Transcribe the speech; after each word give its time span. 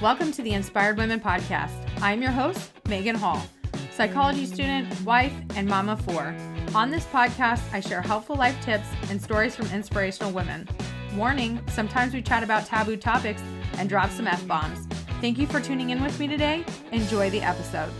Welcome 0.00 0.30
to 0.30 0.42
the 0.42 0.52
Inspired 0.52 0.96
Women 0.96 1.18
Podcast. 1.18 1.72
I'm 2.00 2.22
your 2.22 2.30
host, 2.30 2.70
Megan 2.88 3.16
Hall, 3.16 3.44
psychology 3.90 4.46
student, 4.46 4.88
wife, 5.00 5.32
and 5.56 5.66
mama 5.66 5.96
four. 5.96 6.36
On 6.72 6.88
this 6.88 7.04
podcast, 7.06 7.60
I 7.72 7.80
share 7.80 8.00
helpful 8.00 8.36
life 8.36 8.56
tips 8.64 8.86
and 9.10 9.20
stories 9.20 9.56
from 9.56 9.66
inspirational 9.72 10.30
women. 10.30 10.68
Warning 11.16 11.60
sometimes 11.66 12.14
we 12.14 12.22
chat 12.22 12.44
about 12.44 12.64
taboo 12.64 12.96
topics 12.96 13.42
and 13.72 13.88
drop 13.88 14.10
some 14.10 14.28
F 14.28 14.46
bombs. 14.46 14.86
Thank 15.20 15.36
you 15.36 15.48
for 15.48 15.58
tuning 15.58 15.90
in 15.90 16.00
with 16.00 16.20
me 16.20 16.28
today. 16.28 16.64
Enjoy 16.92 17.28
the 17.30 17.40
episode. 17.40 17.90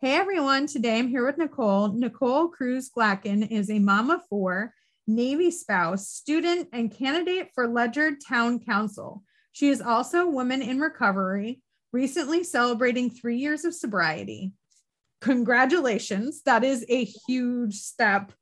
Hey 0.00 0.14
everyone, 0.16 0.66
today 0.66 0.98
I'm 0.98 1.06
here 1.06 1.24
with 1.24 1.38
Nicole. 1.38 1.92
Nicole 1.92 2.48
Cruz 2.48 2.90
Glacken 2.90 3.48
is 3.48 3.70
a 3.70 3.78
mama 3.78 4.20
four 4.28 4.74
Navy 5.14 5.50
spouse, 5.50 6.08
student, 6.08 6.68
and 6.72 6.92
candidate 6.92 7.50
for 7.54 7.66
Ledyard 7.66 8.16
Town 8.26 8.60
Council. 8.60 9.22
She 9.52 9.68
is 9.68 9.80
also 9.80 10.20
a 10.20 10.30
woman 10.30 10.62
in 10.62 10.80
recovery, 10.80 11.60
recently 11.92 12.44
celebrating 12.44 13.10
three 13.10 13.38
years 13.38 13.64
of 13.64 13.74
sobriety. 13.74 14.52
Congratulations. 15.20 16.42
That 16.42 16.64
is 16.64 16.86
a 16.88 17.04
huge 17.26 17.74
step. 17.74 18.32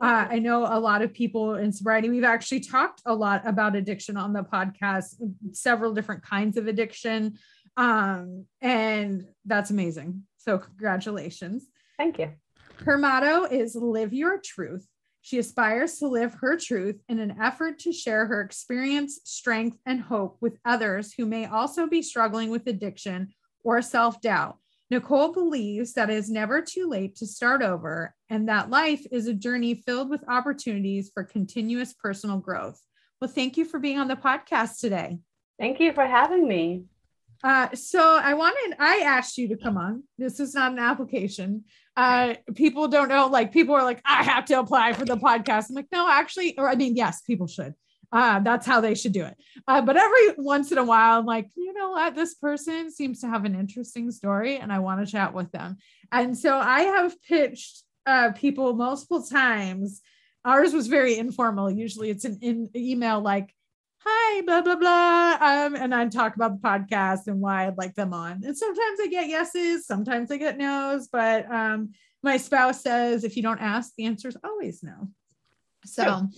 Uh, 0.00 0.26
I 0.30 0.38
know 0.38 0.64
a 0.64 0.78
lot 0.78 1.02
of 1.02 1.12
people 1.12 1.56
in 1.56 1.72
sobriety. 1.72 2.08
We've 2.10 2.22
actually 2.22 2.60
talked 2.60 3.02
a 3.06 3.14
lot 3.14 3.42
about 3.44 3.74
addiction 3.74 4.16
on 4.16 4.32
the 4.32 4.42
podcast, 4.42 5.16
several 5.52 5.92
different 5.92 6.22
kinds 6.22 6.56
of 6.56 6.68
addiction. 6.68 7.38
Um, 7.76 8.44
and 8.60 9.26
that's 9.44 9.70
amazing. 9.70 10.22
So, 10.36 10.58
congratulations. 10.58 11.66
Thank 11.96 12.18
you. 12.18 12.32
Her 12.84 12.98
motto 12.98 13.44
is 13.44 13.74
live 13.74 14.12
your 14.12 14.38
truth. 14.38 14.86
She 15.28 15.38
aspires 15.38 15.98
to 15.98 16.08
live 16.08 16.32
her 16.40 16.56
truth 16.56 17.02
in 17.06 17.18
an 17.18 17.36
effort 17.38 17.80
to 17.80 17.92
share 17.92 18.24
her 18.24 18.40
experience, 18.40 19.20
strength, 19.24 19.76
and 19.84 20.00
hope 20.00 20.38
with 20.40 20.56
others 20.64 21.12
who 21.12 21.26
may 21.26 21.44
also 21.44 21.86
be 21.86 22.00
struggling 22.00 22.48
with 22.48 22.66
addiction 22.66 23.34
or 23.62 23.82
self 23.82 24.22
doubt. 24.22 24.56
Nicole 24.90 25.34
believes 25.34 25.92
that 25.92 26.08
it 26.08 26.16
is 26.16 26.30
never 26.30 26.62
too 26.62 26.88
late 26.88 27.14
to 27.16 27.26
start 27.26 27.60
over 27.60 28.14
and 28.30 28.48
that 28.48 28.70
life 28.70 29.04
is 29.12 29.26
a 29.26 29.34
journey 29.34 29.74
filled 29.74 30.08
with 30.08 30.24
opportunities 30.28 31.10
for 31.12 31.24
continuous 31.24 31.92
personal 31.92 32.38
growth. 32.38 32.80
Well, 33.20 33.28
thank 33.28 33.58
you 33.58 33.66
for 33.66 33.78
being 33.78 33.98
on 33.98 34.08
the 34.08 34.16
podcast 34.16 34.80
today. 34.80 35.18
Thank 35.60 35.78
you 35.78 35.92
for 35.92 36.06
having 36.06 36.48
me. 36.48 36.84
Uh, 37.44 37.68
so 37.74 38.00
I 38.00 38.32
wanted, 38.32 38.76
I 38.80 39.02
asked 39.04 39.36
you 39.36 39.48
to 39.48 39.56
come 39.56 39.76
on. 39.76 40.04
This 40.16 40.40
is 40.40 40.54
not 40.54 40.72
an 40.72 40.78
application. 40.78 41.64
Uh, 41.98 42.34
people 42.54 42.86
don't 42.86 43.08
know, 43.08 43.26
like 43.26 43.52
people 43.52 43.74
are 43.74 43.82
like, 43.82 44.00
I 44.04 44.22
have 44.22 44.44
to 44.44 44.60
apply 44.60 44.92
for 44.92 45.04
the 45.04 45.16
podcast. 45.16 45.68
I'm 45.68 45.74
like, 45.74 45.88
no, 45.90 46.08
actually, 46.08 46.56
or 46.56 46.68
I 46.68 46.76
mean, 46.76 46.94
yes, 46.94 47.22
people 47.22 47.48
should. 47.48 47.74
Uh, 48.12 48.38
that's 48.38 48.64
how 48.64 48.80
they 48.80 48.94
should 48.94 49.10
do 49.10 49.24
it. 49.24 49.36
Uh, 49.66 49.82
but 49.82 49.96
every 49.96 50.34
once 50.38 50.70
in 50.70 50.78
a 50.78 50.84
while, 50.84 51.18
I'm 51.18 51.26
like, 51.26 51.50
you 51.56 51.72
know 51.72 51.90
what? 51.90 52.14
This 52.14 52.34
person 52.34 52.92
seems 52.92 53.20
to 53.22 53.26
have 53.26 53.44
an 53.44 53.56
interesting 53.56 54.12
story 54.12 54.58
and 54.58 54.72
I 54.72 54.78
want 54.78 55.04
to 55.04 55.10
chat 55.10 55.34
with 55.34 55.50
them. 55.50 55.78
And 56.12 56.38
so 56.38 56.56
I 56.56 56.82
have 56.82 57.20
pitched 57.22 57.82
uh, 58.06 58.30
people 58.30 58.74
multiple 58.74 59.24
times. 59.24 60.00
Ours 60.44 60.72
was 60.72 60.86
very 60.86 61.18
informal. 61.18 61.68
Usually 61.68 62.10
it's 62.10 62.24
an 62.24 62.38
in- 62.42 62.70
email 62.76 63.20
like, 63.20 63.52
hi, 64.08 64.40
blah, 64.42 64.62
blah, 64.62 64.76
blah. 64.76 65.38
Um, 65.40 65.74
and 65.74 65.94
I 65.94 66.06
talk 66.08 66.36
about 66.36 66.60
the 66.60 66.66
podcast 66.66 67.26
and 67.26 67.40
why 67.40 67.66
I'd 67.66 67.78
like 67.78 67.94
them 67.94 68.14
on. 68.14 68.40
And 68.44 68.56
sometimes 68.56 69.00
I 69.02 69.08
get 69.08 69.28
yeses, 69.28 69.86
sometimes 69.86 70.30
I 70.30 70.36
get 70.36 70.58
nos, 70.58 71.08
but 71.08 71.50
um, 71.52 71.90
my 72.22 72.36
spouse 72.36 72.82
says 72.82 73.24
if 73.24 73.36
you 73.36 73.42
don't 73.42 73.60
ask, 73.60 73.92
the 73.96 74.06
answer 74.06 74.28
is 74.28 74.36
always 74.42 74.82
no. 74.82 75.08
So 75.84 76.28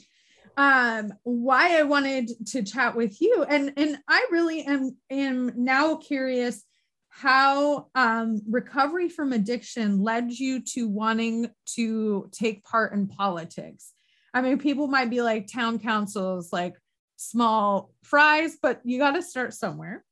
um 0.57 1.13
why 1.23 1.79
I 1.79 1.85
wanted 1.85 2.29
to 2.49 2.63
chat 2.63 2.97
with 2.97 3.21
you 3.21 3.45
and 3.49 3.73
and 3.77 3.99
I 4.09 4.27
really 4.31 4.63
am 4.63 4.97
am 5.09 5.53
now 5.57 5.97
curious 5.97 6.65
how 7.09 7.89
um 7.95 8.41
recovery 8.49 9.09
from 9.09 9.33
addiction 9.33 10.03
led 10.03 10.31
you 10.31 10.61
to 10.75 10.89
wanting 10.89 11.51
to 11.77 12.29
take 12.33 12.65
part 12.65 12.93
in 12.93 13.07
politics. 13.07 13.93
I 14.35 14.43
mean 14.43 14.59
people 14.59 14.87
might 14.87 15.09
be 15.09 15.23
like 15.23 15.47
town 15.47 15.79
councils 15.79 16.53
like 16.53 16.75
small 17.21 17.93
fries, 18.03 18.57
but 18.61 18.81
you 18.85 18.99
got 18.99 19.13
to 19.13 19.23
start 19.23 19.55
somewhere. 19.55 20.05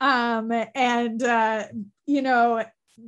Um, 0.00 0.52
and, 0.74 1.22
uh, 1.22 1.64
you 2.06 2.22
know, 2.22 2.64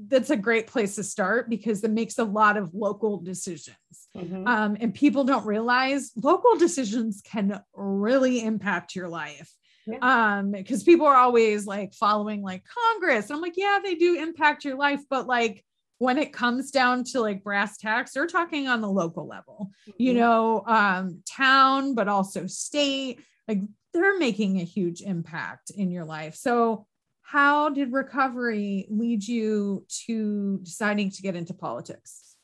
that's 0.07 0.31
a 0.31 0.37
great 0.37 0.67
place 0.67 0.95
to 0.97 1.03
start 1.03 1.51
because 1.51 1.83
it 1.83 1.91
makes 1.91 2.19
a 2.19 2.25
lot 2.25 2.57
of 2.57 2.75
local 2.75 3.19
decisions. 3.19 3.77
Mm-hmm. 4.17 4.47
Um, 4.47 4.77
and 4.81 4.95
people 4.95 5.25
don't 5.25 5.47
realize 5.47 6.13
local 6.17 6.57
decisions 6.57 7.23
can 7.25 7.61
really 7.75 8.43
impact 8.43 8.95
your 8.95 9.09
life. 9.09 9.53
Yeah. 9.87 9.99
Um, 10.03 10.53
because 10.53 10.83
people 10.83 11.07
are 11.07 11.17
always 11.17 11.67
like 11.67 11.95
following 11.95 12.43
like 12.43 12.63
Congress. 12.65 13.31
And 13.31 13.37
I'm 13.37 13.43
like, 13.43 13.57
yeah, 13.57 13.79
they 13.83 13.95
do 13.95 14.17
impact 14.17 14.65
your 14.65 14.77
life, 14.77 15.01
but 15.09 15.27
like 15.27 15.65
when 15.97 16.19
it 16.19 16.33
comes 16.33 16.71
down 16.71 17.05
to 17.05 17.21
like 17.21 17.43
brass 17.43 17.79
tacks, 17.79 18.13
they're 18.13 18.27
talking 18.27 18.69
on 18.69 18.83
the 18.83 18.91
local 18.91 19.27
level, 19.27 19.71
mm-hmm. 19.89 20.03
you 20.03 20.15
know, 20.15 20.63
um, 20.67 21.23
town, 21.27 21.95
but 21.95 22.07
also 22.07 22.47
state 22.47 23.21
like 23.49 23.63
they're 23.93 24.19
making 24.19 24.61
a 24.61 24.65
huge 24.65 25.01
impact 25.01 25.71
in 25.71 25.91
your 25.91 26.05
life. 26.05 26.37
So, 26.37 26.87
how 27.23 27.69
did 27.71 27.93
recovery 27.93 28.87
lead 28.89 29.27
you 29.27 29.85
to 30.07 30.61
deciding 30.63 31.11
to 31.11 31.23
get 31.23 31.37
into 31.37 31.53
politics? 31.53 32.37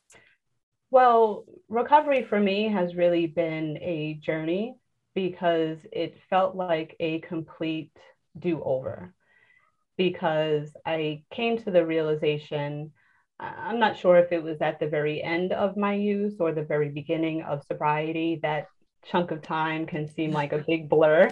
Well, 0.91 1.47
recovery 1.69 2.23
for 2.23 2.39
me 2.39 2.69
has 2.69 2.95
really 2.95 3.27
been 3.27 3.79
a 3.79 4.19
journey 4.23 4.77
because 5.15 5.79
it 5.91 6.19
felt 6.29 6.55
like 6.55 6.97
a 7.01 7.21
complete 7.21 7.97
do 8.39 8.63
over. 8.63 9.15
Because 9.97 10.69
I 10.85 11.23
came 11.33 11.57
to 11.59 11.71
the 11.71 11.87
realization, 11.87 12.93
I'm 13.41 13.79
not 13.79 13.97
sure 13.97 14.19
if 14.19 14.33
it 14.33 14.43
was 14.43 14.61
at 14.61 14.81
the 14.81 14.89
very 14.89 15.23
end 15.23 15.53
of 15.53 15.77
my 15.77 15.95
use 15.95 16.35
or 16.41 16.53
the 16.53 16.63
very 16.63 16.91
beginning 16.91 17.43
of 17.43 17.65
sobriety, 17.65 18.41
that 18.43 18.67
chunk 19.05 19.31
of 19.31 19.43
time 19.43 19.87
can 19.87 20.09
seem 20.09 20.31
like 20.31 20.53
a 20.53 20.65
big 20.67 20.89
blur, 20.89 21.29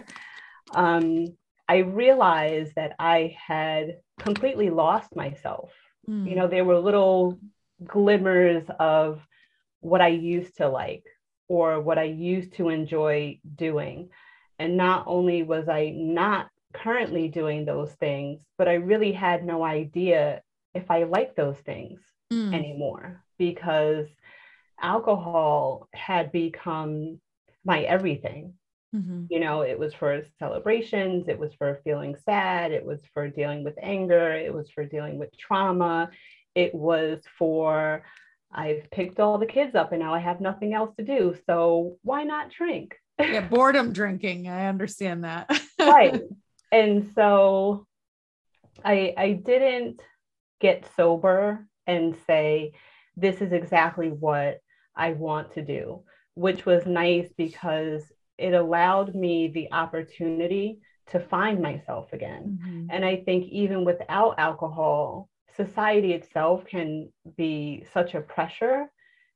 um, 0.74 1.26
I 1.68 1.78
realized 1.78 2.74
that 2.76 2.94
I 2.98 3.36
had 3.46 3.98
completely 4.18 4.70
lost 4.70 5.16
myself. 5.16 5.72
Mm. 6.08 6.28
You 6.28 6.36
know, 6.36 6.48
there 6.48 6.64
were 6.64 6.78
little 6.78 7.38
glimmers 7.84 8.64
of 8.78 9.20
what 9.80 10.00
I 10.00 10.08
used 10.08 10.56
to 10.58 10.68
like 10.68 11.04
or 11.48 11.80
what 11.80 11.98
I 11.98 12.04
used 12.04 12.54
to 12.54 12.68
enjoy 12.68 13.40
doing. 13.56 14.10
And 14.58 14.76
not 14.76 15.04
only 15.06 15.42
was 15.42 15.68
I 15.68 15.92
not 15.94 16.48
currently 16.72 17.28
doing 17.28 17.64
those 17.64 17.92
things, 17.92 18.40
but 18.58 18.68
I 18.68 18.74
really 18.74 19.12
had 19.12 19.44
no 19.44 19.64
idea 19.64 20.42
if 20.74 20.90
I 20.90 21.04
liked 21.04 21.36
those 21.36 21.58
things 21.58 22.00
mm. 22.32 22.54
anymore 22.54 23.22
because 23.38 24.06
alcohol 24.80 25.88
had 25.94 26.32
become 26.32 27.20
my 27.64 27.82
everything. 27.82 28.54
Mm-hmm. 28.94 29.24
You 29.30 29.40
know, 29.40 29.62
it 29.62 29.78
was 29.78 29.94
for 29.94 30.22
celebrations, 30.38 31.28
it 31.28 31.38
was 31.38 31.54
for 31.54 31.80
feeling 31.82 32.14
sad, 32.26 32.72
it 32.72 32.84
was 32.84 33.00
for 33.14 33.28
dealing 33.28 33.64
with 33.64 33.74
anger, 33.80 34.32
it 34.32 34.52
was 34.52 34.68
for 34.70 34.84
dealing 34.84 35.18
with 35.18 35.36
trauma, 35.38 36.10
it 36.54 36.74
was 36.74 37.22
for 37.38 38.02
I've 38.54 38.90
picked 38.90 39.18
all 39.18 39.38
the 39.38 39.46
kids 39.46 39.74
up 39.74 39.92
and 39.92 40.02
now 40.02 40.12
I 40.12 40.18
have 40.18 40.42
nothing 40.42 40.74
else 40.74 40.94
to 40.96 41.04
do. 41.04 41.34
So 41.46 41.96
why 42.02 42.24
not 42.24 42.50
drink? 42.50 42.94
yeah, 43.18 43.40
boredom 43.48 43.94
drinking. 43.94 44.48
I 44.48 44.66
understand 44.66 45.24
that. 45.24 45.50
right. 45.78 46.22
And 46.70 47.12
so 47.14 47.86
I 48.82 49.12
I 49.14 49.32
didn't 49.32 50.00
get 50.58 50.88
sober 50.96 51.66
and 51.86 52.16
say, 52.26 52.72
this 53.14 53.42
is 53.42 53.52
exactly 53.52 54.08
what 54.08 54.60
I 54.96 55.12
want 55.12 55.52
to 55.52 55.62
do 55.62 56.04
which 56.34 56.66
was 56.66 56.86
nice 56.86 57.28
because 57.36 58.02
it 58.38 58.54
allowed 58.54 59.14
me 59.14 59.48
the 59.48 59.72
opportunity 59.72 60.78
to 61.08 61.20
find 61.20 61.60
myself 61.60 62.12
again. 62.12 62.58
Mm-hmm. 62.62 62.86
And 62.90 63.04
I 63.04 63.16
think 63.16 63.46
even 63.46 63.84
without 63.84 64.38
alcohol, 64.38 65.28
society 65.56 66.12
itself 66.12 66.64
can 66.64 67.12
be 67.36 67.84
such 67.92 68.14
a 68.14 68.20
pressure 68.20 68.90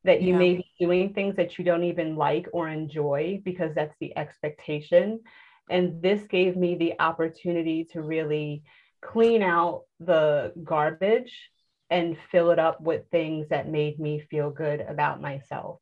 that 0.05 0.23
you 0.23 0.33
yeah. 0.33 0.39
may 0.39 0.55
be 0.57 0.67
doing 0.81 1.13
things 1.13 1.37
that 1.37 1.59
you 1.59 1.65
don't 1.65 1.85
even 1.85 2.17
like 2.17 2.47
or 2.53 2.69
enjoy 2.69 3.43
because 3.45 3.75
that's 3.75 3.95
the 4.01 4.17
expectation. 4.17 5.21
And 5.69 6.01
this 6.01 6.23
gave 6.29 6.57
me 6.57 6.77
the 6.77 6.95
opportunity 7.01 7.85
to 7.93 8.01
really 8.01 8.63
clean 9.03 9.43
out 9.43 9.83
the 10.01 10.53
garbage 10.63 11.51
and 11.91 12.17
fill 12.31 12.51
it 12.51 12.59
up 12.59 12.81
with 12.81 13.03
things 13.11 13.49
that 13.51 13.69
made 13.69 13.99
me 13.99 14.21
feel 14.31 14.51
good 14.51 14.81
about 14.81 15.21
myself. 15.21 15.81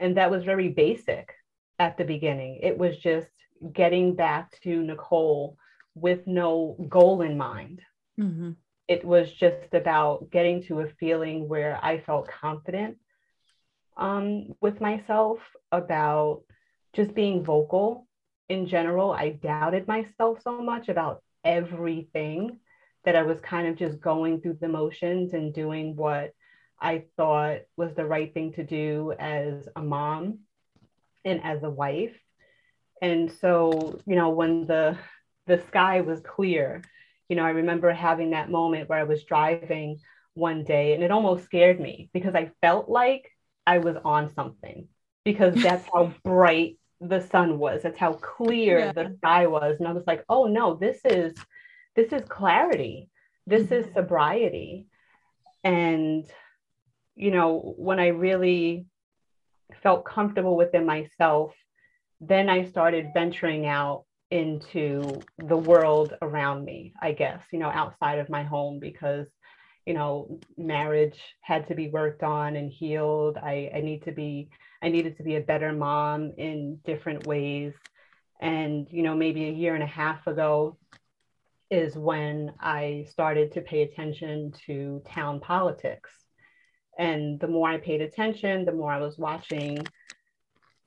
And 0.00 0.16
that 0.16 0.30
was 0.30 0.44
very 0.44 0.68
basic 0.68 1.32
at 1.78 1.96
the 1.96 2.04
beginning. 2.04 2.60
It 2.62 2.76
was 2.76 2.96
just 2.98 3.28
getting 3.72 4.14
back 4.14 4.60
to 4.62 4.82
Nicole 4.82 5.56
with 5.94 6.26
no 6.26 6.76
goal 6.88 7.22
in 7.22 7.36
mind. 7.36 7.80
Mm-hmm. 8.20 8.52
It 8.88 9.04
was 9.04 9.32
just 9.32 9.72
about 9.72 10.30
getting 10.30 10.62
to 10.64 10.80
a 10.80 10.88
feeling 11.00 11.48
where 11.48 11.78
I 11.82 12.00
felt 12.00 12.28
confident 12.28 12.98
um, 13.96 14.54
with 14.60 14.80
myself 14.80 15.38
about 15.72 16.42
just 16.94 17.14
being 17.14 17.44
vocal 17.44 18.06
in 18.48 18.68
general. 18.68 19.10
I 19.10 19.30
doubted 19.30 19.88
myself 19.88 20.38
so 20.42 20.62
much 20.62 20.88
about 20.88 21.22
everything 21.44 22.58
that 23.04 23.16
I 23.16 23.22
was 23.22 23.38
kind 23.40 23.66
of 23.68 23.76
just 23.76 24.00
going 24.00 24.40
through 24.40 24.58
the 24.60 24.68
motions 24.68 25.32
and 25.32 25.54
doing 25.54 25.96
what 25.96 26.32
I 26.80 27.04
thought 27.16 27.60
was 27.76 27.94
the 27.94 28.04
right 28.04 28.32
thing 28.32 28.52
to 28.54 28.64
do 28.64 29.12
as 29.18 29.68
a 29.74 29.82
mom 29.82 30.40
and 31.24 31.42
as 31.42 31.62
a 31.62 31.70
wife. 31.70 32.16
And 33.02 33.30
so, 33.40 34.00
you 34.06 34.16
know, 34.16 34.30
when 34.30 34.66
the 34.66 34.96
the 35.46 35.62
sky 35.68 36.00
was 36.00 36.20
clear, 36.20 36.82
you 37.28 37.36
know, 37.36 37.44
I 37.44 37.50
remember 37.50 37.92
having 37.92 38.30
that 38.30 38.50
moment 38.50 38.88
where 38.88 38.98
I 38.98 39.04
was 39.04 39.24
driving 39.24 39.98
one 40.34 40.64
day 40.64 40.94
and 40.94 41.02
it 41.02 41.10
almost 41.10 41.44
scared 41.44 41.80
me 41.80 42.10
because 42.12 42.34
I 42.34 42.50
felt 42.60 42.88
like 42.88 43.30
I 43.66 43.78
was 43.78 43.96
on 44.04 44.32
something 44.34 44.88
because 45.24 45.54
that's 45.62 45.88
how 45.92 46.12
bright 46.24 46.78
the 47.00 47.20
sun 47.20 47.58
was. 47.58 47.82
That's 47.82 47.98
how 47.98 48.14
clear 48.14 48.78
yeah. 48.78 48.92
the 48.92 49.14
sky 49.18 49.46
was. 49.46 49.76
And 49.78 49.88
I 49.88 49.92
was 49.92 50.06
like, 50.06 50.24
oh 50.28 50.46
no, 50.46 50.74
this 50.74 51.00
is 51.04 51.34
this 51.94 52.12
is 52.12 52.22
clarity. 52.28 53.08
This 53.46 53.64
mm-hmm. 53.64 53.88
is 53.88 53.94
sobriety. 53.94 54.86
And 55.64 56.26
you 57.16 57.30
know, 57.30 57.74
when 57.78 57.98
I 57.98 58.08
really 58.08 58.86
felt 59.82 60.04
comfortable 60.04 60.56
within 60.56 60.84
myself, 60.84 61.52
then 62.20 62.48
I 62.48 62.64
started 62.64 63.08
venturing 63.14 63.66
out 63.66 64.04
into 64.30 65.20
the 65.38 65.56
world 65.56 66.14
around 66.20 66.64
me, 66.64 66.92
I 67.00 67.12
guess, 67.12 67.40
you 67.52 67.58
know, 67.58 67.70
outside 67.70 68.18
of 68.18 68.28
my 68.28 68.42
home 68.42 68.78
because, 68.80 69.26
you 69.86 69.94
know, 69.94 70.40
marriage 70.58 71.18
had 71.40 71.68
to 71.68 71.74
be 71.74 71.88
worked 71.88 72.22
on 72.22 72.56
and 72.56 72.70
healed. 72.70 73.38
I, 73.38 73.70
I 73.74 73.80
need 73.80 74.04
to 74.04 74.12
be, 74.12 74.50
I 74.82 74.88
needed 74.88 75.16
to 75.16 75.22
be 75.22 75.36
a 75.36 75.40
better 75.40 75.72
mom 75.72 76.32
in 76.36 76.80
different 76.84 77.26
ways. 77.26 77.72
And, 78.40 78.86
you 78.90 79.02
know, 79.02 79.14
maybe 79.14 79.46
a 79.46 79.52
year 79.52 79.74
and 79.74 79.82
a 79.82 79.86
half 79.86 80.26
ago 80.26 80.76
is 81.70 81.96
when 81.96 82.52
I 82.60 83.06
started 83.10 83.52
to 83.52 83.60
pay 83.60 83.82
attention 83.82 84.52
to 84.66 85.02
town 85.06 85.40
politics 85.40 86.10
and 86.98 87.38
the 87.40 87.48
more 87.48 87.68
I 87.68 87.78
paid 87.78 88.00
attention, 88.00 88.64
the 88.64 88.72
more 88.72 88.90
I 88.90 88.98
was 88.98 89.18
watching 89.18 89.86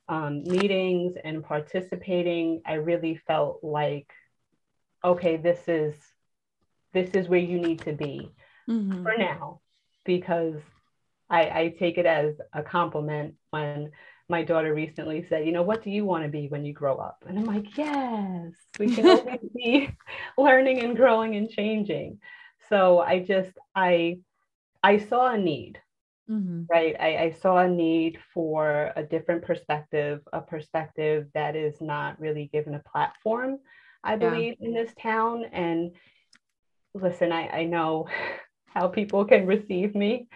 um, 0.08 0.44
meetings 0.44 1.16
and 1.24 1.44
participating, 1.44 2.62
I 2.66 2.76
really 2.76 3.22
felt 3.28 3.64
like, 3.64 4.12
okay, 5.04 5.38
this 5.38 5.60
is 5.68 5.96
this 6.92 7.12
is 7.12 7.28
where 7.28 7.40
you 7.40 7.60
need 7.60 7.82
to 7.82 7.94
be 7.94 8.32
mm-hmm. 8.68 9.04
for 9.04 9.16
now, 9.16 9.62
because 10.06 10.60
I, 11.30 11.42
I 11.42 11.76
take 11.78 12.00
it 12.00 12.08
as 12.08 12.36
a 12.52 12.64
compliment 12.64 13.36
when 13.52 13.92
my 14.28 14.44
daughter 14.44 14.74
recently 14.74 15.26
said, 15.28 15.46
you 15.46 15.52
know, 15.52 15.62
what 15.62 15.84
do 15.84 15.92
you 15.92 16.06
want 16.06 16.24
to 16.24 16.30
be 16.30 16.48
when 16.48 16.66
you 16.66 16.74
grow 16.74 16.98
up? 16.98 17.24
And 17.28 17.38
I'm 17.38 17.46
like, 17.46 17.78
yes, 17.78 18.54
we 18.80 18.96
can 18.96 19.06
always 19.20 19.40
be 19.56 19.90
learning 20.38 20.80
and 20.80 20.96
growing 20.96 21.36
and 21.36 21.50
changing. 21.50 22.20
So 22.70 23.00
I 23.00 23.20
just 23.20 23.52
I 23.76 24.20
I 24.84 24.98
saw 24.98 25.32
a 25.32 25.38
need 25.38 25.80
Mm-hmm. 26.30 26.64
Right. 26.70 26.96
I, 27.00 27.18
I, 27.18 27.32
saw 27.42 27.58
a 27.58 27.68
need 27.68 28.20
for 28.36 28.94
a 28.96 29.02
different 29.02 29.44
perspective, 29.44 30.22
a 30.32 30.40
perspective 30.40 31.26
that 31.34 31.56
is 31.56 31.82
not 31.82 32.20
really 32.20 32.52
given 32.54 32.76
a 32.76 32.84
platform, 32.92 33.58
I 34.04 34.16
believe, 34.16 34.58
yeah. 34.60 34.68
in 34.68 34.74
this 34.76 34.94
town. 35.02 35.46
And 35.52 35.96
listen, 36.94 37.32
I, 37.32 37.48
I 37.48 37.64
know 37.64 38.08
how 38.68 38.88
people 38.90 39.26
can 39.26 39.48
receive 39.48 39.96
me. 39.96 40.28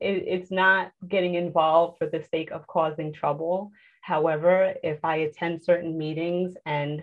It, 0.00 0.24
it's 0.26 0.52
not 0.52 0.92
getting 1.08 1.34
involved 1.34 1.98
for 1.98 2.06
the 2.06 2.24
sake 2.30 2.52
of 2.52 2.68
causing 2.68 3.12
trouble. 3.12 3.72
However, 4.02 4.74
if 4.84 5.04
I 5.04 5.16
attend 5.16 5.62
certain 5.62 5.98
meetings 5.98 6.54
and 6.64 7.02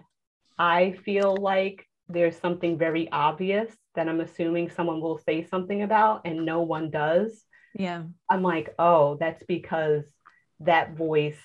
I 0.57 0.93
feel 1.03 1.35
like 1.35 1.85
there's 2.07 2.38
something 2.38 2.77
very 2.77 3.11
obvious 3.11 3.75
that 3.95 4.07
I'm 4.07 4.21
assuming 4.21 4.69
someone 4.69 5.01
will 5.01 5.17
say 5.17 5.43
something 5.43 5.83
about 5.83 6.21
and 6.23 6.45
no 6.45 6.61
one 6.61 6.89
does, 6.89 7.43
yeah. 7.73 8.03
I'm 8.29 8.43
like, 8.43 8.73
oh, 8.79 9.17
that's 9.19 9.43
because 9.47 10.03
that 10.61 10.95
voice 10.95 11.37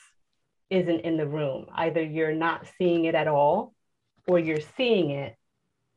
isn't 0.71 1.01
in 1.01 1.17
the 1.17 1.27
room. 1.27 1.67
Either 1.75 2.03
you're 2.03 2.35
not 2.35 2.67
seeing 2.79 3.05
it 3.05 3.15
at 3.15 3.29
all 3.29 3.75
or 4.27 4.39
you're 4.39 4.63
seeing 4.77 5.11
it, 5.11 5.37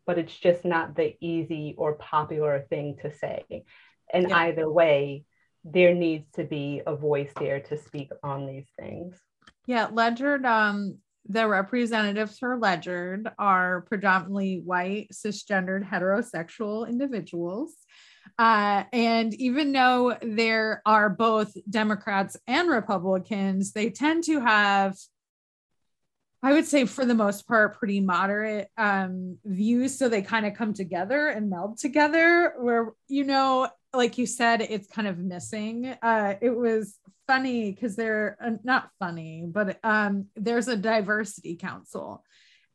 but 0.06 0.18
it's 0.18 0.36
just 0.38 0.66
not 0.66 0.96
the 0.96 1.16
easy 1.22 1.76
or 1.78 1.94
popular 1.94 2.66
thing 2.70 2.98
to 3.02 3.12
say. 3.12 3.64
And 4.14 4.30
yeah. 4.30 4.38
either 4.38 4.70
way, 4.70 5.24
there 5.64 5.96
needs 5.96 6.30
to 6.34 6.44
be 6.44 6.82
a 6.86 6.96
voice 6.96 7.32
there 7.40 7.60
to 7.60 7.78
speak 7.78 8.12
on 8.24 8.46
these 8.46 8.68
things. 8.80 9.16
Yeah, 9.66 9.88
Ledyard, 9.92 10.46
um, 10.46 11.00
the 11.28 11.48
representatives 11.48 12.38
for 12.38 12.58
Ledyard 12.58 13.30
are 13.40 13.82
predominantly 13.82 14.62
white, 14.64 15.08
cisgendered, 15.12 15.90
heterosexual 15.90 16.88
individuals. 16.88 17.74
Uh, 18.38 18.84
and 18.92 19.34
even 19.36 19.72
though 19.72 20.18
there 20.22 20.82
are 20.86 21.10
both 21.10 21.56
Democrats 21.70 22.36
and 22.48 22.70
Republicans, 22.70 23.72
they 23.72 23.90
tend 23.90 24.26
to 24.26 24.42
have, 24.42 24.98
I 26.44 26.52
would 26.52 26.66
say, 26.66 26.86
for 26.86 27.06
the 27.06 27.16
most 27.16 27.48
part, 27.48 27.78
pretty 27.78 28.02
moderate 28.02 28.70
um, 28.78 29.38
views. 29.46 29.98
So 29.98 30.10
they 30.10 30.22
kind 30.22 30.46
of 30.46 30.54
come 30.54 30.74
together 30.74 31.28
and 31.28 31.50
meld 31.50 31.78
together. 31.78 32.54
Where, 32.60 32.92
you 33.08 33.24
know, 33.24 33.70
like 33.94 34.18
you 34.18 34.26
said, 34.26 34.62
it's 34.62 34.88
kind 34.88 35.08
of 35.08 35.18
missing. 35.18 35.96
Uh, 36.02 36.36
it 36.42 36.56
was 36.56 36.98
funny 37.28 37.72
because 37.72 37.96
they're 37.96 38.38
uh, 38.44 38.52
not 38.64 38.90
funny, 39.00 39.46
but 39.48 39.80
um, 39.84 40.26
there's 40.36 40.68
a 40.68 40.76
diversity 40.76 41.56
council. 41.56 42.24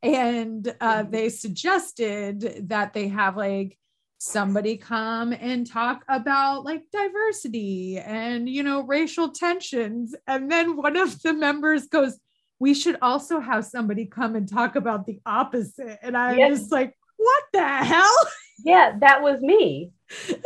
And 0.02 0.66
uh, 0.80 1.02
mm-hmm. 1.02 1.10
they 1.10 1.28
suggested 1.28 2.68
that 2.70 2.94
they 2.94 3.08
have 3.08 3.36
like 3.36 3.76
somebody 4.22 4.76
come 4.76 5.32
and 5.32 5.66
talk 5.66 6.04
about 6.06 6.62
like 6.62 6.82
diversity 6.92 7.96
and 7.96 8.50
you 8.50 8.62
know 8.62 8.82
racial 8.82 9.30
tensions 9.30 10.14
and 10.26 10.52
then 10.52 10.76
one 10.76 10.94
of 10.94 11.22
the 11.22 11.32
members 11.32 11.86
goes 11.86 12.18
we 12.58 12.74
should 12.74 12.98
also 13.00 13.40
have 13.40 13.64
somebody 13.64 14.04
come 14.04 14.36
and 14.36 14.46
talk 14.46 14.76
about 14.76 15.06
the 15.06 15.18
opposite 15.24 15.98
and 16.02 16.18
i 16.18 16.36
yes. 16.36 16.58
just 16.58 16.70
like 16.70 16.94
what 17.16 17.44
the 17.54 17.66
hell 17.66 18.14
yeah 18.62 18.94
that 19.00 19.22
was 19.22 19.40
me 19.40 19.90
that 20.28 20.38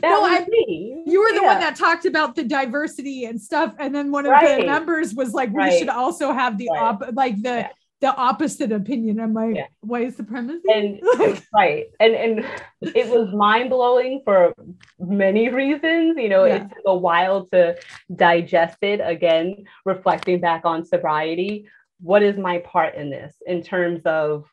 no, 0.00 0.20
was 0.20 0.40
I, 0.40 0.46
me. 0.48 1.02
You 1.04 1.20
were 1.22 1.32
the 1.32 1.42
yeah. 1.42 1.54
one 1.54 1.60
that 1.60 1.74
talked 1.74 2.06
about 2.06 2.34
the 2.34 2.44
diversity 2.44 3.26
and 3.26 3.40
stuff, 3.40 3.74
and 3.78 3.94
then 3.94 4.10
one 4.10 4.24
of 4.24 4.32
right. 4.32 4.60
the 4.60 4.66
members 4.66 5.14
was 5.14 5.32
like, 5.34 5.50
"We 5.50 5.58
right. 5.58 5.78
should 5.78 5.90
also 5.90 6.32
have 6.32 6.56
the 6.56 6.68
right. 6.72 6.82
op, 6.82 7.02
like 7.12 7.40
the 7.42 7.48
yeah 7.48 7.68
the 8.02 8.14
opposite 8.16 8.72
opinion. 8.72 9.20
I'm 9.20 9.32
like, 9.32 9.54
yeah. 9.54 9.66
white 9.80 10.14
supremacy. 10.14 10.60
And 10.68 11.00
right. 11.54 11.86
And 12.00 12.14
and 12.14 12.46
it 12.82 13.08
was 13.08 13.32
mind 13.32 13.70
blowing 13.70 14.20
for 14.24 14.52
many 14.98 15.48
reasons. 15.48 16.18
You 16.18 16.28
know, 16.28 16.44
yeah. 16.44 16.56
it 16.56 16.68
took 16.68 16.82
a 16.84 16.96
while 16.96 17.46
to 17.52 17.76
digest 18.14 18.78
it. 18.82 19.00
Again, 19.00 19.64
reflecting 19.86 20.40
back 20.40 20.64
on 20.64 20.84
sobriety. 20.84 21.68
What 22.00 22.24
is 22.24 22.36
my 22.36 22.58
part 22.58 22.96
in 22.96 23.08
this 23.08 23.34
in 23.46 23.62
terms 23.62 24.02
of 24.04 24.44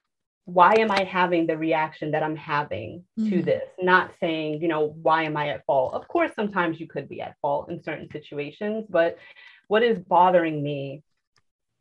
why 0.46 0.76
am 0.78 0.92
I 0.92 1.04
having 1.04 1.48
the 1.48 1.58
reaction 1.58 2.12
that 2.12 2.24
I'm 2.24 2.36
having 2.36 3.04
mm-hmm. 3.20 3.30
to 3.30 3.42
this? 3.42 3.64
Not 3.82 4.12
saying, 4.20 4.62
you 4.62 4.68
know, 4.68 4.96
why 5.02 5.24
am 5.24 5.36
I 5.38 5.50
at 5.50 5.66
fault? 5.66 5.96
Of 5.96 6.08
course, 6.08 6.32
sometimes 6.36 6.80
you 6.80 6.88
could 6.88 7.10
be 7.10 7.22
at 7.22 7.36
fault 7.42 7.70
in 7.72 7.82
certain 7.84 8.10
situations, 8.12 8.86
but 8.90 9.18
what 9.68 9.84
is 9.84 10.00
bothering 10.00 10.62
me 10.62 11.04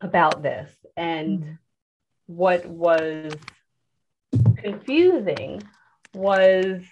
about 0.00 0.42
this. 0.42 0.70
And 0.96 1.40
mm-hmm. 1.40 1.52
what 2.26 2.66
was 2.66 3.34
confusing 4.56 5.62
was 6.14 6.82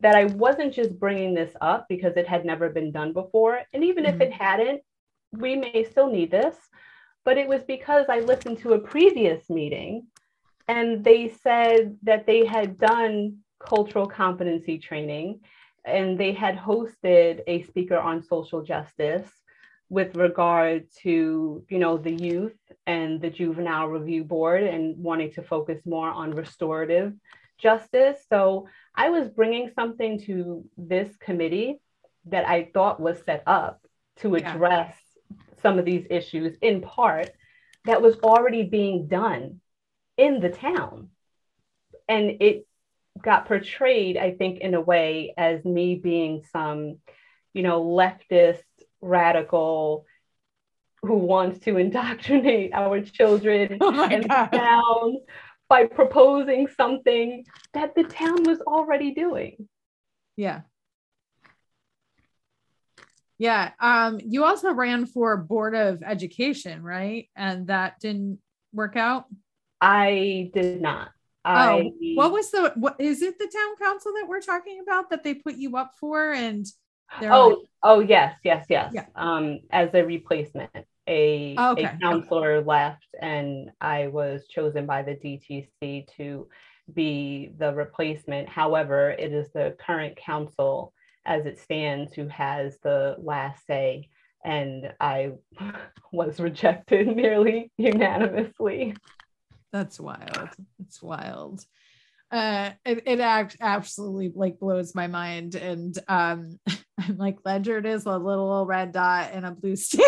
that 0.00 0.14
I 0.14 0.26
wasn't 0.26 0.74
just 0.74 0.98
bringing 0.98 1.34
this 1.34 1.52
up 1.60 1.86
because 1.88 2.16
it 2.16 2.28
had 2.28 2.44
never 2.44 2.68
been 2.68 2.92
done 2.92 3.12
before. 3.12 3.60
And 3.72 3.84
even 3.84 4.04
mm-hmm. 4.04 4.20
if 4.20 4.28
it 4.28 4.32
hadn't, 4.32 4.82
we 5.32 5.56
may 5.56 5.84
still 5.84 6.10
need 6.10 6.30
this. 6.30 6.56
But 7.24 7.36
it 7.36 7.48
was 7.48 7.62
because 7.64 8.06
I 8.08 8.20
listened 8.20 8.58
to 8.58 8.72
a 8.72 8.78
previous 8.78 9.50
meeting 9.50 10.06
and 10.66 11.04
they 11.04 11.30
said 11.42 11.96
that 12.02 12.26
they 12.26 12.46
had 12.46 12.78
done 12.78 13.38
cultural 13.58 14.06
competency 14.06 14.78
training 14.78 15.40
and 15.84 16.18
they 16.18 16.32
had 16.32 16.56
hosted 16.56 17.40
a 17.46 17.62
speaker 17.64 17.98
on 17.98 18.22
social 18.22 18.62
justice 18.62 19.28
with 19.90 20.16
regard 20.16 20.86
to 21.02 21.64
you 21.68 21.78
know 21.78 21.96
the 21.96 22.12
youth 22.12 22.56
and 22.86 23.20
the 23.20 23.30
juvenile 23.30 23.88
review 23.88 24.22
board 24.22 24.62
and 24.62 24.96
wanting 24.98 25.32
to 25.32 25.42
focus 25.42 25.80
more 25.86 26.10
on 26.10 26.30
restorative 26.32 27.12
justice 27.56 28.18
so 28.28 28.68
i 28.94 29.08
was 29.08 29.28
bringing 29.30 29.70
something 29.74 30.20
to 30.20 30.64
this 30.76 31.16
committee 31.16 31.80
that 32.26 32.46
i 32.46 32.68
thought 32.74 33.00
was 33.00 33.18
set 33.24 33.42
up 33.46 33.80
to 34.16 34.34
address 34.34 34.94
yeah. 35.30 35.36
some 35.62 35.78
of 35.78 35.84
these 35.84 36.06
issues 36.10 36.56
in 36.60 36.80
part 36.80 37.30
that 37.84 38.02
was 38.02 38.16
already 38.18 38.64
being 38.64 39.06
done 39.06 39.60
in 40.18 40.40
the 40.40 40.50
town 40.50 41.08
and 42.08 42.42
it 42.42 42.66
got 43.22 43.46
portrayed 43.46 44.18
i 44.18 44.32
think 44.32 44.60
in 44.60 44.74
a 44.74 44.80
way 44.80 45.32
as 45.38 45.64
me 45.64 45.94
being 45.94 46.42
some 46.52 46.98
you 47.54 47.62
know 47.62 47.82
leftist 47.82 48.62
radical 49.00 50.06
who 51.02 51.16
wants 51.16 51.60
to 51.60 51.76
indoctrinate 51.84 52.72
our 52.72 53.00
children 53.00 53.78
Oh 53.80 54.04
and 54.04 54.24
the 54.24 54.28
God. 54.28 54.46
town 54.52 55.16
by 55.68 55.84
proposing 55.84 56.66
something 56.76 57.44
that 57.74 57.94
the 57.94 58.04
town 58.04 58.44
was 58.44 58.60
already 58.60 59.12
doing. 59.12 59.68
Yeah. 60.36 60.62
Yeah. 63.36 63.70
Um, 63.78 64.18
you 64.24 64.44
also 64.44 64.72
ran 64.72 65.06
for 65.06 65.36
Board 65.36 65.74
of 65.74 66.02
Education, 66.02 66.82
right? 66.82 67.28
And 67.36 67.68
that 67.68 68.00
didn't 68.00 68.40
work 68.72 68.96
out. 68.96 69.26
I 69.80 70.50
did 70.52 70.80
not. 70.80 71.10
Oh, 71.44 71.92
what 72.14 72.32
was 72.32 72.50
the 72.50 72.72
what 72.76 72.96
is 73.00 73.22
it 73.22 73.38
the 73.38 73.46
town 73.46 73.76
council 73.80 74.12
that 74.14 74.28
we're 74.28 74.40
talking 74.40 74.80
about 74.80 75.08
that 75.10 75.24
they 75.24 75.34
put 75.34 75.54
you 75.54 75.76
up 75.76 75.92
for 75.98 76.32
and 76.32 76.66
they're 77.20 77.32
oh 77.32 77.62
oh 77.82 78.00
yes 78.00 78.36
yes 78.44 78.66
yes 78.68 78.92
Yeah. 78.94 79.06
um 79.14 79.60
as 79.70 79.90
a 79.94 80.04
replacement 80.04 80.70
a, 81.10 81.54
Oh, 81.56 81.72
okay, 81.72 81.84
a 81.84 81.98
counselor 82.02 82.60
left 82.60 83.06
and 83.20 83.70
i 83.80 84.08
was 84.08 84.46
chosen 84.48 84.84
by 84.86 85.02
the 85.02 85.14
dtc 85.14 86.06
to 86.16 86.48
be 86.92 87.52
the 87.58 87.72
replacement 87.74 88.48
however 88.48 89.10
it 89.10 89.32
is 89.32 89.50
the 89.52 89.76
current 89.84 90.16
council 90.16 90.92
as 91.24 91.46
it 91.46 91.58
stands 91.58 92.14
who 92.14 92.26
has 92.28 92.78
the 92.82 93.16
last 93.18 93.66
say 93.66 94.08
and 94.44 94.92
i 95.00 95.32
was 96.12 96.40
rejected 96.40 97.06
nearly 97.16 97.70
unanimously 97.76 98.94
That's 99.72 100.00
wild. 100.00 100.48
It's 100.80 101.02
wild. 101.02 101.66
Uh, 102.30 102.70
it, 102.84 103.02
it 103.06 103.20
act 103.20 103.56
absolutely 103.60 104.32
like 104.34 104.58
blows 104.58 104.94
my 104.94 105.06
mind. 105.06 105.54
And 105.54 105.96
um, 106.08 106.58
I'm 106.98 107.16
like, 107.16 107.38
Ledyard 107.44 107.86
is 107.86 108.06
a 108.06 108.18
little 108.18 108.66
red 108.66 108.92
dot 108.92 109.32
in 109.32 109.44
a 109.44 109.52
blue 109.52 109.76
state. 109.76 110.02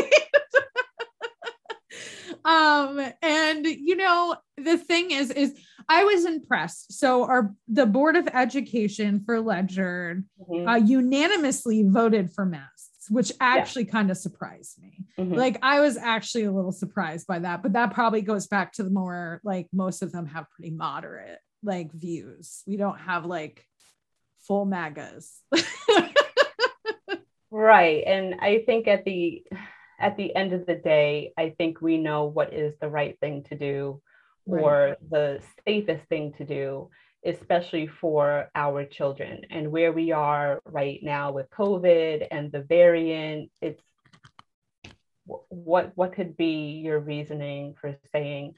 um, 2.45 3.00
and 3.23 3.67
you 3.67 3.97
know, 3.97 4.37
the 4.57 4.77
thing 4.77 5.11
is, 5.11 5.31
is 5.31 5.55
I 5.89 6.05
was 6.05 6.25
impressed. 6.25 6.93
So 6.99 7.25
our 7.25 7.55
the 7.69 7.87
Board 7.87 8.17
of 8.17 8.29
Education 8.29 9.23
for 9.25 9.41
Ledyard 9.41 10.25
Mhm, 10.50 10.69
uh, 10.69 10.77
unanimously 10.77 11.85
voted 11.87 12.33
for 12.33 12.45
masks, 12.45 13.09
which 13.09 13.33
actually 13.41 13.85
kind 13.85 14.11
of 14.11 14.17
surprised 14.17 14.81
me 14.83 15.05
mhm. 15.19 15.37
like 15.37 15.59
i 15.62 15.81
was 15.81 15.97
actually 15.97 16.45
a 16.45 16.53
little 16.53 16.73
surprised 16.73 17.27
by 17.27 17.39
that 17.39 17.62
but 17.62 17.73
that 17.73 17.93
probably 17.93 18.23
goes 18.23 18.47
back 18.47 18.73
to 18.73 18.83
the 18.83 18.91
more 18.91 19.41
like 19.45 19.67
most 19.73 20.03
of 20.03 20.12
them 20.12 20.27
have 20.27 20.49
pretty 20.50 20.71
moderate 20.71 21.39
like 21.62 21.93
views 21.93 22.62
we 22.67 22.76
don't 22.76 22.99
have 22.99 23.26
like 23.26 23.67
full 24.38 24.64
magas 24.64 25.43
Right. 27.50 28.05
And 28.07 28.37
I 28.40 28.62
think 28.64 28.87
at 28.87 29.05
the 29.05 29.45
at 29.99 30.17
the 30.17 30.35
end 30.35 30.52
of 30.52 30.67
the 30.67 30.76
day, 30.76 31.33
I 31.37 31.50
think 31.59 31.81
we 31.81 31.99
know 31.99 32.25
what 32.25 32.55
is 32.55 32.75
the 32.81 32.88
right 32.88 33.19
thing 33.21 33.45
to 33.45 33.57
do 33.57 34.00
Right. 34.47 34.62
or 34.62 34.97
the 35.11 35.40
safest 35.67 36.07
thing 36.09 36.33
to 36.38 36.45
do, 36.45 36.90
especially 37.25 37.87
for 37.87 38.49
our 38.55 38.85
children. 38.85 39.43
And 39.50 39.71
where 39.71 39.93
we 39.93 40.12
are 40.12 40.62
right 40.64 41.00
now 41.02 41.33
with 41.33 41.50
COVID 41.50 42.26
and 42.31 42.50
the 42.50 42.62
variant, 42.62 43.50
it's 43.61 43.83
what 45.49 45.93
what 45.97 46.14
could 46.14 46.37
be 46.37 46.81
your 46.85 46.99
reasoning 47.00 47.75
for 47.81 47.97
saying, 48.12 48.55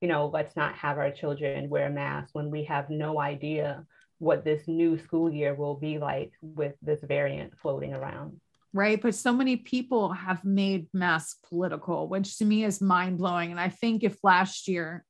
you 0.00 0.08
know, 0.08 0.30
let's 0.32 0.56
not 0.56 0.74
have 0.76 0.98
our 0.98 1.10
children 1.10 1.68
wear 1.68 1.90
masks 1.90 2.34
when 2.34 2.50
we 2.50 2.64
have 2.64 2.88
no 2.90 3.20
idea 3.20 3.84
what 4.18 4.44
this 4.44 4.66
new 4.66 4.98
school 4.98 5.30
year 5.32 5.54
will 5.54 5.76
be 5.76 5.98
like 5.98 6.32
with 6.42 6.74
this 6.82 7.00
variant 7.02 7.56
floating 7.58 7.94
around. 7.94 8.40
right 8.72 9.00
but 9.00 9.14
so 9.14 9.32
many 9.32 9.56
people 9.56 10.12
have 10.12 10.44
made 10.44 10.86
masks 10.92 11.38
political 11.48 12.08
which 12.08 12.36
to 12.38 12.44
me 12.44 12.64
is 12.64 12.80
mind-blowing 12.80 13.50
and 13.50 13.60
i 13.60 13.68
think 13.68 14.04
if 14.04 14.16
last 14.22 14.68
year 14.68 15.04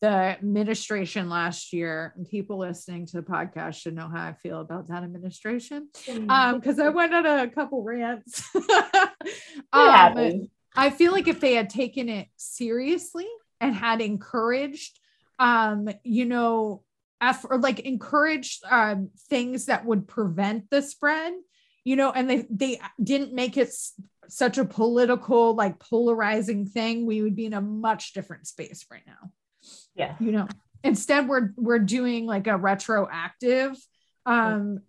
the 0.00 0.08
administration 0.08 1.28
last 1.28 1.72
year 1.72 2.12
and 2.16 2.28
people 2.28 2.58
listening 2.58 3.06
to 3.06 3.16
the 3.18 3.22
podcast 3.22 3.74
should 3.74 3.94
know 3.94 4.08
how 4.08 4.24
i 4.26 4.32
feel 4.32 4.60
about 4.60 4.88
that 4.88 5.02
administration 5.04 5.88
um 6.28 6.58
because 6.58 6.78
i 6.80 6.88
went 6.88 7.14
on 7.14 7.24
a 7.26 7.48
couple 7.48 7.82
rants 7.82 8.42
um. 9.72 10.48
I 10.76 10.90
feel 10.90 11.12
like 11.12 11.28
if 11.28 11.38
they 11.38 11.54
had 11.54 11.70
taken 11.70 12.08
it 12.08 12.26
seriously 12.36 13.28
and 13.60 13.74
had 13.74 14.00
encouraged, 14.00 14.98
um, 15.38 15.88
you 16.02 16.24
know, 16.24 16.82
eff- 17.20 17.46
or 17.48 17.58
like 17.58 17.80
encouraged 17.80 18.64
um, 18.70 19.10
things 19.28 19.66
that 19.66 19.84
would 19.84 20.06
prevent 20.06 20.70
the 20.70 20.82
spread, 20.82 21.32
you 21.84 21.96
know, 21.96 22.10
and 22.10 22.28
they 22.28 22.46
they 22.50 22.80
didn't 23.02 23.32
make 23.32 23.56
it 23.56 23.74
such 24.28 24.58
a 24.58 24.64
political, 24.64 25.54
like 25.54 25.78
polarizing 25.78 26.66
thing, 26.66 27.06
we 27.06 27.22
would 27.22 27.36
be 27.36 27.46
in 27.46 27.54
a 27.54 27.60
much 27.60 28.12
different 28.12 28.46
space 28.46 28.86
right 28.90 29.02
now. 29.06 29.30
Yeah. 29.94 30.14
you 30.20 30.32
know 30.32 30.46
instead 30.82 31.26
we're 31.26 31.52
we're 31.56 31.78
doing 31.78 32.26
like 32.26 32.46
a 32.46 32.56
retroactive 32.56 33.74
um 34.26 34.80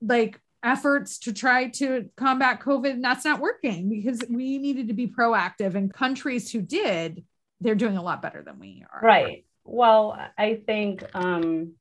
like 0.00 0.40
efforts 0.62 1.18
to 1.18 1.32
try 1.32 1.68
to 1.68 2.08
combat 2.16 2.60
covid 2.60 2.92
and 2.92 3.04
that's 3.04 3.24
not 3.24 3.40
working 3.40 3.88
because 3.88 4.22
we 4.28 4.58
needed 4.58 4.88
to 4.88 4.94
be 4.94 5.08
proactive. 5.08 5.74
And 5.74 5.92
countries 5.92 6.50
who 6.52 6.60
did 6.62 7.24
they're 7.60 7.74
doing 7.74 7.96
a 7.96 8.02
lot 8.02 8.22
better 8.22 8.42
than 8.42 8.58
we 8.58 8.84
are 8.92 9.00
Right. 9.02 9.44
Well, 9.64 10.18
I 10.38 10.62
think 10.66 11.04
um, 11.14 11.74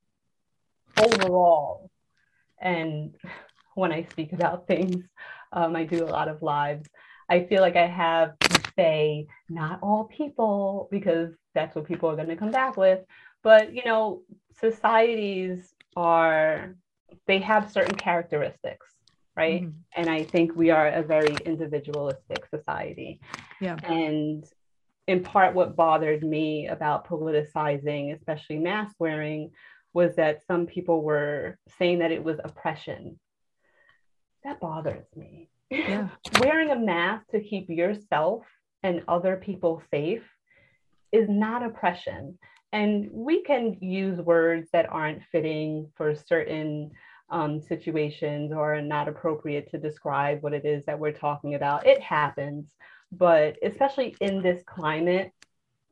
overall, 0.98 1.90
and 2.62 3.16
when 3.76 3.92
I 3.92 4.04
speak 4.12 4.34
about 4.34 4.68
things, 4.68 5.06
um, 5.54 5.76
I 5.76 5.86
do 5.86 6.04
a 6.04 6.08
lot 6.08 6.28
of 6.28 6.42
lives. 6.42 6.88
I 7.30 7.46
feel 7.46 7.62
like 7.62 7.76
I 7.76 7.86
have 7.86 8.38
to 8.40 8.62
say 8.76 9.28
not 9.50 9.80
all 9.82 10.06
people 10.06 10.88
because 10.92 11.32
that's 11.54 11.76
what 11.76 11.86
people 11.86 12.10
are 12.10 12.16
going 12.16 12.28
to 12.28 12.36
come 12.36 12.52
back 12.52 12.76
with. 12.76 13.00
But 13.44 13.74
you 13.74 13.84
know, 13.86 14.24
societies 14.60 15.74
are 15.96 16.76
they 17.26 17.40
have 17.40 17.72
certain 17.72 17.96
characteristics, 17.96 18.88
right? 19.36 19.64
Mhm. 19.64 19.74
And 19.96 20.10
I 20.10 20.24
think 20.24 20.56
we 20.56 20.70
are 20.70 20.88
a 20.88 21.04
very 21.04 21.36
individualistic 21.46 22.46
society. 22.50 23.20
Yeah. 23.62 23.78
And 23.84 24.44
in 25.10 25.24
part, 25.24 25.56
what 25.56 25.76
bothered 25.76 26.24
me 26.24 26.68
about 26.68 27.08
politicizing, 27.08 28.16
especially 28.16 28.60
mask 28.60 28.96
wearing, 29.00 29.50
was 29.92 30.16
that 30.18 30.46
some 30.46 30.68
people 30.68 31.02
were 31.02 31.58
saying 31.80 31.98
that 31.98 32.12
it 32.12 32.24
was 32.24 32.38
oppression. 32.44 33.20
That 34.44 34.60
bothers 34.60 35.08
me. 35.16 35.50
yeah 35.72 36.10
Wearing 36.40 36.70
a 36.70 36.80
mask 36.80 37.26
to 37.32 37.42
keep 37.42 37.72
yourself 37.72 38.44
and 38.84 39.02
other 39.08 39.36
people 39.36 39.82
safe 39.90 40.30
is 41.12 41.28
not 41.28 41.64
oppression. 41.64 42.38
And 42.72 43.10
we 43.12 43.42
can 43.42 43.78
use 43.82 44.20
words 44.20 44.70
that 44.74 44.92
aren't 44.92 45.24
fitting 45.32 45.90
for 45.96 46.14
certain 46.14 46.92
um, 47.32 47.62
situations 47.62 48.52
or 48.54 48.80
not 48.80 49.08
appropriate 49.08 49.72
to 49.72 49.80
describe 49.80 50.44
what 50.44 50.54
it 50.54 50.66
is 50.66 50.86
that 50.86 51.00
we're 51.00 51.14
talking 51.14 51.56
about. 51.56 51.88
It 51.88 52.00
happens. 52.00 52.68
But 53.12 53.58
especially 53.64 54.16
in 54.22 54.42
this 54.42 54.62
climate, 54.66 55.32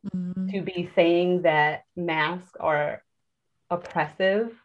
Mhm. 0.05 0.51
to 0.51 0.61
be 0.61 0.91
saying 0.95 1.41
that 1.41 1.83
masks 1.95 2.55
are 2.59 3.03
oppressive 3.69 4.55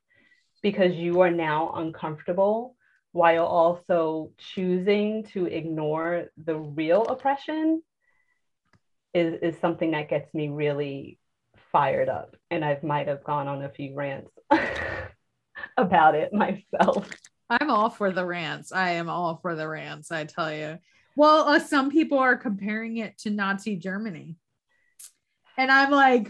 because 0.62 0.94
you 0.94 1.20
are 1.22 1.30
now 1.30 1.72
uncomfortable 1.72 2.76
while 3.12 3.44
also 3.44 4.30
choosing 4.38 5.24
to 5.24 5.46
ignore 5.46 6.30
the 6.36 6.56
real 6.56 7.04
oppression 7.04 7.82
is, 9.12 9.34
is 9.42 9.58
something 9.60 9.90
that 9.90 10.08
gets 10.08 10.32
me 10.32 10.48
really 10.48 11.18
fired 11.72 12.08
up. 12.08 12.36
And 12.50 12.64
i 12.64 12.78
might 12.82 13.08
have 13.08 13.24
gone 13.24 13.48
on 13.48 13.62
a 13.62 13.68
few 13.68 13.94
rants 13.94 14.30
about 15.76 16.14
it 16.14 16.32
myself. 16.32 17.10
I'm 17.50 17.70
all 17.70 17.90
for 17.90 18.10
the 18.12 18.24
rants. 18.24 18.72
I 18.72 18.92
am 18.92 19.08
all 19.10 19.36
for 19.36 19.54
the 19.54 19.68
rants 19.68 20.10
i 20.12 20.24
tell 20.24 20.52
you 20.52 20.78
well 21.16 21.48
uh, 21.48 21.58
some 21.58 21.90
people 21.90 22.18
are 22.18 22.36
comparing 22.36 22.96
it 22.98 23.16
to 23.18 23.30
nazi 23.30 23.76
germany 23.76 24.36
and 25.56 25.70
i'm 25.70 25.90
like 25.90 26.28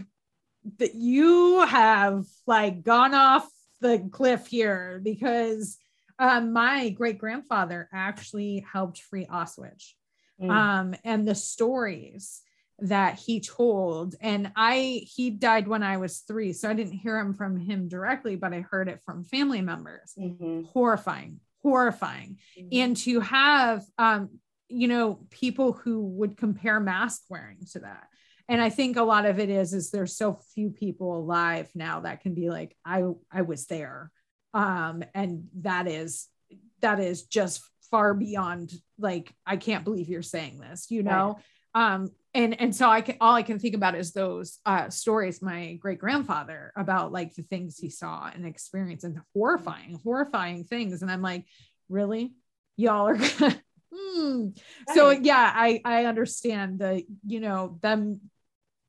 that 0.79 0.95
you 0.95 1.61
have 1.67 2.25
like 2.47 2.83
gone 2.83 3.15
off 3.15 3.49
the 3.81 4.09
cliff 4.12 4.47
here 4.47 5.01
because 5.03 5.77
um, 6.19 6.53
my 6.53 6.91
great 6.91 7.19
grandfather 7.19 7.89
actually 7.93 8.65
helped 8.73 9.01
free 9.03 9.27
Auschwitz. 9.27 9.93
Mm. 10.41 10.51
Um, 10.51 10.95
and 11.05 11.27
the 11.27 11.35
stories 11.35 12.43
that 12.79 13.19
he 13.19 13.41
told, 13.41 14.15
and 14.21 14.53
I 14.57 15.03
he 15.05 15.31
died 15.31 15.69
when 15.69 15.83
I 15.83 15.99
was 15.99 16.21
three, 16.21 16.53
so 16.53 16.71
I 16.71 16.75
didn't 16.75 16.95
hear 16.95 17.19
him 17.19 17.35
from 17.35 17.57
him 17.57 17.89
directly, 17.89 18.37
but 18.37 18.53
I 18.53 18.61
heard 18.61 18.89
it 18.89 19.01
from 19.05 19.25
family 19.25 19.61
members. 19.61 20.12
Mhm. 20.19 20.67
Horrifying, 20.67 21.41
horrifying 21.62 22.39
and 22.73 22.97
to 22.99 23.21
have 23.21 23.85
um 23.99 24.31
you 24.73 24.88
know 24.88 25.21
people 25.31 25.73
who 25.73 26.00
would 26.00 26.37
compare 26.37 26.81
mask 26.81 27.23
wearing 27.29 27.59
to 27.73 27.81
that. 27.81 28.09
And 28.49 28.61
i 28.61 28.71
think 28.71 28.97
a 28.97 29.02
lot 29.02 29.26
of 29.26 29.38
it 29.38 29.50
is 29.50 29.73
is 29.73 29.91
there's 29.91 30.17
so 30.17 30.38
few 30.55 30.71
people 30.71 31.17
alive 31.17 31.71
now 31.75 32.00
that 32.00 32.21
can 32.21 32.35
be 32.35 32.50
like 32.50 32.76
i 32.85 33.02
i 33.31 33.43
was 33.43 33.67
there. 33.67 34.11
Um 34.55 35.02
and 35.14 35.49
that 35.61 35.87
is 35.87 36.29
that 36.81 37.00
is 37.00 37.23
just 37.23 37.62
far 37.91 38.14
beyond 38.14 38.73
like 38.99 39.33
i 39.47 39.57
can't 39.57 39.85
believe 39.85 40.09
you're 40.09 40.23
saying 40.23 40.59
this 40.59 40.91
you 40.91 41.02
know? 41.02 41.38
Um 41.75 42.11
and 42.35 42.59
and 42.61 42.75
so 42.75 42.88
i 42.88 43.00
can 43.00 43.17
all 43.21 43.35
i 43.35 43.43
can 43.43 43.59
think 43.59 43.75
about 43.75 43.95
is 43.95 44.12
those 44.12 44.59
uh 44.67 44.88
stories 44.91 45.43
my 45.43 45.75
great 45.75 45.99
grandfather 45.99 46.73
about 46.76 47.12
like 47.12 47.35
the 47.35 47.43
things 47.43 47.79
he 47.79 47.91
saw 47.91 48.31
and 48.35 48.47
experienced 48.47 49.05
and 49.05 49.21
horrifying 49.35 50.00
horrifying 50.02 50.64
things. 50.64 51.02
And 51.02 51.11
i'm 51.11 51.23
like 51.23 51.47
really? 51.88 52.35
Y'all 52.76 53.07
are 53.09 53.17
gonna 53.17 53.62
hmm. 53.95 54.49
so 54.95 55.11
yeah 55.11 55.53
i 55.55 55.81
i 55.85 56.05
understand 56.07 56.79
the 56.79 57.05
you 57.27 57.41
know 57.41 57.79
them 57.83 58.21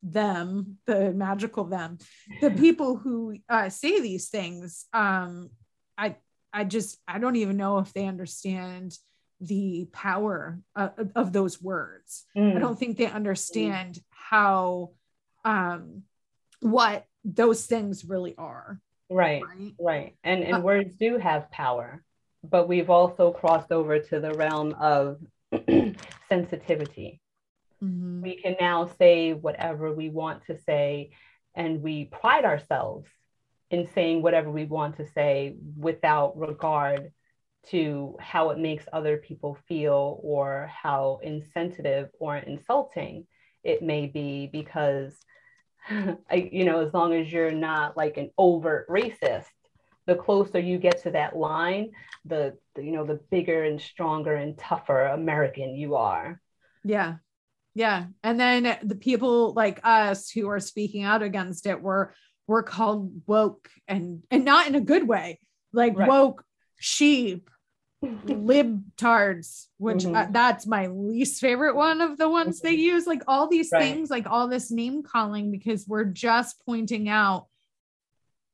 them 0.01 0.77
the 0.85 1.13
magical 1.13 1.63
them 1.63 1.97
the 2.41 2.51
people 2.51 2.97
who 2.97 3.37
uh, 3.49 3.69
say 3.69 4.01
these 4.01 4.29
things 4.29 4.85
um 4.93 5.49
i 5.97 6.15
i 6.51 6.63
just 6.63 6.97
i 7.07 7.19
don't 7.19 7.37
even 7.37 7.57
know 7.57 7.79
if 7.79 7.93
they 7.93 8.05
understand 8.05 8.97
the 9.43 9.87
power 9.91 10.59
of, 10.75 11.11
of 11.15 11.33
those 11.33 11.61
words. 11.61 12.25
Mm. 12.35 12.55
I 12.55 12.59
don't 12.59 12.79
think 12.79 12.97
they 12.97 13.07
understand 13.07 13.95
mm. 13.95 14.01
how 14.09 14.91
um 15.45 16.03
what 16.61 17.05
those 17.25 17.65
things 17.65 18.05
really 18.05 18.35
are. 18.37 18.79
Right. 19.09 19.43
Right. 19.43 19.73
right. 19.79 20.15
And 20.23 20.43
and 20.43 20.55
uh, 20.55 20.59
words 20.61 20.95
do 20.95 21.17
have 21.17 21.51
power, 21.51 22.03
but 22.43 22.67
we've 22.67 22.89
also 22.89 23.31
crossed 23.31 23.71
over 23.71 23.99
to 23.99 24.19
the 24.19 24.33
realm 24.33 24.73
of 24.79 25.19
sensitivity. 26.29 27.21
Mm-hmm. 27.83 28.21
We 28.21 28.35
can 28.35 28.55
now 28.59 28.89
say 28.97 29.33
whatever 29.33 29.93
we 29.93 30.09
want 30.09 30.45
to 30.47 30.57
say 30.57 31.11
and 31.55 31.81
we 31.81 32.05
pride 32.05 32.45
ourselves 32.45 33.07
in 33.69 33.87
saying 33.93 34.21
whatever 34.21 34.51
we 34.51 34.65
want 34.65 34.97
to 34.97 35.07
say 35.07 35.55
without 35.77 36.37
regard 36.37 37.11
to 37.67 38.15
how 38.19 38.49
it 38.49 38.59
makes 38.59 38.85
other 38.91 39.17
people 39.17 39.57
feel 39.67 40.19
or 40.21 40.69
how 40.71 41.19
insensitive 41.23 42.09
or 42.19 42.37
insulting 42.37 43.25
it 43.63 43.81
may 43.81 44.05
be 44.05 44.49
because 44.51 45.13
I, 45.89 46.49
you 46.51 46.65
know 46.65 46.85
as 46.85 46.93
long 46.93 47.13
as 47.13 47.31
you're 47.31 47.51
not 47.51 47.95
like 47.95 48.17
an 48.17 48.31
overt 48.37 48.87
racist 48.89 49.45
the 50.05 50.15
closer 50.15 50.59
you 50.59 50.77
get 50.77 51.01
to 51.03 51.11
that 51.11 51.35
line 51.35 51.91
the, 52.25 52.57
the 52.75 52.83
you 52.83 52.91
know 52.91 53.05
the 53.05 53.19
bigger 53.31 53.63
and 53.63 53.81
stronger 53.81 54.35
and 54.35 54.57
tougher 54.57 55.05
american 55.07 55.75
you 55.75 55.95
are 55.95 56.41
yeah 56.83 57.15
yeah 57.75 58.05
and 58.23 58.39
then 58.39 58.77
the 58.83 58.95
people 58.95 59.53
like 59.53 59.79
us 59.83 60.29
who 60.29 60.49
are 60.49 60.59
speaking 60.59 61.03
out 61.03 61.23
against 61.23 61.65
it 61.65 61.81
were 61.81 62.13
were 62.47 62.63
called 62.63 63.11
woke 63.25 63.69
and 63.87 64.23
and 64.29 64.45
not 64.45 64.67
in 64.67 64.75
a 64.75 64.81
good 64.81 65.07
way 65.07 65.39
like 65.71 65.97
right. 65.97 66.07
woke 66.07 66.43
sheep 66.79 67.49
libtards 68.03 69.67
which 69.77 70.03
uh, 70.05 70.09
mm-hmm. 70.09 70.15
uh, 70.15 70.27
that's 70.31 70.67
my 70.67 70.87
least 70.87 71.39
favorite 71.39 71.75
one 71.75 72.01
of 72.01 72.17
the 72.17 72.29
ones 72.29 72.59
mm-hmm. 72.59 72.67
they 72.67 72.73
use 72.73 73.07
like 73.07 73.21
all 73.27 73.47
these 73.47 73.69
right. 73.71 73.81
things 73.81 74.09
like 74.09 74.29
all 74.29 74.47
this 74.47 74.71
name 74.71 75.03
calling 75.03 75.51
because 75.51 75.87
we're 75.87 76.03
just 76.03 76.61
pointing 76.65 77.07
out 77.07 77.47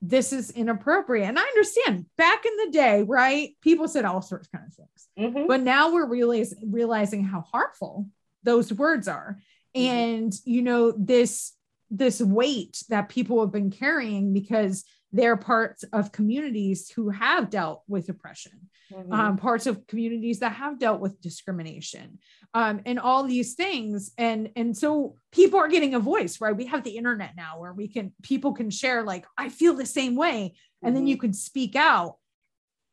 this 0.02 0.32
is 0.32 0.52
inappropriate 0.52 1.28
and 1.28 1.38
i 1.38 1.44
understand 1.44 2.06
back 2.18 2.46
in 2.46 2.52
the 2.66 2.72
day 2.72 3.04
right 3.04 3.50
people 3.62 3.88
said 3.88 4.06
all 4.06 4.22
sorts 4.22 4.48
of 4.48 4.52
kind 4.52 4.66
of 4.68 4.74
things 4.74 5.08
mm-hmm. 5.18 5.48
but 5.48 5.62
now 5.62 5.94
we're 5.94 6.08
realizing 6.08 6.72
realizing 6.72 7.24
how 7.24 7.42
harmful 7.42 8.08
those 8.44 8.72
words 8.72 9.08
are 9.08 9.38
mm-hmm. 9.76 9.88
and 9.88 10.34
you 10.46 10.62
know 10.62 10.92
this 10.92 11.54
this 11.92 12.22
weight 12.22 12.84
that 12.90 13.10
people 13.10 13.42
have 13.42 13.52
been 13.52 13.72
carrying 13.72 14.32
because 14.32 14.86
they're 15.12 15.38
parts 15.38 15.84
of 15.92 16.12
communities 16.12 16.90
who 16.90 17.10
have 17.10 17.50
dealt 17.50 17.84
with 17.88 18.10
oppression, 18.10 18.70
mm-hmm. 18.92 19.12
um, 19.12 19.38
parts 19.38 19.66
of 19.66 19.88
communities 19.88 20.40
that 20.40 20.54
have 20.54 20.80
dealt 20.80 21.02
with 21.02 21.20
discrimination, 21.22 22.20
um, 22.54 22.82
and 22.86 23.00
all 23.00 23.24
these 23.24 23.56
things. 23.56 24.12
And 24.18 24.50
and 24.56 24.78
so 24.78 25.16
people 25.32 25.60
are 25.60 25.68
getting 25.68 25.96
a 25.96 26.00
voice, 26.00 26.40
right? 26.40 26.56
We 26.56 26.68
have 26.68 26.84
the 26.84 26.98
internet 26.98 27.36
now 27.36 27.60
where 27.60 27.74
we 27.74 27.88
can 27.88 28.14
people 28.22 28.54
can 28.54 28.70
share 28.70 29.04
like 29.04 29.26
I 29.38 29.50
feel 29.50 29.74
the 29.74 29.86
same 29.86 30.16
way, 30.16 30.54
and 30.82 30.90
mm-hmm. 30.90 30.96
then 30.96 31.08
you 31.08 31.18
can 31.18 31.34
speak 31.34 31.76
out. 31.76 32.18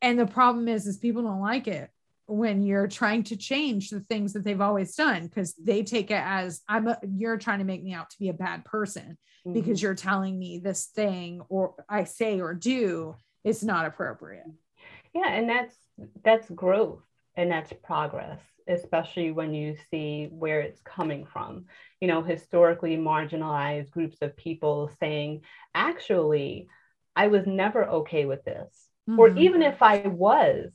And 0.02 0.18
the 0.18 0.26
problem 0.26 0.68
is, 0.68 0.86
is 0.86 0.98
people 0.98 1.22
don't 1.22 1.40
like 1.40 1.68
it 1.68 1.90
when 2.26 2.62
you're 2.62 2.88
trying 2.88 3.22
to 3.24 3.36
change 3.36 3.90
the 3.90 4.00
things 4.00 4.32
that 4.32 4.44
they've 4.44 4.60
always 4.60 4.94
done 4.94 5.26
because 5.26 5.54
they 5.54 5.82
take 5.82 6.10
it 6.10 6.22
as 6.22 6.60
I'm 6.68 6.88
a, 6.88 6.98
you're 7.16 7.38
trying 7.38 7.60
to 7.60 7.64
make 7.64 7.82
me 7.82 7.94
out 7.94 8.10
to 8.10 8.18
be 8.18 8.28
a 8.28 8.34
bad 8.34 8.64
person 8.64 9.16
mm-hmm. 9.46 9.52
because 9.52 9.80
you're 9.80 9.94
telling 9.94 10.38
me 10.38 10.58
this 10.58 10.86
thing 10.86 11.40
or 11.48 11.74
I 11.88 12.04
say 12.04 12.40
or 12.40 12.54
do 12.54 13.14
is 13.44 13.62
not 13.62 13.86
appropriate. 13.86 14.46
Yeah, 15.14 15.28
and 15.28 15.48
that's 15.48 15.76
that's 16.24 16.50
growth 16.50 17.02
and 17.36 17.50
that's 17.50 17.72
progress, 17.84 18.40
especially 18.66 19.30
when 19.30 19.54
you 19.54 19.76
see 19.90 20.28
where 20.30 20.60
it's 20.60 20.80
coming 20.82 21.26
from. 21.26 21.66
You 22.00 22.08
know, 22.08 22.22
historically 22.22 22.96
marginalized 22.96 23.90
groups 23.90 24.18
of 24.20 24.36
people 24.36 24.90
saying, 25.00 25.42
actually, 25.74 26.68
I 27.14 27.28
was 27.28 27.46
never 27.46 27.84
okay 27.84 28.26
with 28.26 28.44
this. 28.44 28.88
Mm-hmm. 29.08 29.18
Or 29.18 29.28
even 29.36 29.62
if 29.62 29.82
I 29.82 29.98
was, 30.00 30.72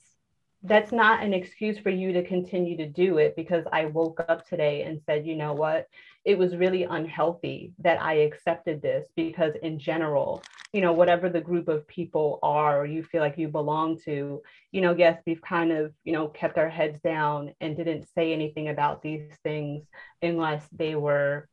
that's 0.64 0.92
not 0.92 1.24
an 1.24 1.34
excuse 1.34 1.80
for 1.80 1.90
you 1.90 2.14
to 2.14 2.24
continue 2.24 2.78
to 2.78 2.88
do 2.88 3.18
it 3.18 3.36
because 3.36 3.66
I 3.72 3.86
woke 3.86 4.24
up 4.30 4.48
today 4.48 4.84
and 4.84 5.02
said, 5.06 5.26
you 5.26 5.36
know 5.36 5.54
what, 5.54 5.88
it 6.24 6.38
was 6.38 6.56
really 6.56 6.84
unhealthy 6.84 7.74
that 7.80 8.00
I 8.00 8.14
accepted 8.14 8.82
this 8.82 9.08
because, 9.16 9.54
in 9.64 9.80
general, 9.80 10.44
you 10.72 10.82
know, 10.82 10.94
whatever 10.94 11.30
the 11.30 11.42
group 11.42 11.68
of 11.68 11.88
people 11.88 12.38
are 12.44 12.80
or 12.80 12.86
you 12.86 13.02
feel 13.02 13.22
like 13.22 13.40
you 13.40 13.48
belong 13.48 14.00
to, 14.02 14.42
you 14.72 14.82
know, 14.82 14.96
yes, 14.96 15.20
we've 15.26 15.42
kind 15.42 15.72
of, 15.72 15.94
you 16.04 16.14
know, 16.14 16.28
kept 16.28 16.60
our 16.60 16.70
heads 16.70 17.00
down 17.02 17.54
and 17.60 17.76
didn't 17.76 18.08
say 18.14 18.32
anything 18.32 18.70
about 18.70 19.02
these 19.02 19.32
things 19.44 19.84
unless 20.22 20.64
they 20.72 20.96
were, 20.96 21.50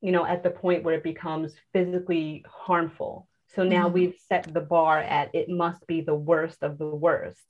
you 0.00 0.12
know, 0.12 0.24
at 0.24 0.42
the 0.42 0.50
point 0.50 0.82
where 0.82 0.94
it 0.94 1.04
becomes 1.04 1.54
physically 1.74 2.42
harmful. 2.48 3.28
So 3.54 3.64
now 3.64 3.84
mm-hmm. 3.84 3.94
we've 3.94 4.16
set 4.28 4.52
the 4.52 4.62
bar 4.62 4.98
at 4.98 5.34
it 5.34 5.50
must 5.50 5.86
be 5.86 6.00
the 6.00 6.14
worst 6.14 6.62
of 6.62 6.78
the 6.78 6.88
worst 6.88 7.44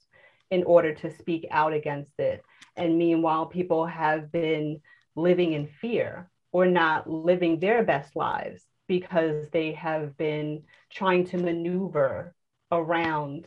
in 0.51 0.65
order 0.65 0.95
to 0.95 1.17
speak 1.17 1.47
out 1.51 1.73
against 1.73 2.19
it. 2.19 2.45
And 2.77 2.99
meanwhile, 2.99 3.47
people 3.47 3.87
have 3.87 4.31
been 4.33 4.81
living 5.17 5.53
in 5.53 5.67
fear 5.67 6.31
or 6.53 6.67
not 6.67 7.09
living 7.09 7.59
their 7.59 7.83
best 7.83 8.15
lives 8.17 8.63
because 8.87 9.49
they 9.51 9.73
have 9.73 10.17
been 10.17 10.63
trying 10.91 11.27
to 11.27 11.39
maneuver 11.39 12.35
around 12.71 13.47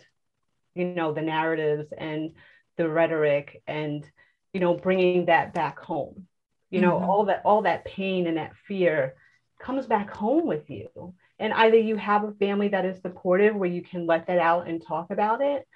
you 0.75 0.85
know 0.85 1.11
the 1.11 1.21
narratives 1.21 1.91
and 1.97 2.33
the 2.77 2.87
rhetoric 2.87 3.61
and 3.67 4.09
you 4.53 4.59
know 4.59 4.75
bringing 4.75 5.25
that 5.25 5.53
back 5.53 5.79
home 5.79 6.27
you 6.69 6.79
know 6.79 6.93
mm-hmm. 6.93 7.09
all 7.09 7.25
that 7.25 7.41
all 7.43 7.63
that 7.63 7.85
pain 7.85 8.27
and 8.27 8.37
that 8.37 8.55
fear 8.67 9.15
comes 9.59 9.87
back 9.87 10.09
home 10.09 10.45
with 10.45 10.69
you 10.69 11.13
and 11.39 11.53
either 11.53 11.77
you 11.77 11.95
have 11.95 12.23
a 12.23 12.31
family 12.33 12.67
that 12.67 12.85
is 12.85 13.01
supportive 13.01 13.55
where 13.55 13.69
you 13.69 13.81
can 13.81 14.05
let 14.05 14.27
that 14.27 14.39
out 14.39 14.67
and 14.67 14.85
talk 14.85 15.09
about 15.09 15.41
it 15.41 15.67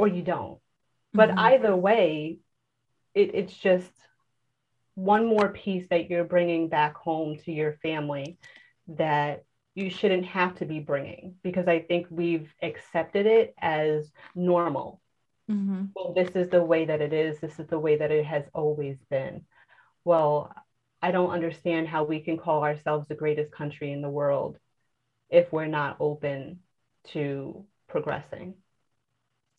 or 0.00 0.08
you 0.08 0.22
don't 0.22 0.58
but 1.12 1.28
mm-hmm. 1.30 1.38
either 1.38 1.76
way 1.76 2.38
it, 3.14 3.34
it's 3.34 3.54
just 3.54 3.90
one 4.94 5.26
more 5.26 5.48
piece 5.48 5.86
that 5.90 6.10
you're 6.10 6.24
bringing 6.24 6.68
back 6.68 6.96
home 6.96 7.36
to 7.44 7.52
your 7.52 7.74
family 7.82 8.38
that 8.88 9.44
you 9.74 9.88
shouldn't 9.88 10.26
have 10.26 10.56
to 10.56 10.64
be 10.64 10.80
bringing 10.80 11.36
because 11.42 11.68
I 11.68 11.80
think 11.80 12.06
we've 12.10 12.52
accepted 12.62 13.26
it 13.26 13.54
as 13.58 14.10
normal. 14.34 15.00
Mm-hmm. 15.50 15.86
Well, 15.94 16.12
this 16.12 16.30
is 16.34 16.48
the 16.50 16.62
way 16.62 16.84
that 16.84 17.00
it 17.00 17.12
is. 17.12 17.40
This 17.40 17.58
is 17.58 17.66
the 17.68 17.78
way 17.78 17.96
that 17.96 18.10
it 18.10 18.24
has 18.24 18.44
always 18.52 18.96
been. 19.08 19.44
Well, 20.04 20.52
I 21.02 21.12
don't 21.12 21.30
understand 21.30 21.88
how 21.88 22.04
we 22.04 22.20
can 22.20 22.36
call 22.36 22.62
ourselves 22.62 23.06
the 23.08 23.14
greatest 23.14 23.52
country 23.52 23.92
in 23.92 24.02
the 24.02 24.08
world 24.08 24.58
if 25.30 25.52
we're 25.52 25.66
not 25.66 25.96
open 26.00 26.60
to 27.12 27.64
progressing. 27.88 28.54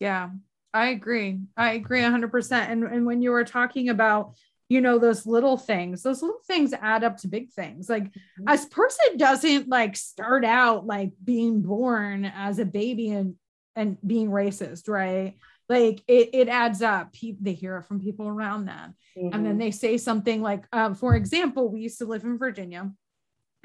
Yeah, 0.02 0.30
I 0.74 0.88
agree. 0.88 1.38
I 1.56 1.74
agree 1.74 2.00
100%. 2.00 2.52
And, 2.52 2.82
and 2.82 3.06
when 3.06 3.22
you 3.22 3.30
were 3.30 3.44
talking 3.44 3.88
about, 3.88 4.34
you 4.68 4.80
know, 4.80 4.98
those 4.98 5.26
little 5.26 5.56
things, 5.56 6.02
those 6.02 6.22
little 6.22 6.40
things 6.44 6.72
add 6.72 7.04
up 7.04 7.18
to 7.18 7.28
big 7.28 7.52
things. 7.52 7.88
Like 7.88 8.06
mm-hmm. 8.06 8.48
a 8.48 8.58
person 8.66 9.16
doesn't 9.16 9.68
like 9.68 9.96
start 9.96 10.44
out 10.44 10.86
like 10.86 11.12
being 11.22 11.62
born 11.62 12.24
as 12.24 12.58
a 12.58 12.64
baby 12.64 13.10
and, 13.10 13.36
and 13.76 13.96
being 14.04 14.28
racist, 14.28 14.88
right? 14.88 15.36
Like 15.68 16.02
it, 16.08 16.30
it 16.32 16.48
adds 16.48 16.82
up. 16.82 17.12
People, 17.12 17.44
they 17.44 17.52
hear 17.52 17.76
it 17.76 17.84
from 17.84 18.00
people 18.00 18.26
around 18.26 18.64
them. 18.64 18.96
Mm-hmm. 19.16 19.32
And 19.32 19.46
then 19.46 19.52
mm-hmm. 19.52 19.58
they 19.60 19.70
say 19.70 19.98
something 19.98 20.42
like, 20.42 20.64
um, 20.72 20.96
for 20.96 21.14
example, 21.14 21.68
we 21.68 21.82
used 21.82 21.98
to 21.98 22.06
live 22.06 22.24
in 22.24 22.38
Virginia. 22.38 22.90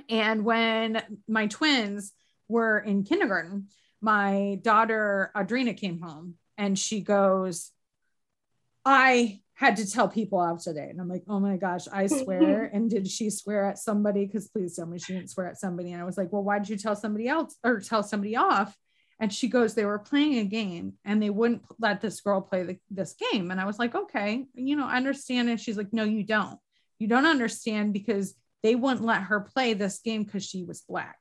And 0.07 0.45
when 0.45 1.01
my 1.27 1.47
twins 1.47 2.13
were 2.47 2.77
in 2.77 3.05
kindergarten, 3.05 3.69
my 4.01 4.59
daughter 4.61 5.31
Adrina 5.35 5.75
came 5.75 5.99
home 5.99 6.35
and 6.57 6.77
she 6.77 7.01
goes, 7.01 7.71
I 8.85 9.41
had 9.53 9.77
to 9.77 9.91
tell 9.91 10.07
people 10.07 10.39
off 10.39 10.63
today. 10.63 10.87
And 10.89 11.01
I'm 11.01 11.09
like, 11.09 11.23
oh 11.27 11.39
my 11.39 11.57
gosh, 11.57 11.87
I 11.91 12.07
swear. 12.07 12.69
and 12.71 12.89
did 12.89 13.07
she 13.07 13.29
swear 13.29 13.65
at 13.65 13.79
somebody? 13.79 14.25
Because 14.25 14.47
please 14.47 14.75
tell 14.75 14.85
me 14.85 14.99
she 14.99 15.13
didn't 15.13 15.31
swear 15.31 15.47
at 15.47 15.59
somebody. 15.59 15.91
And 15.91 16.01
I 16.01 16.05
was 16.05 16.17
like, 16.17 16.31
well, 16.31 16.43
why 16.43 16.59
did 16.59 16.69
you 16.69 16.77
tell 16.77 16.95
somebody 16.95 17.27
else 17.27 17.55
or 17.63 17.79
tell 17.79 18.03
somebody 18.03 18.35
off? 18.35 18.75
And 19.19 19.33
she 19.33 19.47
goes, 19.47 19.73
they 19.73 19.85
were 19.85 19.97
playing 19.97 20.37
a 20.37 20.45
game 20.45 20.93
and 21.03 21.21
they 21.21 21.31
wouldn't 21.31 21.63
let 21.79 22.01
this 22.01 22.21
girl 22.21 22.39
play 22.39 22.63
the, 22.63 22.77
this 22.91 23.15
game. 23.31 23.49
And 23.49 23.59
I 23.59 23.65
was 23.65 23.79
like, 23.79 23.95
okay, 23.95 24.45
you 24.53 24.75
know, 24.75 24.85
I 24.85 24.97
understand. 24.97 25.49
And 25.49 25.59
she's 25.59 25.77
like, 25.77 25.91
no, 25.91 26.03
you 26.03 26.23
don't. 26.23 26.59
You 26.99 27.07
don't 27.07 27.25
understand 27.25 27.93
because 27.93 28.35
they 28.61 28.75
wouldn't 28.75 29.05
let 29.05 29.23
her 29.23 29.39
play 29.39 29.73
this 29.73 29.99
game 29.99 30.23
because 30.23 30.45
she 30.45 30.63
was 30.63 30.81
black. 30.81 31.17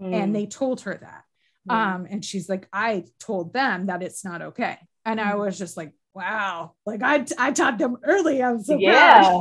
Mm. 0.00 0.14
And 0.14 0.34
they 0.34 0.46
told 0.46 0.80
her 0.80 0.98
that. 1.00 1.24
Mm. 1.68 1.74
Um, 1.74 2.06
and 2.10 2.24
she's 2.24 2.48
like, 2.48 2.68
I 2.72 3.04
told 3.20 3.52
them 3.52 3.86
that 3.86 4.02
it's 4.02 4.24
not 4.24 4.42
okay. 4.42 4.78
And. 5.04 5.20
I 5.20 5.36
was 5.36 5.58
just 5.58 5.76
like, 5.76 5.92
wow, 6.14 6.72
like 6.84 7.02
I, 7.02 7.24
I 7.38 7.52
taught 7.52 7.78
them 7.78 7.96
early. 8.04 8.42
I'm 8.42 8.62
so 8.62 8.76
yeah, 8.76 9.40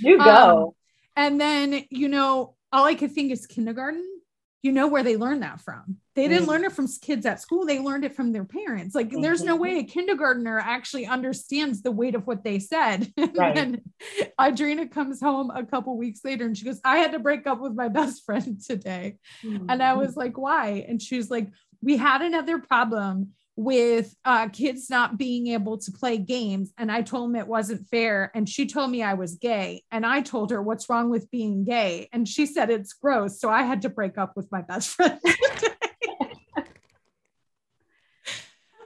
you 0.00 0.18
go. 0.18 0.74
Um, 1.18 1.24
and 1.24 1.40
then, 1.40 1.84
you 1.90 2.08
know, 2.08 2.54
all 2.70 2.84
I 2.84 2.94
could 2.94 3.10
think 3.10 3.32
is 3.32 3.46
kindergarten 3.46 4.17
you 4.62 4.72
know 4.72 4.88
where 4.88 5.04
they 5.04 5.16
learned 5.16 5.42
that 5.42 5.60
from. 5.60 5.98
They 6.16 6.26
didn't 6.26 6.42
mm-hmm. 6.42 6.50
learn 6.50 6.64
it 6.64 6.72
from 6.72 6.88
kids 7.00 7.24
at 7.26 7.40
school. 7.40 7.64
They 7.64 7.78
learned 7.78 8.04
it 8.04 8.16
from 8.16 8.32
their 8.32 8.44
parents. 8.44 8.94
Like 8.94 9.08
mm-hmm. 9.08 9.20
there's 9.20 9.44
no 9.44 9.54
mm-hmm. 9.54 9.62
way 9.62 9.78
a 9.78 9.84
kindergartner 9.84 10.58
actually 10.58 11.06
understands 11.06 11.82
the 11.82 11.92
weight 11.92 12.16
of 12.16 12.26
what 12.26 12.44
they 12.44 12.58
said. 12.58 13.12
Right. 13.38 13.56
and 13.56 13.82
Audrina 14.40 14.90
comes 14.90 15.20
home 15.20 15.52
a 15.54 15.64
couple 15.64 15.96
weeks 15.96 16.20
later 16.24 16.44
and 16.44 16.56
she 16.56 16.64
goes, 16.64 16.80
I 16.84 16.98
had 16.98 17.12
to 17.12 17.20
break 17.20 17.46
up 17.46 17.60
with 17.60 17.74
my 17.74 17.88
best 17.98 18.24
friend 18.24 18.60
today. 18.60 19.18
Mm-hmm. 19.44 19.66
And 19.68 19.82
I 19.82 19.94
was 19.94 20.16
like, 20.16 20.36
why? 20.36 20.84
And 20.88 21.00
she's 21.00 21.30
like, 21.30 21.48
we 21.80 21.96
had 21.96 22.22
another 22.22 22.58
problem 22.58 23.34
with 23.58 24.14
uh, 24.24 24.48
kids 24.50 24.88
not 24.88 25.18
being 25.18 25.48
able 25.48 25.76
to 25.76 25.90
play 25.90 26.16
games. 26.16 26.72
And 26.78 26.92
I 26.92 27.02
told 27.02 27.28
him 27.28 27.34
it 27.34 27.48
wasn't 27.48 27.88
fair. 27.88 28.30
And 28.32 28.48
she 28.48 28.66
told 28.66 28.88
me 28.88 29.02
I 29.02 29.14
was 29.14 29.34
gay. 29.34 29.82
And 29.90 30.06
I 30.06 30.20
told 30.20 30.52
her, 30.52 30.62
What's 30.62 30.88
wrong 30.88 31.10
with 31.10 31.28
being 31.32 31.64
gay? 31.64 32.08
And 32.12 32.28
she 32.28 32.46
said, 32.46 32.70
It's 32.70 32.92
gross. 32.92 33.40
So 33.40 33.50
I 33.50 33.64
had 33.64 33.82
to 33.82 33.88
break 33.88 34.16
up 34.16 34.36
with 34.36 34.46
my 34.52 34.62
best 34.62 34.90
friend. 34.90 35.18
but 35.24 35.34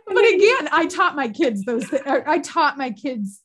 again, 0.09 0.69
I 0.73 0.87
taught 0.91 1.17
my 1.17 1.29
kids 1.29 1.67
those, 1.67 1.85
I 2.07 2.39
taught 2.39 2.79
my 2.79 2.93
kids 2.93 3.43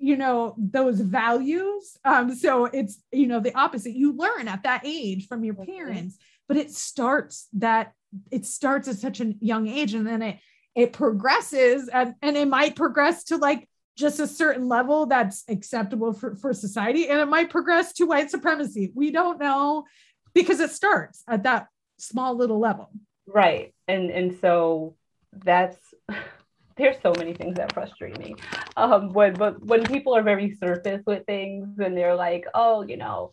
you 0.00 0.16
know 0.16 0.54
those 0.58 1.00
values 1.00 1.96
um 2.04 2.34
so 2.34 2.66
it's 2.66 3.00
you 3.10 3.26
know 3.26 3.40
the 3.40 3.56
opposite 3.56 3.94
you 3.94 4.12
learn 4.12 4.46
at 4.46 4.62
that 4.64 4.82
age 4.84 5.26
from 5.26 5.44
your 5.44 5.54
parents 5.54 6.18
but 6.46 6.58
it 6.58 6.70
starts 6.70 7.48
that 7.54 7.94
it 8.30 8.46
starts 8.46 8.88
at 8.88 8.96
such 8.96 9.20
a 9.20 9.34
young 9.40 9.68
age 9.68 9.94
and 9.94 10.06
then 10.06 10.22
it 10.22 10.38
it 10.74 10.92
progresses 10.92 11.88
and, 11.88 12.14
and 12.22 12.36
it 12.36 12.46
might 12.46 12.76
progress 12.76 13.24
to 13.24 13.36
like 13.36 13.68
just 13.96 14.20
a 14.20 14.28
certain 14.28 14.68
level 14.68 15.06
that's 15.06 15.42
acceptable 15.48 16.12
for, 16.12 16.36
for 16.36 16.52
society 16.52 17.08
and 17.08 17.18
it 17.18 17.26
might 17.26 17.50
progress 17.50 17.92
to 17.94 18.06
white 18.06 18.30
supremacy. 18.30 18.92
We 18.94 19.10
don't 19.10 19.40
know 19.40 19.84
because 20.34 20.60
it 20.60 20.70
starts 20.70 21.24
at 21.26 21.42
that 21.42 21.66
small 21.98 22.36
little 22.36 22.60
level. 22.60 22.90
Right. 23.26 23.74
And 23.88 24.10
and 24.10 24.38
so 24.40 24.94
that's 25.44 25.78
there's 26.76 26.96
so 27.02 27.12
many 27.18 27.34
things 27.34 27.56
that 27.56 27.72
frustrate 27.72 28.16
me. 28.18 28.36
Um 28.76 29.12
when 29.12 29.34
but 29.34 29.60
when 29.64 29.82
people 29.82 30.14
are 30.14 30.22
very 30.22 30.54
surface 30.54 31.02
with 31.06 31.26
things 31.26 31.76
and 31.80 31.96
they're 31.96 32.14
like 32.14 32.44
oh 32.54 32.82
you 32.82 32.96
know 32.96 33.32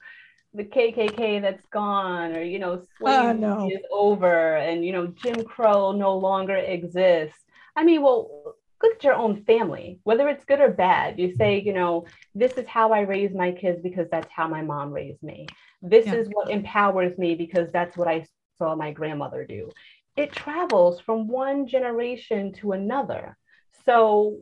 the 0.55 0.63
KKK 0.63 1.41
that's 1.41 1.65
gone, 1.67 2.35
or 2.35 2.41
you 2.41 2.59
know, 2.59 2.83
slavery 2.97 3.29
uh, 3.29 3.33
no. 3.33 3.69
is 3.69 3.81
over, 3.91 4.55
and 4.55 4.85
you 4.85 4.91
know, 4.91 5.07
Jim 5.07 5.43
Crow 5.43 5.91
no 5.91 6.17
longer 6.17 6.55
exists. 6.55 7.37
I 7.75 7.83
mean, 7.83 8.01
well, 8.01 8.55
look 8.81 8.95
at 8.95 9.03
your 9.03 9.15
own 9.15 9.43
family, 9.43 9.99
whether 10.03 10.29
it's 10.29 10.45
good 10.45 10.61
or 10.61 10.69
bad. 10.69 11.19
You 11.19 11.35
say, 11.35 11.61
you 11.61 11.73
know, 11.73 12.05
this 12.33 12.53
is 12.53 12.67
how 12.67 12.91
I 12.91 13.01
raise 13.01 13.33
my 13.33 13.51
kids 13.51 13.81
because 13.81 14.07
that's 14.09 14.31
how 14.31 14.47
my 14.47 14.61
mom 14.61 14.91
raised 14.91 15.23
me. 15.23 15.47
This 15.81 16.05
yeah. 16.05 16.15
is 16.15 16.27
what 16.31 16.49
empowers 16.49 17.17
me 17.17 17.35
because 17.35 17.71
that's 17.71 17.97
what 17.97 18.07
I 18.07 18.25
saw 18.57 18.75
my 18.75 18.91
grandmother 18.91 19.45
do. 19.45 19.69
It 20.15 20.31
travels 20.31 20.99
from 21.01 21.27
one 21.27 21.67
generation 21.67 22.53
to 22.53 22.71
another. 22.71 23.37
So 23.85 24.37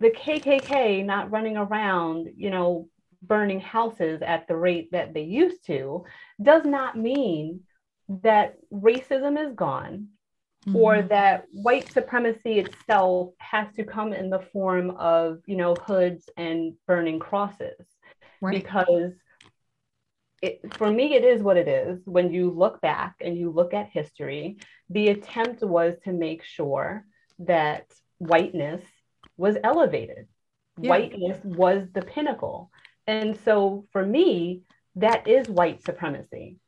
the 0.00 0.10
KKK 0.10 1.04
not 1.04 1.30
running 1.30 1.56
around, 1.56 2.28
you 2.36 2.50
know, 2.50 2.88
burning 3.22 3.60
houses 3.60 4.20
at 4.22 4.46
the 4.48 4.56
rate 4.56 4.90
that 4.92 5.14
they 5.14 5.22
used 5.22 5.64
to 5.66 6.04
does 6.42 6.64
not 6.64 6.96
mean 6.96 7.60
that 8.08 8.56
racism 8.72 9.38
is 9.38 9.54
gone 9.54 10.08
mm-hmm. 10.66 10.76
or 10.76 11.02
that 11.02 11.46
white 11.52 11.90
supremacy 11.92 12.58
itself 12.58 13.30
has 13.38 13.72
to 13.74 13.84
come 13.84 14.12
in 14.12 14.30
the 14.30 14.40
form 14.52 14.90
of 14.90 15.40
you 15.46 15.56
know 15.56 15.74
hoods 15.74 16.28
and 16.36 16.74
burning 16.86 17.18
crosses 17.18 17.86
right. 18.40 18.62
because 18.62 19.12
it, 20.42 20.60
for 20.74 20.90
me 20.90 21.14
it 21.14 21.24
is 21.24 21.42
what 21.42 21.56
it 21.56 21.68
is 21.68 22.00
when 22.04 22.32
you 22.32 22.50
look 22.50 22.80
back 22.80 23.14
and 23.20 23.38
you 23.38 23.50
look 23.50 23.74
at 23.74 23.88
history 23.88 24.58
the 24.90 25.08
attempt 25.08 25.62
was 25.62 25.94
to 26.04 26.12
make 26.12 26.42
sure 26.42 27.04
that 27.38 27.86
whiteness 28.18 28.82
was 29.36 29.56
elevated 29.62 30.26
yeah. 30.80 30.90
whiteness 30.90 31.38
was 31.44 31.86
the 31.94 32.02
pinnacle 32.02 32.70
and 33.06 33.38
so 33.44 33.84
for 33.92 34.04
me, 34.04 34.62
that 34.96 35.26
is 35.26 35.48
white 35.48 35.82
supremacy. 35.82 36.58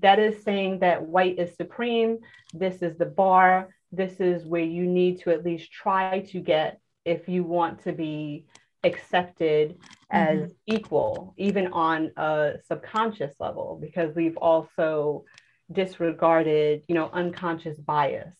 That 0.00 0.18
is 0.18 0.42
saying 0.42 0.80
that 0.80 1.02
white 1.02 1.38
is 1.38 1.54
supreme. 1.56 2.18
This 2.52 2.82
is 2.82 2.96
the 2.96 3.06
bar. 3.06 3.68
This 3.90 4.20
is 4.20 4.44
where 4.44 4.64
you 4.64 4.84
need 4.86 5.20
to 5.20 5.30
at 5.30 5.44
least 5.44 5.70
try 5.72 6.20
to 6.30 6.40
get 6.40 6.80
if 7.04 7.28
you 7.28 7.44
want 7.44 7.82
to 7.84 7.92
be 7.92 8.46
accepted 8.84 9.78
as 10.10 10.40
mm-hmm. 10.40 10.52
equal, 10.66 11.34
even 11.36 11.68
on 11.68 12.10
a 12.16 12.54
subconscious 12.66 13.34
level, 13.38 13.78
because 13.80 14.14
we've 14.14 14.36
also 14.36 15.24
disregarded, 15.70 16.82
you 16.88 16.94
know, 16.94 17.10
unconscious 17.12 17.78
bias 17.78 18.34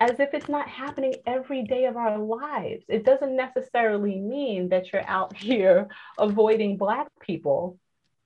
as 0.00 0.20
if 0.20 0.32
it's 0.32 0.48
not 0.48 0.68
happening 0.68 1.14
every 1.26 1.62
day 1.62 1.86
of 1.86 1.96
our 1.96 2.18
lives. 2.18 2.84
It 2.88 3.04
doesn't 3.04 3.34
necessarily 3.34 4.18
mean 4.18 4.68
that 4.68 4.92
you're 4.92 5.08
out 5.08 5.36
here 5.36 5.88
avoiding 6.18 6.76
Black 6.76 7.08
people. 7.20 7.78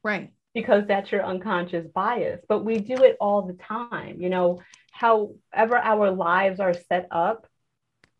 Right. 0.02 0.32
Because 0.54 0.84
that's 0.86 1.10
your 1.10 1.24
unconscious 1.24 1.86
bias. 1.86 2.40
But 2.46 2.64
we 2.64 2.78
do 2.78 3.02
it 3.04 3.16
all 3.20 3.42
the 3.42 3.54
time. 3.54 4.20
You 4.20 4.28
know, 4.28 4.60
however 4.90 5.78
our 5.78 6.10
lives 6.10 6.60
are 6.60 6.74
set 6.74 7.08
up, 7.10 7.46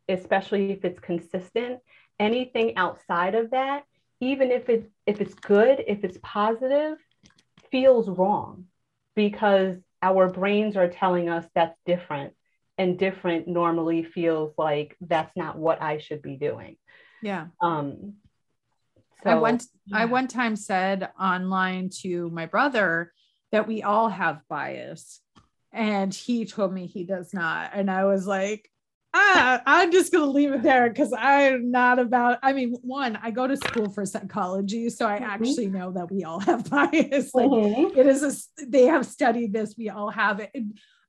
especially 0.08 0.72
if 0.72 0.84
it's 0.84 0.98
consistent, 0.98 1.80
anything 2.18 2.76
outside 2.76 3.34
of 3.34 3.50
that, 3.50 3.84
even 4.20 4.50
if 4.50 4.68
it's 4.70 4.88
if 5.04 5.20
it's 5.20 5.34
good, 5.34 5.84
if 5.86 6.04
it's 6.04 6.18
positive, 6.22 6.96
feels 7.70 8.08
wrong 8.08 8.64
because 9.14 9.76
our 10.00 10.28
brains 10.28 10.76
are 10.76 10.88
telling 10.88 11.28
us 11.28 11.44
that's 11.54 11.76
different 11.84 12.32
and 12.82 12.98
different 12.98 13.46
normally 13.46 14.02
feels 14.02 14.52
like 14.58 14.96
that's 15.00 15.34
not 15.36 15.56
what 15.56 15.80
I 15.80 15.98
should 15.98 16.20
be 16.20 16.34
doing. 16.34 16.76
Yeah. 17.22 17.46
Um, 17.60 18.14
so, 19.22 19.30
I 19.30 19.34
one 19.36 19.60
yeah. 19.86 19.98
I 19.98 20.04
one 20.06 20.26
time 20.26 20.56
said 20.56 21.08
online 21.18 21.90
to 22.02 22.28
my 22.30 22.46
brother 22.46 23.12
that 23.52 23.68
we 23.68 23.84
all 23.84 24.08
have 24.08 24.40
bias, 24.48 25.20
and 25.72 26.12
he 26.12 26.44
told 26.44 26.74
me 26.74 26.86
he 26.86 27.04
does 27.04 27.32
not, 27.32 27.70
and 27.72 27.88
I 27.88 28.04
was 28.04 28.26
like, 28.26 28.68
ah, 29.14 29.62
I'm 29.64 29.92
just 29.92 30.12
gonna 30.12 30.26
leave 30.26 30.52
it 30.52 30.64
there 30.64 30.88
because 30.88 31.14
I'm 31.16 31.70
not 31.70 32.00
about. 32.00 32.40
I 32.42 32.52
mean, 32.52 32.74
one, 32.82 33.16
I 33.22 33.30
go 33.30 33.46
to 33.46 33.56
school 33.56 33.90
for 33.90 34.04
psychology, 34.04 34.90
so 34.90 35.06
I 35.06 35.20
mm-hmm. 35.20 35.24
actually 35.24 35.68
know 35.68 35.92
that 35.92 36.10
we 36.10 36.24
all 36.24 36.40
have 36.40 36.68
bias. 36.70 37.32
Like 37.32 37.48
mm-hmm. 37.48 37.96
it 37.96 38.06
is 38.06 38.50
a, 38.58 38.66
they 38.66 38.86
have 38.86 39.06
studied 39.06 39.52
this. 39.52 39.76
We 39.78 39.88
all 39.88 40.10
have 40.10 40.40
it 40.40 40.50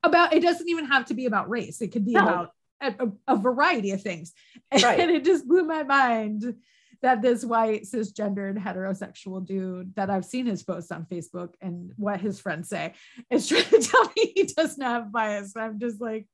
about 0.03 0.33
it 0.33 0.41
doesn't 0.41 0.69
even 0.69 0.85
have 0.85 1.05
to 1.05 1.13
be 1.13 1.25
about 1.25 1.49
race 1.49 1.81
it 1.81 1.91
could 1.91 2.05
be 2.05 2.13
no. 2.13 2.21
about 2.21 2.51
a, 2.81 3.07
a, 3.27 3.37
variety 3.37 3.91
of 3.91 4.01
things 4.01 4.33
right. 4.83 4.99
and 4.99 5.09
it 5.09 5.23
just 5.23 5.47
blew 5.47 5.63
my 5.63 5.83
mind 5.83 6.55
that 7.03 7.21
this 7.21 7.43
white 7.43 7.83
cisgendered 7.83 8.57
heterosexual 8.57 9.45
dude 9.45 9.93
that 9.95 10.09
I've 10.09 10.23
seen 10.23 10.45
his 10.45 10.63
posts 10.63 10.89
on 10.89 11.05
Facebook 11.05 11.53
and 11.61 11.91
what 11.97 12.21
his 12.21 12.39
friends 12.39 12.69
say 12.69 12.93
is 13.29 13.47
trying 13.49 13.65
to 13.65 13.79
tell 13.79 14.05
me 14.15 14.33
he 14.33 14.43
doesn't 14.43 14.81
have 14.81 15.11
bias. 15.11 15.53
I'm 15.55 15.79
just 15.79 16.01
like, 16.01 16.27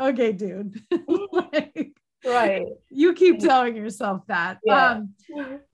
okay, 0.00 0.32
dude. 0.32 0.82
like, 1.32 1.92
right. 2.24 2.66
You 2.88 3.12
keep 3.12 3.38
telling 3.38 3.76
yourself 3.76 4.26
that. 4.28 4.58
Yeah. 4.64 4.92
Um, 4.92 5.14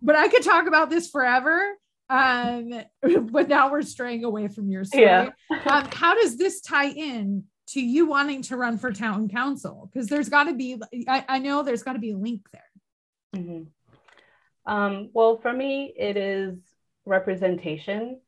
but 0.02 0.16
I 0.16 0.26
could 0.26 0.42
talk 0.42 0.66
about 0.66 0.90
this 0.90 1.08
forever. 1.08 1.64
Um, 2.08 2.72
but 3.30 3.48
now 3.48 3.70
we're 3.70 3.82
straying 3.82 4.24
away 4.24 4.48
from 4.48 4.70
your 4.70 4.84
story. 4.84 5.04
Yeah. 5.04 5.30
um, 5.66 5.88
how 5.92 6.14
does 6.14 6.36
this 6.36 6.60
tie 6.60 6.90
in 6.90 7.44
to 7.68 7.80
you 7.80 8.06
wanting 8.06 8.42
to 8.42 8.56
run 8.56 8.78
for 8.78 8.92
town 8.92 9.28
council? 9.28 9.90
Because 9.92 10.08
there's 10.08 10.28
got 10.28 10.44
to 10.44 10.54
be, 10.54 10.80
I, 11.08 11.24
I, 11.28 11.38
know 11.38 11.62
there's 11.62 11.82
got 11.82 11.94
to 11.94 11.98
be 11.98 12.10
a 12.10 12.16
link 12.16 12.42
there. 12.52 13.42
Mm-hmm. 13.42 14.72
Um, 14.72 15.10
well, 15.12 15.38
for 15.38 15.52
me, 15.52 15.92
it 15.96 16.16
is 16.16 16.56
representation. 17.04 18.20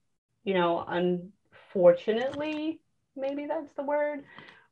You 0.44 0.54
know, 0.54 0.84
unfortunately, 0.86 2.80
maybe 3.16 3.46
that's 3.46 3.72
the 3.74 3.82
word. 3.82 4.24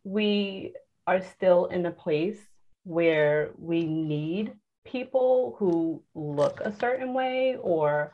We 0.05 0.75
are 1.07 1.21
still 1.21 1.67
in 1.67 1.87
a 1.87 1.91
place 1.91 2.39
where 2.85 3.51
we 3.59 3.85
need 3.85 4.53
people 4.85 5.57
who 5.59 6.03
look 6.15 6.61
a 6.61 6.75
certain 6.79 7.15
way 7.15 7.57
or 7.61 8.13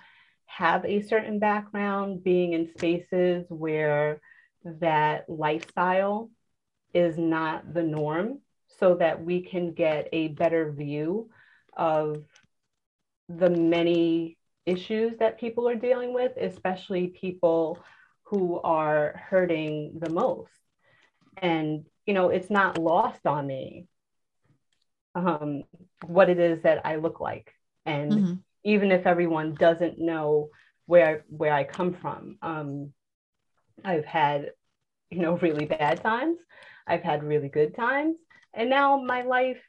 have 0.51 0.85
a 0.85 1.01
certain 1.03 1.39
background, 1.39 2.25
being 2.25 2.53
in 2.53 2.69
spaces 2.77 3.47
where 3.49 4.21
that 4.65 5.29
lifestyle 5.29 6.31
is 6.93 7.17
not 7.17 7.73
the 7.73 7.83
norm, 7.83 8.41
so 8.79 8.97
that 8.97 9.25
we 9.25 9.43
can 9.43 9.73
get 9.73 10.09
a 10.13 10.29
better 10.29 10.73
view 10.73 11.31
of 11.77 12.25
the 13.29 13.51
many 13.51 14.37
issues 14.67 15.17
that 15.19 15.39
people 15.39 15.69
are 15.69 15.77
dealing 15.77 16.13
with, 16.13 16.33
especially 16.37 17.07
people 17.09 17.79
who 18.25 18.61
are 18.61 19.23
hurting 19.31 19.99
the 20.01 20.11
most. 20.11 20.51
And, 21.37 21.85
you 22.07 22.15
know, 22.15 22.31
it's 22.31 22.51
not 22.51 22.77
lost 22.77 23.25
on 23.27 23.47
me 23.47 23.87
um, 25.15 25.63
what 26.07 26.29
it 26.29 26.39
is 26.39 26.63
that 26.63 26.85
I 26.85 26.97
look 26.97 27.21
like. 27.21 27.53
And 27.87 28.13
mm-hmm. 28.13 28.35
Even 28.65 28.93
if 28.93 29.07
everyone 29.07 29.55
doesn't 29.55 29.99
know 29.99 30.49
where 30.87 31.25
where 31.29 31.53
I 31.53 31.65
come 31.65 31.95
from, 31.95 32.37
um, 32.43 32.93
I've 33.85 34.05
had, 34.05 34.53
you 35.11 35.21
know, 35.21 35.37
really 35.39 35.67
bad 35.67 36.03
times. 36.03 36.39
I've 36.87 37.03
had 37.03 37.25
really 37.25 37.49
good 37.49 37.75
times. 37.75 38.17
And 38.55 38.69
now 38.69 39.01
my 39.01 39.23
life 39.23 39.61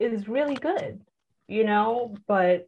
is 0.00 0.28
really 0.28 0.56
good, 0.56 1.00
you 1.46 1.64
know, 1.64 2.16
but 2.26 2.66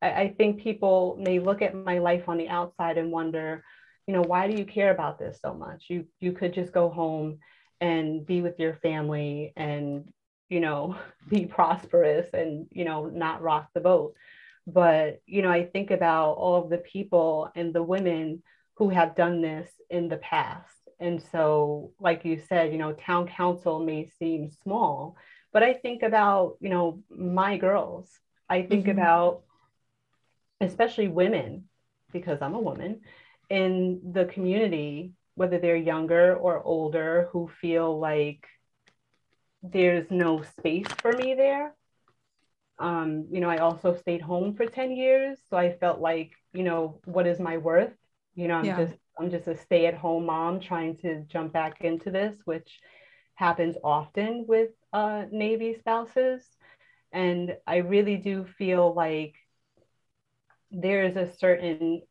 I, 0.00 0.12
I 0.12 0.34
think 0.36 0.62
people 0.62 1.18
may 1.20 1.38
look 1.40 1.60
at 1.60 1.74
my 1.74 1.98
life 1.98 2.28
on 2.28 2.38
the 2.38 2.48
outside 2.48 2.98
and 2.98 3.10
wonder, 3.10 3.64
you 4.06 4.14
know, 4.14 4.22
why 4.22 4.46
do 4.48 4.56
you 4.56 4.64
care 4.64 4.92
about 4.92 5.18
this 5.18 5.38
so 5.42 5.54
much? 5.54 5.86
You 5.88 6.06
you 6.20 6.32
could 6.32 6.54
just 6.54 6.72
go 6.72 6.88
home 6.88 7.38
and 7.80 8.24
be 8.24 8.40
with 8.40 8.58
your 8.58 8.74
family 8.74 9.52
and 9.56 10.12
you 10.48 10.60
know 10.60 10.96
be 11.28 11.46
prosperous 11.46 12.28
and 12.32 12.66
you 12.70 12.84
know 12.84 13.06
not 13.06 13.42
rock 13.42 13.68
the 13.74 13.80
boat 13.80 14.14
but 14.66 15.20
you 15.26 15.42
know 15.42 15.50
i 15.50 15.64
think 15.64 15.90
about 15.90 16.32
all 16.32 16.62
of 16.62 16.70
the 16.70 16.78
people 16.78 17.50
and 17.54 17.72
the 17.72 17.82
women 17.82 18.42
who 18.76 18.88
have 18.88 19.16
done 19.16 19.40
this 19.40 19.70
in 19.90 20.08
the 20.08 20.16
past 20.16 20.74
and 21.00 21.22
so 21.32 21.92
like 22.00 22.24
you 22.24 22.40
said 22.48 22.72
you 22.72 22.78
know 22.78 22.92
town 22.92 23.26
council 23.26 23.80
may 23.80 24.08
seem 24.18 24.50
small 24.62 25.16
but 25.52 25.62
i 25.62 25.74
think 25.74 26.02
about 26.02 26.56
you 26.60 26.70
know 26.70 27.02
my 27.10 27.56
girls 27.56 28.08
i 28.48 28.62
think 28.62 28.86
mm-hmm. 28.86 28.98
about 28.98 29.42
especially 30.60 31.08
women 31.08 31.64
because 32.12 32.40
i'm 32.40 32.54
a 32.54 32.60
woman 32.60 33.00
in 33.50 34.00
the 34.12 34.24
community 34.24 35.12
whether 35.34 35.58
they're 35.58 35.76
younger 35.76 36.34
or 36.36 36.62
older 36.62 37.28
who 37.32 37.50
feel 37.60 37.98
like 37.98 38.46
there's 39.62 40.10
no 40.10 40.42
space 40.58 40.86
for 41.00 41.12
me 41.12 41.34
there. 41.34 41.74
Um, 42.78 43.26
you 43.30 43.40
know, 43.40 43.50
I 43.50 43.58
also 43.58 43.94
stayed 43.94 44.20
home 44.20 44.54
for 44.56 44.66
10 44.66 44.92
years. 44.92 45.38
So 45.48 45.56
I 45.56 45.76
felt 45.78 46.00
like, 46.00 46.32
you 46.52 46.64
know, 46.64 47.00
what 47.04 47.26
is 47.26 47.38
my 47.40 47.58
worth? 47.58 47.92
You 48.34 48.48
know, 48.48 48.56
I'm 48.56 48.64
yeah. 48.64 48.76
just 48.76 48.94
I'm 49.18 49.30
just 49.30 49.46
a 49.46 49.56
stay-at-home 49.56 50.26
mom 50.26 50.60
trying 50.60 50.96
to 50.98 51.22
jump 51.22 51.52
back 51.52 51.82
into 51.82 52.10
this, 52.10 52.36
which 52.44 52.80
happens 53.36 53.76
often 53.84 54.44
with 54.48 54.70
uh, 54.92 55.24
Navy 55.30 55.76
spouses. 55.78 56.44
And 57.12 57.56
I 57.66 57.76
really 57.78 58.16
do 58.16 58.44
feel 58.58 58.92
like 58.92 59.34
there 60.72 61.04
is 61.04 61.16
a 61.16 61.32
certain 61.36 62.02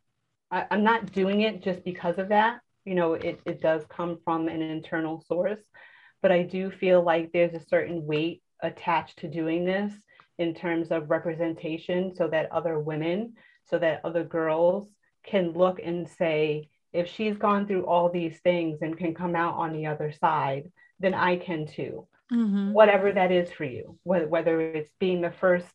I, 0.52 0.66
I'm 0.72 0.84
not 0.84 1.12
doing 1.12 1.42
it 1.42 1.62
just 1.62 1.84
because 1.84 2.18
of 2.18 2.30
that. 2.30 2.62
You 2.86 2.96
know, 2.96 3.14
it, 3.14 3.40
it 3.46 3.62
does 3.62 3.84
come 3.90 4.20
from 4.24 4.48
an 4.48 4.62
internal 4.62 5.24
source 5.28 5.60
but 6.24 6.32
I 6.32 6.42
do 6.44 6.72
feel 6.72 7.04
like 7.04 7.32
there's 7.32 7.54
a 7.54 7.68
certain 7.68 8.08
weight 8.08 8.42
attached 8.64 9.20
to 9.20 9.28
doing 9.28 9.66
this 9.66 9.94
in 10.38 10.54
terms 10.54 10.92
of 10.92 11.10
representation 11.10 12.14
so 12.16 12.28
that 12.28 12.52
other 12.52 12.80
women, 12.80 13.34
so 13.70 13.78
that 13.80 14.02
other 14.04 14.24
girls 14.24 14.88
can 15.26 15.52
look 15.52 15.80
and 15.84 16.08
say, 16.08 16.70
if 16.92 17.10
she's 17.10 17.38
gone 17.38 17.66
through 17.66 17.86
all 17.86 18.10
these 18.10 18.40
things 18.42 18.80
and 18.82 18.98
can 18.98 19.14
come 19.14 19.36
out 19.36 19.56
on 19.56 19.74
the 19.74 19.88
other 19.88 20.12
side, 20.12 20.72
then 21.00 21.14
I 21.14 21.38
can 21.38 21.68
too. 21.68 22.08
Mm-hmm. 22.32 22.72
Whatever 22.74 23.12
that 23.12 23.32
is 23.32 23.52
for 23.52 23.66
you, 23.66 23.98
whether, 24.04 24.28
whether 24.28 24.62
it's 24.62 24.92
being 25.00 25.22
the 25.22 25.32
first 25.32 25.68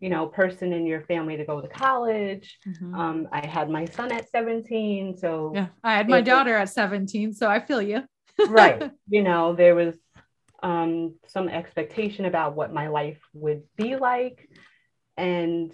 you 0.00 0.08
know 0.08 0.26
person 0.26 0.72
in 0.72 0.84
your 0.84 1.02
family 1.02 1.36
to 1.36 1.44
go 1.44 1.60
to 1.60 1.68
college 1.68 2.58
mm-hmm. 2.66 2.92
um, 2.92 3.28
i 3.30 3.46
had 3.46 3.70
my 3.70 3.84
son 3.84 4.10
at 4.10 4.28
17 4.32 5.16
so 5.16 5.52
yeah 5.54 5.68
i 5.84 5.94
had 5.94 6.08
my 6.08 6.20
daughter 6.20 6.56
at 6.56 6.68
17 6.70 7.32
so 7.32 7.48
i 7.48 7.60
feel 7.60 7.80
you 7.80 8.02
right. 8.48 8.90
You 9.08 9.22
know, 9.22 9.54
there 9.54 9.74
was 9.74 9.94
um, 10.62 11.14
some 11.26 11.48
expectation 11.48 12.24
about 12.24 12.54
what 12.54 12.72
my 12.72 12.88
life 12.88 13.18
would 13.34 13.62
be 13.76 13.96
like. 13.96 14.48
And 15.16 15.72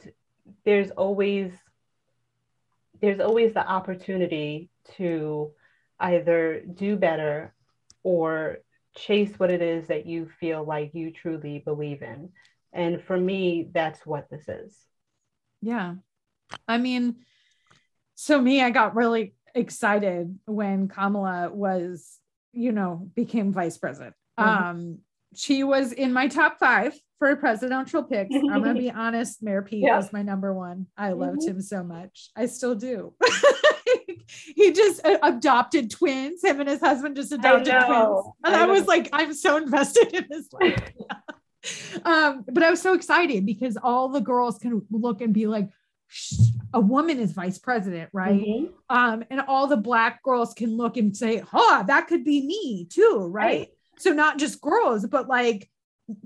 there's 0.65 0.91
always 0.91 1.53
there's 3.01 3.21
always 3.21 3.55
the 3.55 3.67
opportunity 3.67 4.71
to 4.97 5.53
either 6.01 6.61
do 6.61 6.97
better 6.97 7.55
or 8.03 8.59
chase 8.97 9.39
what 9.39 9.53
it 9.53 9.63
is 9.63 9.87
that 9.87 10.07
you 10.07 10.29
feel 10.41 10.65
like 10.65 10.95
you 10.95 11.13
truly 11.13 11.61
believe 11.65 12.03
in. 12.03 12.31
And 12.73 13.01
for 13.01 13.17
me, 13.17 13.69
that's 13.73 14.05
what 14.05 14.29
this 14.31 14.49
is. 14.49 14.77
Yeah. 15.63 15.95
I 16.67 16.79
mean, 16.79 17.17
so 18.17 18.41
me, 18.41 18.63
I 18.63 18.71
got 18.71 18.97
really 18.97 19.35
excited 19.55 20.37
when 20.47 20.89
Kamala 20.89 21.51
was 21.53 22.19
you 22.53 22.73
know, 22.73 23.09
became 23.15 23.53
vice 23.53 23.79
president. 23.79 24.15
Mm-hmm. 24.39 24.69
Um, 24.69 24.99
she 25.35 25.65
was 25.65 25.93
in 25.93 26.13
my 26.13 26.29
top 26.29 26.59
five 26.59 26.99
for 27.19 27.35
presidential 27.37 28.03
picks. 28.03 28.35
I'm 28.35 28.63
gonna 28.63 28.75
be 28.75 28.91
honest, 28.95 29.43
Mayor 29.43 29.63
Pete 29.63 29.85
yeah. 29.85 29.97
was 29.97 30.13
my 30.13 30.23
number 30.23 30.53
one. 30.55 30.87
I 30.97 31.11
loved 31.11 31.41
mm-hmm. 31.41 31.57
him 31.57 31.61
so 31.61 31.83
much. 31.83 32.31
I 32.37 32.47
still 32.47 32.75
do. 32.75 33.15
he 34.55 34.73
just 34.73 35.05
uh, 35.05 35.19
adopted 35.23 35.91
twins. 35.91 36.43
Him 36.45 36.61
and 36.61 36.69
his 36.69 36.81
husband 36.81 37.17
just 37.17 37.33
adopted 37.33 37.75
twins, 37.87 38.27
and 38.45 38.55
I, 38.57 38.63
I 38.63 38.67
was 38.67 38.87
like, 38.87 39.09
I'm 39.13 39.35
so 39.35 39.57
invested 39.57 40.15
in 40.15 40.27
this 40.29 40.49
life. 40.53 40.93
um, 42.05 42.45
but 42.51 42.63
I 42.63 42.71
was 42.71 42.81
so 42.81 42.95
excited 42.95 43.45
because 43.45 43.77
all 43.77 44.09
the 44.09 44.21
girls 44.21 44.59
can 44.59 44.83
look 44.91 45.21
and 45.21 45.35
be 45.35 45.47
like, 45.47 45.69
a 46.73 46.81
woman 46.81 47.19
is 47.19 47.33
vice 47.33 47.59
president, 47.59 48.11
right? 48.13 48.41
Mm-hmm. 48.41 48.97
Um, 48.97 49.25
and 49.31 49.41
all 49.43 49.67
the 49.67 49.77
black 49.77 50.23
girls 50.23 50.55
can 50.55 50.77
look 50.77 50.97
and 50.97 51.17
say, 51.17 51.39
huh, 51.39 51.85
that 51.87 52.07
could 52.09 52.25
be 52.25 52.47
me 52.47 52.87
too, 52.91 53.29
right? 53.31 53.45
right? 53.45 53.69
So 53.99 54.13
not 54.13 54.39
just 54.39 54.61
girls, 54.61 55.07
but 55.07 55.29
like, 55.29 55.69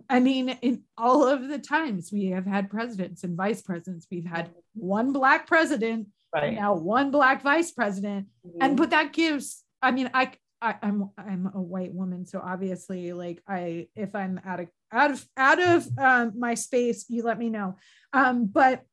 I 0.09 0.21
mean, 0.21 0.51
in 0.63 0.83
all 0.97 1.27
of 1.27 1.49
the 1.49 1.59
times 1.59 2.11
we 2.13 2.27
have 2.27 2.47
had 2.47 2.71
presidents 2.71 3.25
and 3.25 3.37
vice 3.37 3.63
presidents, 3.63 4.07
we've 4.11 4.27
had 4.27 4.51
one 4.75 5.13
black 5.13 5.47
president, 5.47 6.09
right. 6.33 6.55
now 6.55 6.75
one 6.75 7.11
black 7.11 7.43
vice 7.43 7.73
president, 7.73 8.29
mm-hmm. 8.47 8.59
and 8.61 8.77
but 8.77 8.91
that 8.91 9.13
gives, 9.13 9.65
I 9.81 9.91
mean, 9.91 10.11
I, 10.15 10.33
I 10.61 10.77
I'm 10.83 11.11
I'm 11.19 11.51
a 11.53 11.61
white 11.61 11.93
woman, 11.93 12.27
so 12.27 12.41
obviously, 12.45 13.13
like 13.13 13.43
I 13.49 13.89
if 13.97 14.15
I'm 14.15 14.41
out 14.47 14.61
of 14.61 14.69
out 14.93 15.11
of 15.11 15.27
out 15.37 15.61
of 15.61 15.99
um, 15.99 16.33
my 16.39 16.55
space, 16.55 17.07
you 17.09 17.25
let 17.25 17.39
me 17.39 17.51
know. 17.51 17.77
Um, 18.13 18.47
but 18.47 18.85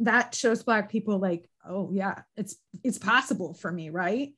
that 0.00 0.34
shows 0.34 0.62
black 0.62 0.90
people 0.90 1.18
like 1.18 1.48
oh 1.68 1.90
yeah 1.92 2.22
it's 2.36 2.56
it's 2.82 2.98
possible 2.98 3.54
for 3.54 3.70
me 3.70 3.90
right 3.90 4.32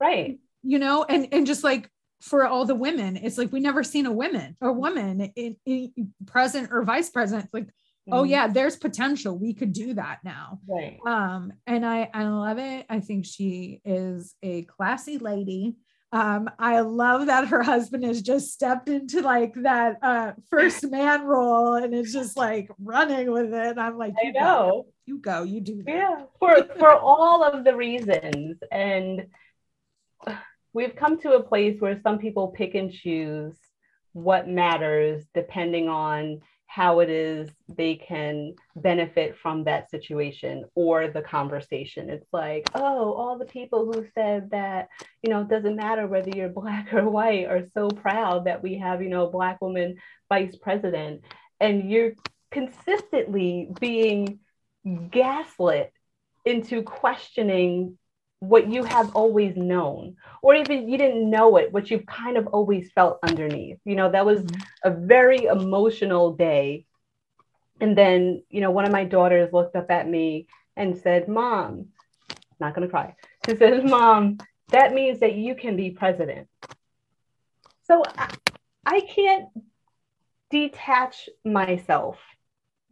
right 0.00 0.38
you 0.62 0.78
know 0.78 1.04
and 1.08 1.28
and 1.32 1.46
just 1.46 1.64
like 1.64 1.88
for 2.20 2.46
all 2.46 2.64
the 2.64 2.74
women 2.74 3.16
it's 3.16 3.38
like 3.38 3.52
we 3.52 3.60
never 3.60 3.82
seen 3.84 4.06
a 4.06 4.12
woman 4.12 4.56
a 4.60 4.72
woman 4.72 5.20
in, 5.36 5.56
in 5.66 6.12
president 6.26 6.72
or 6.72 6.82
vice 6.82 7.10
president 7.10 7.48
like 7.52 7.64
oh, 7.64 7.66
mm-hmm. 7.66 8.14
oh 8.14 8.24
yeah 8.24 8.46
there's 8.48 8.76
potential 8.76 9.38
we 9.38 9.54
could 9.54 9.72
do 9.72 9.94
that 9.94 10.18
now 10.24 10.58
right 10.66 10.98
um 11.06 11.52
and 11.66 11.86
i 11.86 12.10
i 12.12 12.24
love 12.24 12.58
it 12.58 12.86
i 12.88 12.98
think 13.00 13.24
she 13.24 13.80
is 13.84 14.34
a 14.42 14.62
classy 14.62 15.18
lady 15.18 15.76
um, 16.10 16.48
I 16.58 16.80
love 16.80 17.26
that 17.26 17.48
her 17.48 17.62
husband 17.62 18.04
has 18.04 18.22
just 18.22 18.52
stepped 18.52 18.88
into 18.88 19.20
like 19.20 19.52
that 19.56 19.98
uh, 20.02 20.32
first 20.48 20.82
man 20.90 21.24
role 21.24 21.74
and 21.74 21.94
is 21.94 22.12
just 22.12 22.36
like 22.36 22.70
running 22.82 23.30
with 23.30 23.52
it. 23.52 23.70
And 23.70 23.80
I'm 23.80 23.98
like, 23.98 24.14
I 24.24 24.30
know. 24.30 24.40
Go. 24.40 24.86
You 25.04 25.18
go, 25.18 25.42
you 25.42 25.60
do 25.60 25.82
that. 25.82 25.90
Yeah, 25.90 26.22
for 26.38 26.66
for 26.78 26.92
all 26.92 27.42
of 27.42 27.64
the 27.64 27.74
reasons. 27.74 28.58
And 28.70 29.26
we've 30.72 30.96
come 30.96 31.20
to 31.20 31.32
a 31.32 31.42
place 31.42 31.80
where 31.80 32.00
some 32.02 32.18
people 32.18 32.48
pick 32.48 32.74
and 32.74 32.92
choose 32.92 33.56
what 34.12 34.48
matters 34.48 35.24
depending 35.34 35.88
on 35.88 36.40
how 36.68 37.00
it 37.00 37.08
is 37.08 37.48
they 37.66 37.94
can 37.96 38.54
benefit 38.76 39.34
from 39.38 39.64
that 39.64 39.90
situation 39.90 40.64
or 40.74 41.08
the 41.08 41.22
conversation. 41.22 42.10
It's 42.10 42.30
like, 42.30 42.68
oh, 42.74 43.14
all 43.14 43.38
the 43.38 43.46
people 43.46 43.90
who 43.90 44.06
said 44.14 44.50
that, 44.50 44.88
you 45.22 45.30
know, 45.30 45.40
it 45.40 45.48
doesn't 45.48 45.76
matter 45.76 46.06
whether 46.06 46.30
you're 46.30 46.48
black 46.60 46.92
or 46.92 47.08
white 47.08 47.46
are 47.46 47.66
so 47.72 47.88
proud 47.88 48.44
that 48.44 48.62
we 48.62 48.76
have, 48.78 49.02
you 49.02 49.08
know, 49.08 49.26
a 49.26 49.30
black 49.30 49.62
woman 49.62 49.96
vice 50.28 50.56
president. 50.56 51.22
And 51.58 51.90
you're 51.90 52.12
consistently 52.50 53.70
being 53.80 54.40
gaslit 55.10 55.92
into 56.44 56.82
questioning 56.82 57.98
what 58.40 58.70
you 58.70 58.84
have 58.84 59.14
always 59.16 59.56
known 59.56 60.16
or 60.42 60.54
even 60.54 60.88
you 60.88 60.96
didn't 60.96 61.28
know 61.28 61.56
it 61.56 61.72
what 61.72 61.90
you've 61.90 62.06
kind 62.06 62.36
of 62.36 62.46
always 62.48 62.90
felt 62.92 63.18
underneath 63.22 63.78
you 63.84 63.96
know 63.96 64.10
that 64.10 64.24
was 64.24 64.42
mm-hmm. 64.42 64.60
a 64.84 64.90
very 64.90 65.44
emotional 65.44 66.32
day 66.32 66.84
and 67.80 67.98
then 67.98 68.42
you 68.48 68.60
know 68.60 68.70
one 68.70 68.84
of 68.84 68.92
my 68.92 69.04
daughters 69.04 69.52
looked 69.52 69.74
up 69.74 69.90
at 69.90 70.08
me 70.08 70.46
and 70.76 70.98
said 70.98 71.26
mom 71.26 71.86
not 72.60 72.74
going 72.74 72.86
to 72.86 72.90
cry 72.90 73.14
she 73.46 73.56
says 73.56 73.82
mom 73.90 74.38
that 74.68 74.94
means 74.94 75.20
that 75.20 75.34
you 75.34 75.54
can 75.56 75.76
be 75.76 75.90
president 75.90 76.48
so 77.84 78.04
I, 78.16 78.32
I 78.86 79.00
can't 79.00 79.48
detach 80.50 81.28
myself 81.44 82.18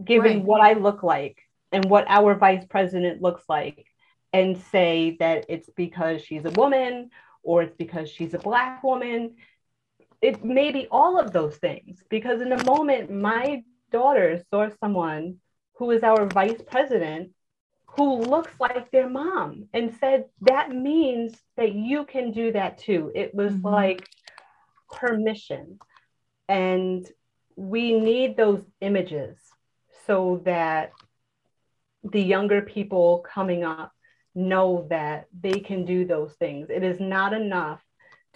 given 0.05 0.39
right. 0.39 0.45
what 0.45 0.61
i 0.61 0.73
look 0.73 1.05
like 1.05 1.39
and 1.71 1.85
what 1.85 2.07
our 2.09 2.35
vice 2.35 2.65
president 2.69 3.23
looks 3.23 3.45
like 3.49 3.87
and 4.33 4.61
say 4.71 5.17
that 5.21 5.47
it's 5.49 5.71
because 5.77 6.23
she's 6.23 6.45
a 6.45 6.51
woman 6.51 7.11
or 7.43 7.63
it's 7.63 7.77
because 7.77 8.11
she's 8.11 8.35
a 8.35 8.39
black 8.39 8.83
woman. 8.83 9.37
It 10.21 10.45
may 10.45 10.73
be 10.73 10.89
all 10.91 11.19
of 11.19 11.33
those 11.33 11.57
things 11.57 12.03
because 12.11 12.41
in 12.41 12.53
a 12.53 12.65
moment 12.65 13.11
my 13.11 13.63
daughter 13.93 14.43
saw 14.51 14.69
someone 14.81 15.37
who 15.75 15.91
is 15.91 16.03
our 16.03 16.27
vice 16.27 16.61
president 16.67 17.31
who 17.97 18.21
looks 18.21 18.53
like 18.61 18.91
their 18.91 19.09
mom 19.09 19.69
and 19.73 19.95
said 20.01 20.27
that 20.43 20.71
means 20.71 21.35
that 21.57 21.73
you 21.73 22.05
can 22.05 22.31
do 22.31 22.53
that 22.53 22.79
too. 22.79 23.11
It 23.15 23.35
was 23.35 23.53
mm-hmm. 23.53 23.67
like 23.67 24.09
permission. 24.91 25.79
And 26.49 27.07
we 27.57 27.99
need 27.99 28.37
those 28.37 28.63
images 28.81 29.39
so 30.07 30.43
that 30.45 30.93
the 32.05 32.23
younger 32.23 32.63
people 32.63 33.25
coming 33.27 33.65
up 33.65 33.93
know 34.37 34.87
that 34.91 35.27
they 35.39 35.59
can 35.61 35.85
do 35.85 36.05
those 36.05 36.33
things 36.35 36.69
it 36.71 36.85
is 36.85 37.01
not 37.01 37.33
enough 37.33 37.81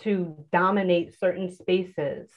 to 0.02 0.46
dominate 0.52 1.18
certain 1.18 1.52
spaces, 1.52 2.30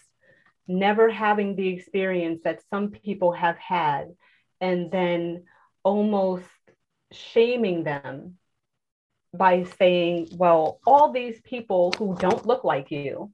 never 0.67 1.09
having 1.09 1.55
the 1.55 1.69
experience 1.69 2.41
that 2.43 2.61
some 2.69 2.89
people 2.89 3.31
have 3.31 3.57
had, 3.57 4.13
and 4.61 4.91
then 4.91 5.43
almost 5.83 6.45
shaming 7.11 7.83
them 7.83 8.37
by 9.33 9.63
saying, 9.79 10.29
well, 10.35 10.79
all 10.85 11.11
these 11.11 11.41
people 11.41 11.93
who 11.97 12.15
don't 12.15 12.45
look 12.45 12.63
like 12.63 12.91
you 12.91 13.31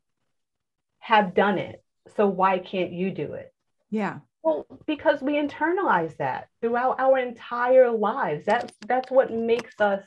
have 1.00 1.34
done 1.34 1.58
it. 1.58 1.84
So 2.15 2.28
why 2.28 2.60
can't 2.60 2.92
you 2.92 3.12
do 3.12 3.34
it? 3.34 3.54
Yeah. 3.89 4.20
Well, 4.42 4.65
because 4.86 5.22
we 5.22 5.34
internalize 5.34 6.15
that 6.18 6.48
throughout 6.62 7.00
our 7.00 7.18
entire 7.18 7.92
lives. 7.92 8.46
That's 8.46 8.74
that's 8.88 9.12
what 9.12 9.32
makes 9.32 9.80
us 9.82 10.04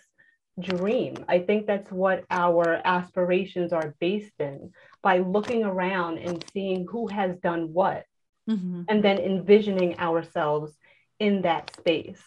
dream. 0.60 1.24
I 1.28 1.38
think 1.40 1.66
that's 1.66 1.90
what 1.90 2.24
our 2.30 2.80
aspirations 2.84 3.72
are 3.72 3.94
based 4.00 4.38
in 4.38 4.72
by 5.02 5.18
looking 5.18 5.64
around 5.64 6.18
and 6.18 6.44
seeing 6.52 6.86
who 6.86 7.06
has 7.08 7.36
done 7.38 7.72
what 7.72 8.04
mm-hmm. 8.48 8.82
and 8.88 9.02
then 9.02 9.18
envisioning 9.18 9.98
ourselves 9.98 10.72
in 11.18 11.42
that 11.42 11.74
space. 11.76 12.22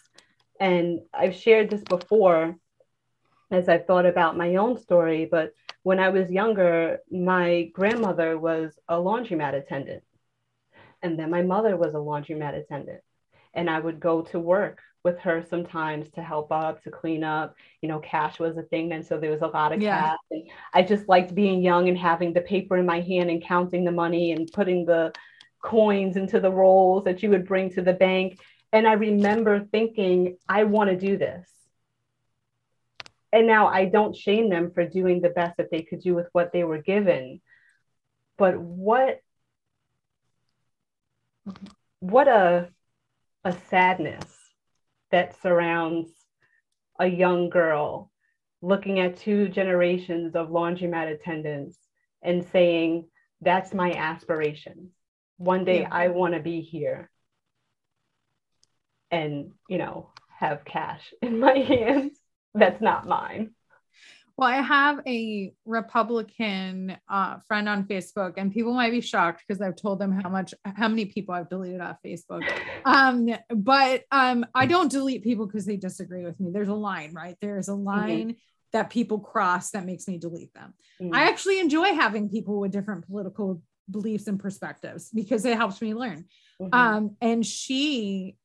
And 0.59 1.01
I've 1.13 1.35
shared 1.35 1.69
this 1.69 1.83
before 1.83 2.55
as 3.51 3.69
I've 3.69 3.85
thought 3.85 4.05
about 4.05 4.37
my 4.37 4.55
own 4.55 4.77
story, 4.79 5.27
but 5.29 5.51
when 5.83 5.99
I 5.99 6.09
was 6.09 6.31
younger, 6.31 6.99
my 7.11 7.69
grandmother 7.73 8.37
was 8.39 8.73
a 8.87 8.95
laundromat 8.95 9.53
attendant. 9.53 10.03
And 11.03 11.19
then 11.19 11.29
my 11.29 11.43
mother 11.43 11.77
was 11.77 11.93
a 11.93 11.97
laundromat 11.97 12.55
attendant. 12.55 13.01
And 13.53 13.69
I 13.69 13.79
would 13.79 13.99
go 13.99 14.23
to 14.23 14.39
work 14.39 14.81
with 15.05 15.19
her 15.19 15.45
sometimes 15.47 16.09
to 16.09 16.21
help 16.21 16.51
up, 16.51 16.83
to 16.83 16.89
clean 16.89 17.23
up. 17.23 17.55
You 17.81 17.87
know, 17.87 17.99
cash 17.99 18.39
was 18.39 18.57
a 18.57 18.63
thing 18.63 18.89
then, 18.89 19.03
so 19.03 19.17
there 19.17 19.31
was 19.31 19.43
a 19.43 19.47
lot 19.47 19.71
of 19.71 19.81
yeah. 19.81 20.01
cash. 20.01 20.17
And 20.31 20.49
I 20.73 20.81
just 20.81 21.07
liked 21.07 21.35
being 21.35 21.61
young 21.61 21.87
and 21.87 21.97
having 21.97 22.33
the 22.33 22.41
paper 22.41 22.75
in 22.75 22.87
my 22.87 22.99
hand 22.99 23.29
and 23.29 23.41
counting 23.41 23.85
the 23.85 23.91
money 23.91 24.31
and 24.31 24.51
putting 24.51 24.83
the 24.83 25.13
coins 25.61 26.17
into 26.17 26.39
the 26.39 26.51
rolls 26.51 27.05
that 27.05 27.21
you 27.23 27.29
would 27.29 27.45
bring 27.45 27.69
to 27.73 27.83
the 27.83 27.93
bank. 27.93 28.39
And 28.73 28.87
I 28.87 28.93
remember 28.93 29.65
thinking, 29.71 30.37
I 30.49 30.63
want 30.63 30.89
to 30.89 30.97
do 30.97 31.17
this. 31.17 31.47
And 33.31 33.45
now 33.45 33.67
I 33.67 33.85
don't 33.85 34.15
shame 34.15 34.49
them 34.49 34.71
for 34.71 34.87
doing 34.87 35.21
the 35.21 35.29
best 35.29 35.57
that 35.57 35.69
they 35.69 35.83
could 35.83 36.01
do 36.01 36.15
with 36.15 36.27
what 36.31 36.51
they 36.51 36.63
were 36.63 36.81
given. 36.81 37.41
But 38.37 38.57
what 38.57 39.21
mm-hmm. 41.47 41.67
what 41.99 42.27
a 42.27 42.69
a 43.43 43.53
sadness 43.69 44.34
that 45.15 45.41
surrounds 45.41 46.09
a 46.99 47.07
young 47.07 47.49
girl 47.49 48.11
looking 48.61 48.99
at 48.99 49.15
two 49.15 49.47
generations 49.47 50.35
of 50.35 50.49
laundromat 50.49 51.09
attendants 51.09 51.77
and 52.21 52.45
saying, 52.51 53.07
That's 53.39 53.73
my 53.73 53.93
aspiration. 53.93 54.89
One 55.37 55.63
day 55.63 55.83
yeah. 55.83 55.89
I 55.89 56.09
want 56.09 56.33
to 56.33 56.41
be 56.41 56.59
here 56.59 57.09
and, 59.09 59.51
you 59.69 59.77
know, 59.77 60.09
have 60.37 60.65
cash 60.65 61.13
in 61.21 61.39
my 61.39 61.59
hands 61.59 62.19
that's 62.53 62.81
not 62.81 63.07
mine. 63.07 63.51
Well, 64.37 64.49
I 64.49 64.57
have 64.57 64.99
a 65.07 65.53
Republican 65.65 66.97
uh, 67.09 67.37
friend 67.47 67.69
on 67.69 67.85
Facebook, 67.85 68.33
and 68.35 68.53
people 68.53 68.73
might 68.73 68.91
be 68.91 68.99
shocked 68.99 69.43
because 69.47 69.61
I've 69.61 69.77
told 69.77 69.99
them 69.99 70.11
how 70.11 70.29
much, 70.29 70.53
how 70.65 70.89
many 70.89 71.05
people 71.05 71.33
I've 71.33 71.49
deleted 71.49 71.79
off 71.79 71.97
Facebook. 72.05 72.41
Um, 72.83 73.29
but 73.49 74.03
um, 74.11 74.45
I 74.53 74.65
don't 74.65 74.91
delete 74.91 75.23
people 75.23 75.45
because 75.45 75.65
they 75.65 75.77
disagree 75.77 76.25
with 76.25 76.39
me. 76.39 76.51
There's 76.51 76.67
a 76.67 76.73
line, 76.73 77.13
right? 77.13 77.37
There 77.41 77.57
is 77.57 77.69
a 77.69 77.71
mm-hmm. 77.71 77.83
line 77.85 78.27
mm-hmm. 78.29 78.37
that 78.73 78.89
people 78.89 79.19
cross 79.19 79.71
that 79.71 79.85
makes 79.85 80.07
me 80.07 80.17
delete 80.17 80.53
them. 80.53 80.73
Mm-hmm. 81.01 81.15
I 81.15 81.29
actually 81.29 81.59
enjoy 81.59 81.95
having 81.95 82.29
people 82.29 82.59
with 82.59 82.71
different 82.71 83.07
political 83.07 83.61
beliefs 83.89 84.27
and 84.27 84.39
perspectives 84.39 85.09
because 85.13 85.45
it 85.45 85.55
helps 85.55 85.81
me 85.81 85.93
learn. 85.93 86.25
Mm-hmm. 86.61 86.73
Um, 86.73 87.15
and 87.21 87.45
she 87.45 88.35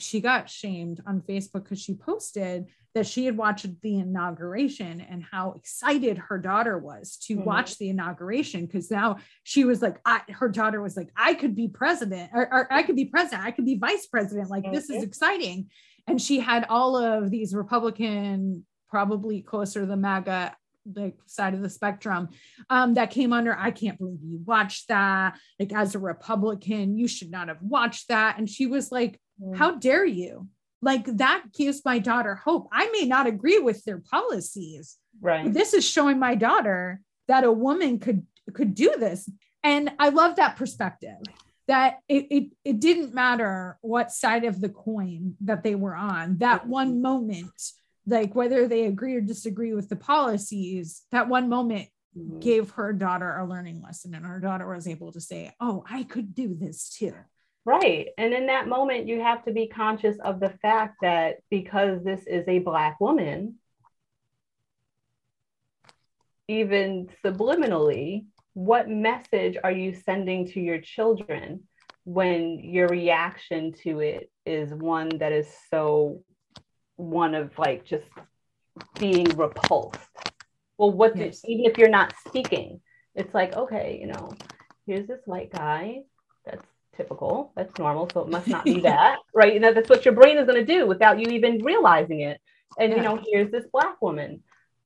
she 0.00 0.20
got 0.20 0.48
shamed 0.48 1.02
on 1.06 1.20
Facebook 1.20 1.64
because 1.64 1.80
she 1.80 1.94
posted 1.94 2.66
that 2.94 3.06
she 3.06 3.24
had 3.24 3.36
watched 3.36 3.66
the 3.82 3.98
inauguration 3.98 5.00
and 5.00 5.24
how 5.30 5.52
excited 5.52 6.18
her 6.18 6.38
daughter 6.38 6.76
was 6.78 7.16
to 7.16 7.34
mm-hmm. 7.34 7.44
watch 7.44 7.78
the 7.78 7.88
inauguration 7.88 8.66
because 8.66 8.90
now 8.90 9.16
she 9.44 9.64
was 9.64 9.80
like 9.80 10.00
I, 10.04 10.22
her 10.30 10.48
daughter 10.48 10.82
was 10.82 10.96
like 10.96 11.10
i 11.16 11.34
could 11.34 11.54
be 11.54 11.68
president 11.68 12.30
or, 12.34 12.52
or, 12.52 12.72
i 12.72 12.82
could 12.82 12.96
be 12.96 13.04
president 13.04 13.44
i 13.44 13.50
could 13.50 13.64
be 13.64 13.76
vice 13.76 14.06
president 14.06 14.50
like 14.50 14.70
this 14.72 14.90
is 14.90 15.02
exciting. 15.02 15.68
And 16.06 16.20
she 16.20 16.40
had 16.40 16.66
all 16.68 16.96
of 16.96 17.30
these 17.30 17.54
republican 17.54 18.64
probably 18.88 19.42
closer 19.42 19.80
to 19.80 19.86
the 19.86 19.96
maga 19.96 20.56
the 20.90 21.12
side 21.26 21.52
of 21.54 21.60
the 21.60 21.68
spectrum 21.68 22.30
um, 22.70 22.94
that 22.94 23.10
came 23.10 23.32
under 23.32 23.54
i 23.56 23.70
can't 23.70 23.98
believe 23.98 24.18
you 24.24 24.40
watched 24.44 24.88
that. 24.88 25.38
Like 25.60 25.72
as 25.72 25.94
a 25.94 26.00
republican 26.00 26.96
you 26.96 27.06
should 27.06 27.30
not 27.30 27.48
have 27.48 27.62
watched 27.62 28.08
that. 28.08 28.38
And 28.38 28.48
she 28.48 28.66
was 28.66 28.90
like 28.90 29.20
mm. 29.42 29.56
how 29.56 29.76
dare 29.76 30.04
you 30.04 30.48
like 30.82 31.04
that 31.18 31.44
gives 31.56 31.84
my 31.84 31.98
daughter 31.98 32.34
hope. 32.34 32.68
I 32.72 32.90
may 32.90 33.06
not 33.06 33.26
agree 33.26 33.58
with 33.58 33.84
their 33.84 33.98
policies. 33.98 34.96
Right. 35.20 35.52
this 35.52 35.74
is 35.74 35.86
showing 35.86 36.18
my 36.18 36.34
daughter 36.34 37.02
that 37.28 37.44
a 37.44 37.52
woman 37.52 37.98
could 37.98 38.26
could 38.54 38.74
do 38.74 38.94
this. 38.98 39.28
And 39.62 39.90
I 39.98 40.08
love 40.08 40.36
that 40.36 40.56
perspective 40.56 41.18
that 41.68 41.98
it, 42.08 42.26
it, 42.30 42.44
it 42.64 42.80
didn't 42.80 43.14
matter 43.14 43.78
what 43.82 44.10
side 44.10 44.44
of 44.44 44.60
the 44.60 44.70
coin 44.70 45.36
that 45.42 45.62
they 45.62 45.74
were 45.74 45.94
on 45.94 46.38
that 46.38 46.66
one 46.66 47.00
moment 47.00 47.52
like 48.06 48.34
whether 48.34 48.66
they 48.66 48.86
agree 48.86 49.14
or 49.14 49.20
disagree 49.20 49.72
with 49.72 49.88
the 49.88 49.94
policies 49.94 51.02
that 51.12 51.28
one 51.28 51.48
moment 51.48 51.88
mm-hmm. 52.18 52.40
gave 52.40 52.70
her 52.70 52.92
daughter 52.92 53.36
a 53.36 53.46
learning 53.46 53.80
lesson 53.82 54.14
and 54.14 54.26
her 54.26 54.40
daughter 54.40 54.66
was 54.66 54.88
able 54.88 55.12
to 55.12 55.20
say 55.20 55.54
oh 55.60 55.84
i 55.88 56.02
could 56.02 56.34
do 56.34 56.56
this 56.58 56.88
too 56.88 57.14
Right. 57.64 58.08
And 58.16 58.32
in 58.32 58.46
that 58.46 58.68
moment, 58.68 59.06
you 59.06 59.20
have 59.20 59.44
to 59.44 59.52
be 59.52 59.68
conscious 59.68 60.16
of 60.24 60.40
the 60.40 60.50
fact 60.62 60.96
that 61.02 61.36
because 61.50 62.02
this 62.02 62.26
is 62.26 62.48
a 62.48 62.58
Black 62.60 62.98
woman, 63.00 63.56
even 66.48 67.08
subliminally, 67.24 68.24
what 68.54 68.88
message 68.88 69.56
are 69.62 69.70
you 69.70 69.94
sending 69.94 70.46
to 70.48 70.60
your 70.60 70.80
children 70.80 71.62
when 72.04 72.58
your 72.58 72.88
reaction 72.88 73.72
to 73.84 74.00
it 74.00 74.30
is 74.46 74.72
one 74.74 75.10
that 75.18 75.32
is 75.32 75.46
so 75.70 76.24
one 76.96 77.34
of 77.34 77.56
like 77.58 77.84
just 77.84 78.06
being 78.98 79.24
repulsed? 79.36 80.00
Well, 80.78 80.90
what 80.92 81.16
yes. 81.16 81.42
even 81.44 81.66
if 81.66 81.78
you're 81.78 81.88
not 81.88 82.14
speaking, 82.26 82.80
it's 83.14 83.34
like, 83.34 83.54
okay, 83.54 83.98
you 84.00 84.06
know, 84.06 84.32
here's 84.86 85.06
this 85.06 85.20
white 85.26 85.52
guy 85.52 86.00
that's 86.44 86.66
typical. 86.96 87.52
That's 87.56 87.76
normal. 87.78 88.08
So 88.12 88.22
it 88.22 88.28
must 88.28 88.48
not 88.48 88.64
be 88.64 88.80
that, 88.82 89.18
right? 89.34 89.52
You 89.52 89.60
know, 89.60 89.72
that's 89.72 89.90
what 89.90 90.04
your 90.04 90.14
brain 90.14 90.38
is 90.38 90.46
going 90.46 90.64
to 90.64 90.72
do 90.72 90.86
without 90.86 91.18
you 91.18 91.26
even 91.30 91.62
realizing 91.64 92.20
it. 92.20 92.40
And, 92.78 92.92
yeah. 92.92 92.96
you 92.96 93.02
know, 93.02 93.22
here's 93.30 93.50
this 93.50 93.66
Black 93.72 94.00
woman. 94.00 94.42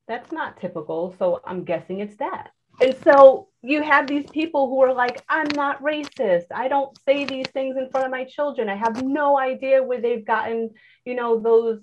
That's 0.08 0.32
not 0.32 0.60
typical. 0.60 1.14
So 1.18 1.40
I'm 1.44 1.64
guessing 1.64 2.00
it's 2.00 2.16
that. 2.16 2.50
And 2.80 2.96
so 3.04 3.48
you 3.62 3.82
have 3.82 4.06
these 4.06 4.28
people 4.30 4.68
who 4.68 4.82
are 4.82 4.92
like, 4.92 5.22
I'm 5.28 5.48
not 5.54 5.82
racist. 5.82 6.46
I 6.54 6.68
don't 6.68 6.96
say 7.06 7.24
these 7.24 7.46
things 7.48 7.76
in 7.76 7.88
front 7.90 8.06
of 8.06 8.12
my 8.12 8.24
children. 8.24 8.68
I 8.68 8.74
have 8.74 9.02
no 9.02 9.38
idea 9.38 9.82
where 9.82 10.00
they've 10.00 10.24
gotten, 10.24 10.70
you 11.04 11.14
know, 11.14 11.38
those, 11.38 11.80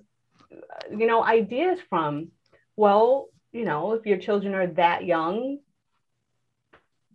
you 0.89 1.07
know, 1.07 1.23
ideas 1.23 1.79
from. 1.89 2.29
Well, 2.75 3.29
you 3.51 3.65
know, 3.65 3.93
if 3.93 4.05
your 4.05 4.17
children 4.17 4.53
are 4.53 4.67
that 4.67 5.05
young, 5.05 5.59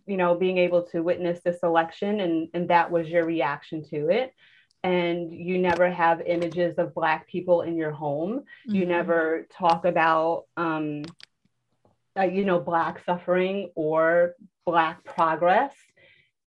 you 0.07 0.17
know 0.17 0.35
being 0.35 0.57
able 0.57 0.83
to 0.83 1.03
witness 1.03 1.39
this 1.43 1.59
election 1.63 2.19
and 2.21 2.49
and 2.53 2.69
that 2.69 2.89
was 2.89 3.07
your 3.07 3.25
reaction 3.25 3.83
to 3.89 4.09
it. 4.09 4.33
And 4.83 5.31
you 5.31 5.57
never 5.57 5.91
have 5.91 6.21
images 6.21 6.77
of 6.77 6.93
black 6.93 7.27
people 7.27 7.61
in 7.61 7.75
your 7.75 7.91
home. 7.91 8.39
Mm-hmm. 8.39 8.75
you 8.75 8.85
never 8.85 9.47
talk 9.51 9.85
about 9.85 10.45
um, 10.55 11.03
uh, 12.17 12.23
you 12.23 12.45
know 12.45 12.59
black 12.59 13.03
suffering 13.05 13.71
or 13.75 14.35
black 14.65 15.03
progress. 15.03 15.73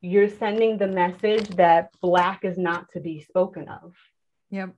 You're 0.01 0.29
sending 0.29 0.77
the 0.77 0.87
message 0.87 1.47
that 1.55 1.89
black 2.01 2.45
is 2.45 2.57
not 2.57 2.91
to 2.93 2.99
be 2.99 3.21
spoken 3.21 3.67
of. 3.67 3.93
Yep. 4.51 4.75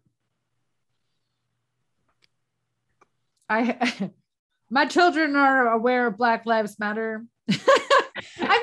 I 3.50 4.12
my 4.70 4.86
children 4.86 5.36
are 5.36 5.70
aware 5.70 6.08
of 6.08 6.18
Black 6.18 6.46
Lives 6.46 6.78
Matter. 6.80 7.26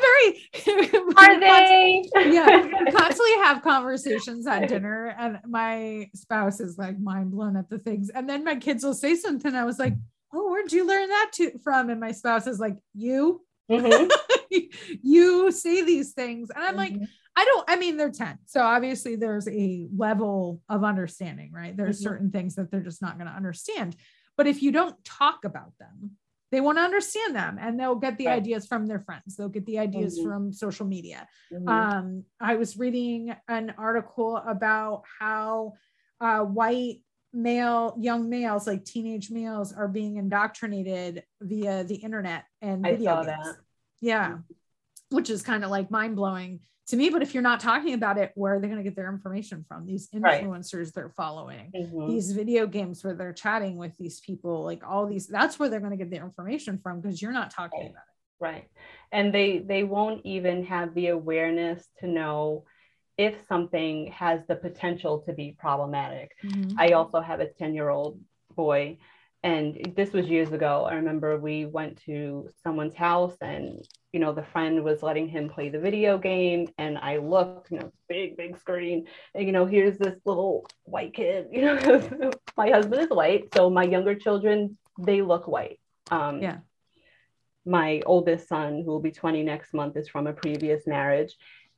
Very 0.07 0.87
are 1.17 1.41
they? 1.41 2.09
yeah, 2.15 2.69
constantly 2.93 3.35
have 3.43 3.63
conversations 3.63 4.47
at 4.47 4.69
dinner, 4.69 5.15
and 5.19 5.39
my 5.47 6.09
spouse 6.15 6.61
is 6.61 6.79
like 6.79 6.99
mind 6.99 7.31
blown 7.31 7.57
at 7.57 7.69
the 7.69 7.79
things. 7.79 8.11
And 8.11 8.29
then 8.29 8.45
my 8.45 8.57
kids 8.57 8.85
will 8.85 8.95
say 8.95 9.15
something. 9.15 9.55
I 9.55 9.65
was 9.65 9.79
like, 9.79 9.95
"Oh, 10.33 10.51
where'd 10.51 10.73
you 10.73 10.87
learn 10.87 11.09
that 11.09 11.31
to, 11.35 11.59
from?" 11.63 11.91
And 11.91 12.01
my 12.01 12.13
spouse 12.13 12.47
is 12.47 12.59
like, 12.59 12.77
"You, 12.95 13.43
mm-hmm. 13.71 14.57
you 15.03 15.51
say 15.51 15.85
these 15.85 16.13
things," 16.13 16.51
and 16.51 16.63
I'm 16.63 16.77
mm-hmm. 16.77 17.01
like. 17.01 17.09
I 17.39 17.45
don't, 17.45 17.69
I 17.69 17.77
mean, 17.77 17.99
they're 17.99 18.11
10. 18.11 18.39
So 18.47 18.63
obviously 18.63 19.17
there's 19.17 19.47
a 19.47 19.89
level 19.95 20.63
of 20.71 20.85
understanding, 20.85 21.53
right? 21.53 21.77
There's 21.77 21.99
mm-hmm. 21.99 22.09
certain 22.09 22.31
things 22.31 22.55
that 22.55 22.71
they're 22.71 22.81
just 22.81 23.03
not 23.03 23.19
going 23.19 23.27
to 23.27 23.37
understand. 23.37 23.95
But 24.39 24.47
if 24.47 24.63
you 24.63 24.73
don't 24.73 24.97
talk 25.05 25.45
about 25.45 25.75
them, 25.79 26.13
they 26.53 26.61
want 26.61 26.79
to 26.79 26.83
understand 26.83 27.35
them 27.35 27.59
and 27.61 27.79
they'll 27.79 27.97
get 27.97 28.19
the 28.19 28.27
right. 28.27 28.37
ideas 28.37 28.67
from 28.67 28.87
their 28.87 29.01
friends 29.01 29.37
they'll 29.37 29.49
get 29.49 29.67
the 29.67 29.79
ideas 29.79 30.19
mm-hmm. 30.19 30.29
from 30.29 30.53
social 30.53 30.87
media 30.87 31.27
mm-hmm. 31.53 31.69
um, 31.69 32.25
i 32.41 32.57
was 32.57 32.77
reading 32.77 33.35
an 33.49 33.75
article 33.79 34.37
about 34.37 35.03
how 35.19 35.73
uh, 36.21 36.41
white 36.41 36.99
male 37.33 37.95
young 38.01 38.31
males 38.31 38.67
like 38.67 38.85
teenage 38.85 39.31
males 39.31 39.73
are 39.73 39.89
being 39.89 40.17
indoctrinated 40.17 41.23
via 41.43 41.85
the 41.85 41.97
internet 41.97 42.45
and 42.63 42.87
I 42.87 42.97
saw 42.97 43.23
games. 43.23 43.27
that. 43.27 43.57
yeah 44.01 44.29
mm-hmm. 44.29 44.41
Which 45.11 45.31
is 45.31 45.43
kind 45.43 45.65
of 45.65 45.71
like 45.71 45.91
mind-blowing 45.91 46.61
to 46.87 46.97
me 46.97 47.11
but 47.11 47.23
if 47.23 47.35
you're 47.35 47.43
not 47.43 47.61
talking 47.61 47.95
about 47.95 48.19
it 48.19 48.33
where 48.35 48.55
are 48.55 48.61
they 48.61 48.69
going 48.69 48.79
to 48.79 48.85
get 48.85 48.97
their 48.97 49.13
information 49.13 49.65
from 49.69 49.87
these 49.87 50.09
influencers 50.11 50.85
right. 50.85 50.95
they're 50.95 51.13
following 51.17 51.71
mm-hmm. 51.75 52.09
these 52.09 52.33
video 52.33 52.67
games 52.67 53.05
where 53.05 53.15
they're 53.15 53.33
chatting 53.33 53.77
with 53.77 53.97
these 53.97 54.21
people 54.21 54.65
like 54.65 54.83
all 54.87 55.07
these 55.07 55.27
that's 55.27 55.59
where 55.59 55.69
they're 55.69 55.81
going 55.81 55.91
to 55.91 55.97
get 55.97 56.11
their 56.11 56.25
information 56.25 56.79
from 56.83 57.01
because 57.01 57.21
you're 57.21 57.33
not 57.33 57.51
talking 57.51 57.81
right. 57.81 57.91
about 57.91 58.03
it 58.03 58.45
right 58.45 58.69
and 59.13 59.35
they 59.35 59.59
they 59.59 59.83
won't 59.83 60.25
even 60.25 60.65
have 60.65 60.95
the 60.95 61.09
awareness 61.09 61.87
to 61.99 62.07
know 62.07 62.65
if 63.19 63.35
something 63.49 64.13
has 64.13 64.41
the 64.47 64.57
potential 64.57 65.21
to 65.21 65.33
be 65.33 65.57
problematic 65.59 66.33
mm-hmm. 66.45 66.79
i 66.79 66.89
also 66.89 67.21
have 67.21 67.41
a 67.41 67.49
10 67.49 67.75
year 67.75 67.89
old 67.89 68.21
boy 68.55 68.97
and 69.43 69.93
this 69.97 70.13
was 70.13 70.27
years 70.27 70.53
ago 70.53 70.87
i 70.89 70.95
remember 70.95 71.39
we 71.39 71.65
went 71.65 72.01
to 72.05 72.49
someone's 72.63 72.95
house 72.95 73.37
and 73.41 73.87
you 74.17 74.21
know, 74.21 74.33
the 74.33 74.45
friend 74.45 74.83
was 74.83 75.03
letting 75.03 75.29
him 75.29 75.47
play 75.47 75.69
the 75.69 75.79
video 75.79 76.17
game. 76.17 76.69
And 76.79 76.97
I 76.97 77.19
looked, 77.19 77.71
you 77.71 77.79
know, 77.79 77.93
big, 78.09 78.35
big 78.39 78.57
screen. 78.57 79.09
And, 79.35 79.45
you 79.45 79.53
know, 79.53 79.67
here's 79.67 79.99
this 79.99 80.19
little 80.25 80.67
white 80.85 81.13
kid. 81.13 81.49
You 81.53 81.61
know, 81.61 82.31
my 82.57 82.71
husband 82.71 83.03
is 83.03 83.11
white. 83.11 83.53
So 83.55 83.69
my 83.69 83.83
younger 83.83 84.15
children, 84.15 84.79
they 84.99 85.21
look 85.21 85.47
white. 85.47 85.81
Um, 86.11 86.41
yeah. 86.41 86.61
My 87.67 88.01
oldest 88.07 88.49
son, 88.49 88.77
who 88.83 88.91
will 88.91 89.01
be 89.01 89.13
20 89.13 89.43
next 89.43 89.75
month, 89.75 89.99
is 89.99 90.09
from 90.09 90.27
a 90.27 90.33
previous 90.33 90.87
marriage 90.87 91.37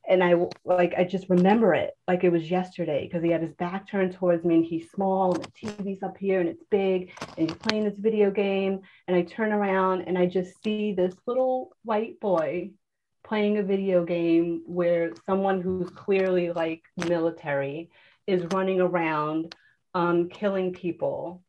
and 0.09 0.23
I 0.23 0.33
like 0.65 0.95
I 0.97 1.03
just 1.03 1.29
remember 1.29 1.75
it 1.75 1.95
like 2.07 2.23
it 2.23 2.31
was 2.31 2.49
yesterday 2.49 3.05
because 3.05 3.23
he 3.23 3.29
had 3.29 3.43
his 3.43 3.53
back 3.53 3.87
turned 3.87 4.13
towards 4.13 4.43
me 4.43 4.55
and 4.55 4.65
he's 4.65 4.89
small 4.89 5.35
and 5.35 5.43
the 5.43 5.51
TV's 5.51 6.01
up 6.01 6.17
here 6.17 6.39
and 6.39 6.49
it's 6.49 6.63
big 6.71 7.13
and 7.37 7.47
he's 7.49 7.57
playing 7.59 7.85
this 7.85 7.97
video 7.97 8.31
game 8.31 8.81
and 9.07 9.15
I 9.15 9.21
turn 9.21 9.53
around 9.53 10.01
and 10.01 10.17
I 10.17 10.25
just 10.25 10.61
see 10.63 10.93
this 10.93 11.13
little 11.27 11.71
white 11.83 12.19
boy 12.19 12.71
playing 13.23 13.59
a 13.59 13.63
video 13.63 14.03
game 14.03 14.63
where 14.65 15.11
someone 15.27 15.61
who's 15.61 15.91
clearly 15.91 16.51
like 16.51 16.81
military 17.07 17.91
is 18.25 18.45
running 18.51 18.81
around 18.81 19.55
um, 19.93 20.29
killing 20.29 20.73
people 20.73 21.43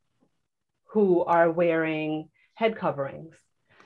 who 0.88 1.24
are 1.24 1.50
wearing 1.50 2.28
head 2.54 2.76
coverings. 2.76 3.36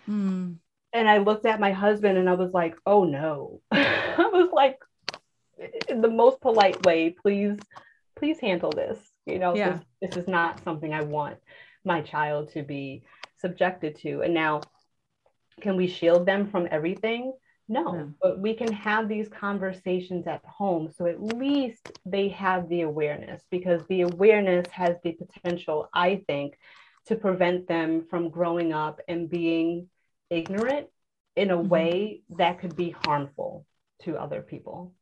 Mm 0.09 0.57
and 0.95 1.09
I 1.09 1.19
looked 1.19 1.45
at 1.45 1.61
my 1.61 1.73
husband 1.73 2.17
and 2.17 2.31
I 2.31 2.35
was 2.35 2.53
like, 2.55 2.77
oh 2.87 3.05
no. 3.05 3.61
I 3.73 4.31
was 4.33 4.51
like, 4.53 4.79
in 5.89 6.01
the 6.01 6.09
most 6.09 6.41
polite 6.41 6.87
way, 6.87 7.11
please, 7.11 7.59
please 8.17 8.39
handle 8.39 8.71
this. 8.71 8.99
You 9.27 9.41
know, 9.41 9.57
yeah. 9.57 9.81
this, 10.01 10.13
this 10.13 10.17
is 10.23 10.29
not 10.29 10.63
something 10.63 10.95
I 10.95 11.03
want 11.03 11.39
my 11.85 12.01
child 12.01 12.53
to 12.53 12.63
be 12.63 13.03
subjected 13.39 13.99
to. 14.01 14.23
And 14.23 14.33
now, 14.33 14.63
can 15.61 15.77
we 15.77 15.89
shield 15.89 16.27
them 16.27 16.49
from 16.49 16.69
everything? 16.71 17.33
No, 17.67 17.95
yeah. 17.95 18.05
but 18.23 18.39
we 18.39 18.55
can 18.55 18.73
have 18.73 19.09
these 19.09 19.29
conversations 19.29 20.27
at 20.27 20.45
home. 20.45 20.91
So 20.97 21.07
at 21.07 21.23
least 21.23 21.99
they 22.05 22.29
have 22.29 22.69
the 22.69 22.83
awareness 22.83 23.43
because 23.51 23.83
the 23.89 24.03
awareness 24.03 24.67
has 24.71 24.97
the 25.03 25.13
potential, 25.13 25.89
I 25.93 26.23
think, 26.27 26.59
to 27.07 27.17
prevent 27.17 27.67
them 27.67 28.07
from 28.09 28.29
growing 28.29 28.73
up 28.73 29.01
and 29.09 29.31
being 29.31 29.89
ignorant 30.31 30.89
in 31.37 31.51
a 31.51 31.57
mm-hmm. 31.57 31.69
way 31.69 32.23
that 32.31 32.61
could 32.61 32.77
be 32.77 32.95
harmful 33.05 33.67
to 34.03 34.17
other 34.17 34.43
people. 34.43 34.95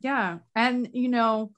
Yeah. 0.00 0.38
And, 0.54 0.88
you 0.92 1.08
know, 1.08 1.52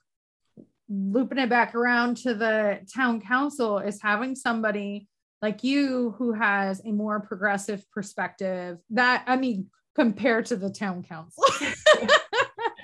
looping 0.89 1.39
it 1.39 1.49
back 1.49 1.75
around 1.75 2.19
to 2.19 2.35
the 2.35 2.81
town 2.95 3.21
council 3.21 3.79
is 3.79 4.03
having 4.03 4.35
somebody 4.35 5.09
like 5.43 5.65
you 5.65 6.15
who 6.19 6.33
has 6.33 6.81
a 6.85 6.93
more 6.93 7.21
progressive 7.21 7.85
perspective 7.91 8.79
that, 8.91 9.25
I 9.27 9.37
mean, 9.37 9.69
compared 9.95 10.47
to 10.47 10.57
the 10.57 10.71
town 10.71 11.03
council. 11.03 11.45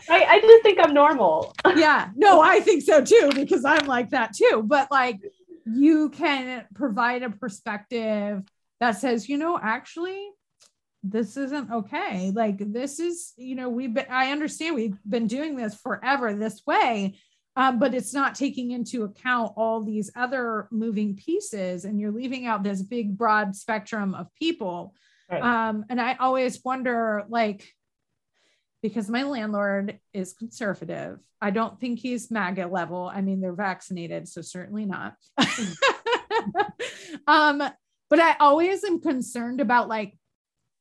I, 0.08 0.24
I 0.24 0.40
just 0.40 0.62
think 0.62 0.78
I'm 0.80 0.94
normal. 0.94 1.54
yeah. 1.76 2.10
No, 2.16 2.40
I 2.40 2.60
think 2.60 2.82
so 2.82 3.02
too, 3.02 3.30
because 3.34 3.64
I'm 3.64 3.86
like 3.86 4.10
that 4.10 4.34
too. 4.34 4.62
But 4.64 4.90
like, 4.90 5.20
you 5.66 6.10
can 6.10 6.64
provide 6.74 7.22
a 7.22 7.30
perspective 7.30 8.42
that 8.80 8.92
says, 8.92 9.28
you 9.28 9.38
know, 9.38 9.58
actually, 9.62 10.30
this 11.02 11.36
isn't 11.36 11.70
okay. 11.70 12.30
Like 12.30 12.58
this 12.58 12.98
is, 12.98 13.32
you 13.36 13.54
know, 13.54 13.68
we've 13.68 13.94
been, 13.94 14.06
I 14.10 14.32
understand 14.32 14.74
we've 14.74 14.98
been 15.08 15.26
doing 15.26 15.56
this 15.56 15.74
forever 15.74 16.34
this 16.34 16.62
way, 16.66 17.18
um, 17.56 17.78
but 17.78 17.94
it's 17.94 18.12
not 18.14 18.34
taking 18.34 18.70
into 18.70 19.04
account 19.04 19.52
all 19.56 19.82
these 19.82 20.10
other 20.14 20.68
moving 20.70 21.16
pieces 21.16 21.84
and 21.84 22.00
you're 22.00 22.12
leaving 22.12 22.46
out 22.46 22.62
this 22.62 22.82
big 22.82 23.16
broad 23.16 23.56
spectrum 23.56 24.14
of 24.14 24.26
people. 24.38 24.94
Right. 25.30 25.42
Um, 25.42 25.84
and 25.88 26.00
I 26.00 26.14
always 26.14 26.60
wonder, 26.64 27.24
like, 27.28 27.68
because 28.82 29.08
my 29.08 29.22
landlord 29.22 29.98
is 30.12 30.32
conservative. 30.32 31.18
I 31.40 31.50
don't 31.50 31.78
think 31.78 31.98
he's 31.98 32.30
MAGA 32.30 32.66
level. 32.66 33.10
I 33.12 33.20
mean, 33.20 33.40
they're 33.40 33.52
vaccinated, 33.52 34.28
so 34.28 34.42
certainly 34.42 34.86
not. 34.86 35.14
um, 37.26 37.62
but 38.10 38.18
I 38.20 38.36
always 38.40 38.84
am 38.84 39.00
concerned 39.00 39.60
about 39.60 39.88
like 39.88 40.14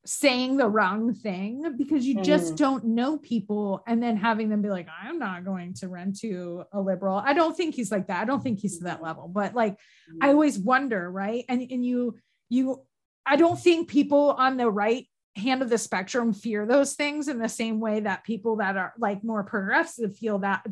saying 0.05 0.57
the 0.57 0.67
wrong 0.67 1.13
thing 1.13 1.75
because 1.77 2.05
you 2.05 2.21
just 2.21 2.53
mm. 2.53 2.57
don't 2.57 2.85
know 2.85 3.17
people 3.17 3.83
and 3.85 4.01
then 4.01 4.15
having 4.15 4.47
them 4.49 4.61
be 4.61 4.69
like 4.69 4.87
i'm 5.03 5.19
not 5.19 5.43
going 5.43 5.73
to 5.73 5.89
rent 5.89 6.17
to 6.17 6.63
a 6.71 6.79
liberal 6.79 7.21
i 7.23 7.33
don't 7.33 7.57
think 7.57 7.75
he's 7.75 7.91
like 7.91 8.07
that 8.07 8.21
i 8.21 8.25
don't 8.25 8.41
think 8.41 8.59
he's 8.59 8.77
to 8.77 8.85
that 8.85 9.03
level 9.03 9.27
but 9.27 9.53
like 9.53 9.77
i 10.21 10.27
mm. 10.27 10.29
always 10.29 10.57
wonder 10.57 11.11
right 11.11 11.43
and 11.49 11.61
and 11.69 11.85
you 11.85 12.17
you 12.47 12.81
i 13.25 13.35
don't 13.35 13.59
think 13.59 13.89
people 13.89 14.31
on 14.31 14.55
the 14.55 14.69
right 14.69 15.05
hand 15.35 15.61
of 15.61 15.69
the 15.69 15.77
spectrum 15.77 16.31
fear 16.33 16.65
those 16.65 16.93
things 16.93 17.27
in 17.27 17.37
the 17.37 17.49
same 17.49 17.81
way 17.81 17.99
that 17.99 18.23
people 18.23 18.55
that 18.55 18.77
are 18.77 18.93
like 18.97 19.23
more 19.23 19.43
progressive 19.43 20.15
feel 20.15 20.39
that 20.39 20.65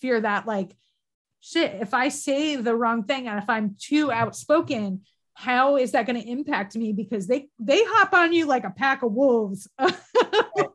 fear 0.00 0.20
that 0.20 0.46
like 0.46 0.76
shit 1.40 1.74
if 1.80 1.94
i 1.94 2.10
say 2.10 2.56
the 2.56 2.76
wrong 2.76 3.02
thing 3.04 3.28
and 3.28 3.42
if 3.42 3.48
i'm 3.48 3.76
too 3.80 4.12
outspoken 4.12 5.00
how 5.34 5.76
is 5.76 5.92
that 5.92 6.06
going 6.06 6.20
to 6.20 6.28
impact 6.28 6.76
me? 6.76 6.92
Because 6.92 7.26
they 7.26 7.48
they 7.58 7.82
hop 7.84 8.12
on 8.14 8.32
you 8.32 8.46
like 8.46 8.64
a 8.64 8.70
pack 8.70 9.02
of 9.02 9.12
wolves. 9.12 9.68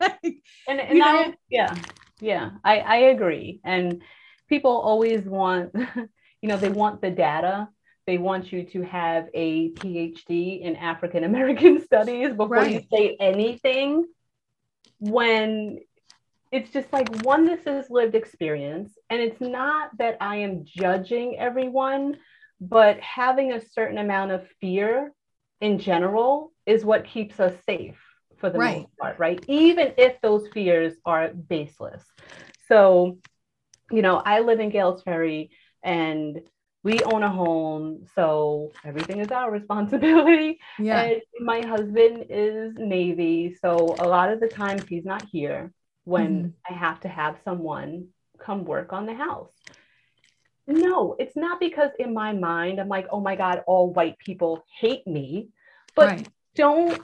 Like, 0.01 0.41
and, 0.67 0.79
and 0.79 1.01
I, 1.01 1.33
yeah 1.49 1.75
yeah 2.19 2.51
I, 2.63 2.79
I 2.79 2.95
agree. 2.97 3.61
And 3.63 4.01
people 4.47 4.71
always 4.71 5.23
want 5.23 5.71
you 6.41 6.49
know 6.49 6.57
they 6.57 6.69
want 6.69 7.01
the 7.01 7.09
data. 7.09 7.69
They 8.05 8.17
want 8.17 8.51
you 8.51 8.63
to 8.63 8.81
have 8.83 9.27
a 9.33 9.71
phd 9.71 10.61
in 10.61 10.75
african 10.75 11.23
american 11.23 11.81
studies 11.85 12.29
before 12.29 12.57
right. 12.57 12.71
you 12.71 12.81
say 12.91 13.15
anything 13.19 14.05
when 14.99 15.79
it's 16.51 16.71
just 16.71 16.91
like 16.91 17.23
one 17.23 17.45
this 17.45 17.65
is 17.65 17.89
lived 17.89 18.15
experience. 18.15 18.91
And 19.09 19.21
it's 19.21 19.39
not 19.39 19.97
that 19.97 20.17
i 20.19 20.37
am 20.37 20.65
judging 20.65 21.37
everyone 21.37 22.17
but 22.61 22.99
having 22.99 23.53
a 23.53 23.61
certain 23.61 23.97
amount 23.97 24.31
of 24.31 24.47
fear 24.59 25.13
in 25.61 25.79
general 25.79 26.51
is 26.65 26.85
what 26.85 27.05
keeps 27.05 27.39
us 27.39 27.53
safe 27.65 27.99
for 28.37 28.49
the 28.49 28.57
right. 28.57 28.77
most 28.79 28.97
part, 28.97 29.19
right? 29.19 29.43
Even 29.47 29.93
if 29.97 30.19
those 30.21 30.47
fears 30.49 30.93
are 31.05 31.29
baseless. 31.29 32.03
So, 32.67 33.17
you 33.91 34.01
know, 34.01 34.17
I 34.17 34.39
live 34.39 34.59
in 34.59 34.69
Gales 34.69 35.01
Ferry 35.03 35.51
and 35.83 36.41
we 36.83 37.01
own 37.03 37.23
a 37.23 37.29
home, 37.29 38.05
so 38.15 38.71
everything 38.85 39.19
is 39.19 39.31
our 39.31 39.51
responsibility. 39.59 40.59
Yeah. 40.77 41.01
And 41.01 41.21
my 41.41 41.65
husband 41.65 42.27
is 42.29 42.75
Navy, 42.77 43.57
so 43.61 43.95
a 43.99 44.07
lot 44.07 44.31
of 44.31 44.39
the 44.39 44.47
times 44.47 44.85
he's 44.87 45.05
not 45.05 45.25
here 45.29 45.73
when 46.05 46.37
mm-hmm. 46.37 46.73
I 46.73 46.77
have 46.77 47.01
to 47.01 47.09
have 47.09 47.37
someone 47.43 48.07
come 48.39 48.63
work 48.63 48.93
on 48.93 49.05
the 49.05 49.13
house 49.13 49.51
no, 50.69 51.15
it's 51.19 51.35
not 51.35 51.59
because 51.59 51.89
in 51.99 52.13
my 52.13 52.31
mind, 52.31 52.79
I'm 52.79 52.87
like, 52.87 53.07
oh 53.11 53.19
my 53.19 53.35
God, 53.35 53.63
all 53.65 53.91
white 53.91 54.17
people 54.19 54.63
hate 54.79 55.05
me. 55.07 55.49
But 55.95 56.07
right. 56.07 56.27
don't 56.55 57.01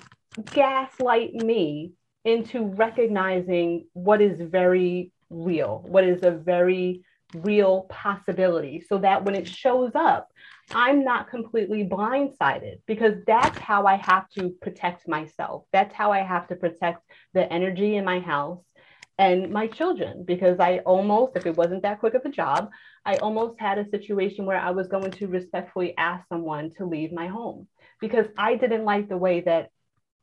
gaslight 0.52 1.34
me 1.34 1.94
into 2.24 2.64
recognizing 2.64 3.88
what 3.94 4.22
is 4.22 4.40
very 4.40 5.12
real, 5.30 5.84
what 5.88 6.04
is 6.04 6.24
a 6.24 6.32
very 6.32 7.04
real 7.34 7.82
possibility, 7.90 8.82
so 8.88 9.00
that 9.00 9.26
when 9.26 9.36
it 9.36 9.48
shows 9.48 9.92
up, 9.96 10.30
I'm 10.72 11.04
not 11.04 11.30
completely 11.30 11.84
blindsided 11.84 12.78
because 12.88 13.16
that's 13.28 13.58
how 13.60 13.86
I 13.86 13.98
have 13.98 14.30
to 14.38 14.50
protect 14.62 15.08
myself. 15.08 15.66
That's 15.74 15.94
how 15.94 16.12
I 16.12 16.20
have 16.20 16.48
to 16.48 16.56
protect 16.56 17.04
the 17.34 17.52
energy 17.52 17.96
in 17.96 18.06
my 18.06 18.20
house 18.20 18.64
and 19.18 19.50
my 19.52 19.68
children 19.68 20.24
because 20.26 20.60
I 20.60 20.80
almost, 20.80 21.36
if 21.36 21.46
it 21.46 21.56
wasn't 21.56 21.84
that 21.84 22.00
quick 22.00 22.16
of 22.16 22.26
a 22.26 22.30
job, 22.30 22.70
I 23.06 23.18
almost 23.18 23.60
had 23.60 23.78
a 23.78 23.90
situation 23.90 24.46
where 24.46 24.60
I 24.60 24.72
was 24.72 24.88
going 24.88 25.12
to 25.12 25.28
respectfully 25.28 25.94
ask 25.98 26.28
someone 26.28 26.72
to 26.78 26.86
leave 26.86 27.14
my 27.14 27.28
home 27.28 27.68
because 28.02 28.28
I 28.38 28.56
didn't 28.56 28.84
like 28.84 29.08
the 29.08 29.18
way 29.18 29.42
that 29.42 29.70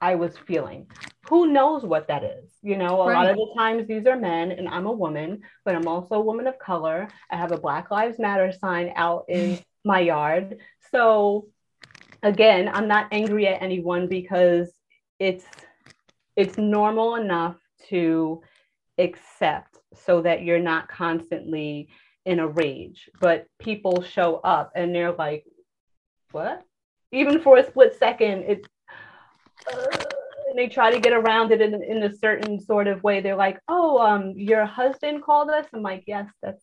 I 0.00 0.16
was 0.16 0.36
feeling. 0.46 0.86
Who 1.28 1.46
knows 1.46 1.84
what 1.84 2.08
that 2.08 2.24
is? 2.24 2.50
You 2.62 2.76
know, 2.76 3.00
a 3.00 3.06
right. 3.06 3.14
lot 3.14 3.30
of 3.30 3.36
the 3.36 3.54
times 3.56 3.86
these 3.86 4.06
are 4.06 4.16
men 4.16 4.52
and 4.52 4.68
I'm 4.68 4.86
a 4.86 4.92
woman, 4.92 5.40
but 5.64 5.74
I'm 5.74 5.88
also 5.88 6.16
a 6.16 6.20
woman 6.20 6.46
of 6.46 6.58
color. 6.58 7.08
I 7.30 7.36
have 7.36 7.52
a 7.52 7.58
Black 7.58 7.90
Lives 7.90 8.18
Matter 8.18 8.52
sign 8.52 8.92
out 8.96 9.24
in 9.28 9.58
my 9.84 10.00
yard. 10.00 10.58
So 10.90 11.46
again, 12.22 12.68
I'm 12.68 12.88
not 12.88 13.08
angry 13.12 13.46
at 13.46 13.62
anyone 13.62 14.08
because 14.08 14.70
it's 15.18 15.46
it's 16.36 16.58
normal 16.58 17.14
enough 17.16 17.56
to 17.88 18.42
accept 18.98 19.78
so 19.94 20.22
that 20.22 20.42
you're 20.42 20.58
not 20.58 20.88
constantly 20.88 21.88
in 22.24 22.38
a 22.38 22.48
rage. 22.48 23.10
But 23.20 23.46
people 23.58 24.02
show 24.02 24.36
up 24.36 24.72
and 24.74 24.94
they're 24.94 25.12
like, 25.12 25.44
what? 26.30 26.64
Even 27.12 27.40
for 27.40 27.58
a 27.58 27.66
split 27.66 27.96
second, 27.98 28.44
it's, 28.48 28.68
uh, 29.72 30.04
and 30.48 30.58
they 30.58 30.68
try 30.68 30.90
to 30.90 31.00
get 31.00 31.12
around 31.12 31.52
it 31.52 31.60
in, 31.60 31.82
in 31.82 32.02
a 32.02 32.14
certain 32.16 32.60
sort 32.60 32.86
of 32.86 33.02
way. 33.02 33.20
They're 33.20 33.36
like, 33.36 33.58
oh, 33.68 33.98
um, 33.98 34.32
your 34.36 34.64
husband 34.64 35.22
called 35.22 35.50
us. 35.50 35.66
I'm 35.72 35.82
like, 35.82 36.04
yes, 36.06 36.28
that's, 36.42 36.62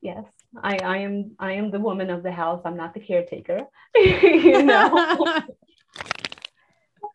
yes, 0.00 0.24
I, 0.60 0.76
I 0.76 0.96
am, 0.98 1.32
I 1.38 1.52
am 1.52 1.70
the 1.70 1.80
woman 1.80 2.10
of 2.10 2.22
the 2.22 2.32
house. 2.32 2.62
I'm 2.64 2.76
not 2.76 2.94
the 2.94 3.00
caretaker, 3.00 3.62
you 3.94 4.62
know? 4.62 5.42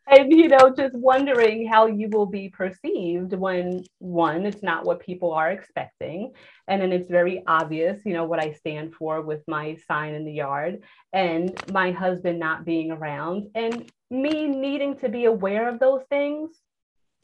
and 0.07 0.31
you 0.31 0.47
know 0.47 0.73
just 0.75 0.93
wondering 0.95 1.67
how 1.67 1.85
you 1.85 2.09
will 2.09 2.25
be 2.25 2.49
perceived 2.49 3.33
when 3.33 3.83
one 3.99 4.45
it's 4.45 4.63
not 4.63 4.85
what 4.85 4.99
people 4.99 5.31
are 5.31 5.51
expecting 5.51 6.31
and 6.67 6.81
then 6.81 6.91
it's 6.91 7.09
very 7.09 7.43
obvious 7.47 8.01
you 8.05 8.13
know 8.13 8.25
what 8.25 8.39
i 8.41 8.51
stand 8.51 8.93
for 8.93 9.21
with 9.21 9.41
my 9.47 9.75
sign 9.87 10.13
in 10.13 10.25
the 10.25 10.31
yard 10.31 10.81
and 11.13 11.53
my 11.71 11.91
husband 11.91 12.39
not 12.39 12.65
being 12.65 12.91
around 12.91 13.49
and 13.55 13.89
me 14.09 14.47
needing 14.47 14.97
to 14.97 15.09
be 15.09 15.25
aware 15.25 15.69
of 15.69 15.79
those 15.79 16.01
things 16.09 16.51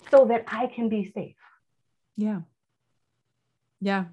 so 0.10 0.26
that 0.26 0.44
i 0.48 0.68
can 0.68 0.90
be 0.90 1.12
safe. 1.14 1.36
Yeah. 2.18 2.42
Yeah. 3.82 4.06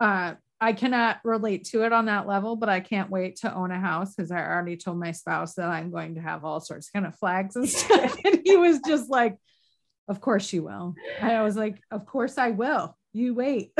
Uh 0.00 0.34
I 0.60 0.72
cannot 0.72 1.18
relate 1.24 1.66
to 1.66 1.84
it 1.84 1.92
on 1.92 2.06
that 2.06 2.26
level, 2.26 2.56
but 2.56 2.68
I 2.68 2.80
can't 2.80 3.10
wait 3.10 3.36
to 3.36 3.54
own 3.54 3.70
a 3.70 3.78
house 3.78 4.14
because 4.14 4.32
I 4.32 4.38
already 4.38 4.76
told 4.76 4.98
my 4.98 5.12
spouse 5.12 5.54
that 5.54 5.68
I'm 5.68 5.90
going 5.90 6.16
to 6.16 6.20
have 6.20 6.44
all 6.44 6.60
sorts 6.60 6.88
of 6.88 6.92
kind 6.92 7.06
of 7.06 7.16
flags 7.16 7.54
and 7.54 7.68
stuff. 7.68 8.16
and 8.24 8.40
he 8.44 8.56
was 8.56 8.80
just 8.86 9.08
like, 9.08 9.36
Of 10.08 10.20
course 10.20 10.52
you 10.52 10.64
will. 10.64 10.94
And 11.20 11.30
I 11.30 11.42
was 11.42 11.56
like, 11.56 11.80
Of 11.90 12.06
course 12.06 12.38
I 12.38 12.50
will. 12.50 12.96
You 13.12 13.34
wait. 13.34 13.72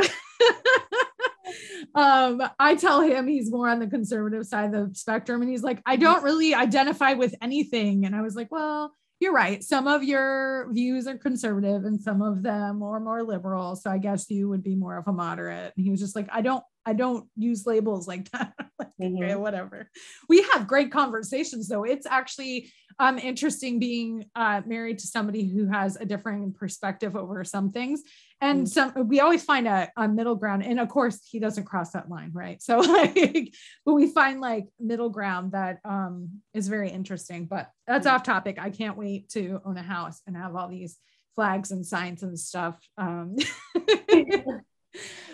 um, 1.95 2.41
I 2.57 2.75
tell 2.75 3.01
him 3.01 3.27
he's 3.27 3.51
more 3.51 3.67
on 3.67 3.79
the 3.79 3.87
conservative 3.87 4.45
side 4.45 4.73
of 4.73 4.89
the 4.89 4.95
spectrum, 4.95 5.41
and 5.41 5.49
he's 5.49 5.63
like, 5.63 5.81
I 5.85 5.97
don't 5.97 6.23
really 6.23 6.55
identify 6.55 7.13
with 7.13 7.35
anything. 7.41 8.05
And 8.05 8.15
I 8.15 8.21
was 8.21 8.35
like, 8.35 8.51
Well, 8.51 8.95
you're 9.19 9.33
right. 9.33 9.63
Some 9.63 9.87
of 9.87 10.03
your 10.03 10.71
views 10.71 11.05
are 11.07 11.17
conservative 11.17 11.83
and 11.83 12.01
some 12.01 12.21
of 12.21 12.41
them 12.41 12.81
are 12.81 12.99
more 12.99 13.23
liberal. 13.23 13.75
So 13.75 13.91
I 13.91 13.97
guess 13.97 14.29
you 14.29 14.47
would 14.47 14.63
be 14.63 14.75
more 14.75 14.97
of 14.97 15.07
a 15.07 15.13
moderate. 15.13 15.73
And 15.75 15.83
he 15.83 15.91
was 15.91 15.99
just 15.99 16.15
like, 16.15 16.29
I 16.31 16.41
don't, 16.41 16.63
I 16.85 16.93
don't 16.93 17.27
use 17.35 17.65
labels 17.65 18.07
like 18.07 18.29
that. 18.31 18.53
like, 18.77 18.89
mm-hmm. 19.01 19.23
okay, 19.23 19.35
whatever. 19.35 19.89
We 20.27 20.43
have 20.53 20.67
great 20.67 20.91
conversations 20.91 21.67
though. 21.67 21.83
It's 21.83 22.05
actually 22.05 22.71
um, 22.99 23.17
interesting 23.17 23.79
being 23.79 24.25
uh, 24.35 24.61
married 24.65 24.99
to 24.99 25.07
somebody 25.07 25.47
who 25.47 25.67
has 25.67 25.95
a 25.95 26.05
different 26.05 26.55
perspective 26.57 27.15
over 27.15 27.43
some 27.43 27.71
things 27.71 28.03
and 28.41 28.65
mm. 28.65 28.67
some 28.67 29.07
we 29.07 29.19
always 29.19 29.43
find 29.43 29.67
a, 29.67 29.89
a, 29.97 30.07
middle 30.07 30.35
ground 30.35 30.63
and 30.63 30.79
of 30.79 30.89
course 30.89 31.19
he 31.29 31.39
doesn't 31.39 31.65
cross 31.65 31.91
that 31.91 32.09
line 32.09 32.31
right 32.33 32.61
so 32.61 32.77
like 32.79 33.53
but 33.85 33.93
we 33.93 34.11
find 34.11 34.41
like 34.41 34.67
middle 34.79 35.09
ground 35.09 35.53
that 35.53 35.79
um 35.85 36.29
is 36.53 36.67
very 36.67 36.89
interesting 36.89 37.45
but 37.45 37.69
that's 37.87 38.07
mm. 38.07 38.11
off 38.11 38.23
topic 38.23 38.57
i 38.59 38.69
can't 38.69 38.97
wait 38.97 39.29
to 39.29 39.61
own 39.65 39.77
a 39.77 39.83
house 39.83 40.21
and 40.27 40.35
have 40.35 40.55
all 40.55 40.67
these 40.67 40.97
flags 41.35 41.71
and 41.71 41.85
signs 41.85 42.23
and 42.23 42.39
stuff 42.39 42.77
um 42.97 43.35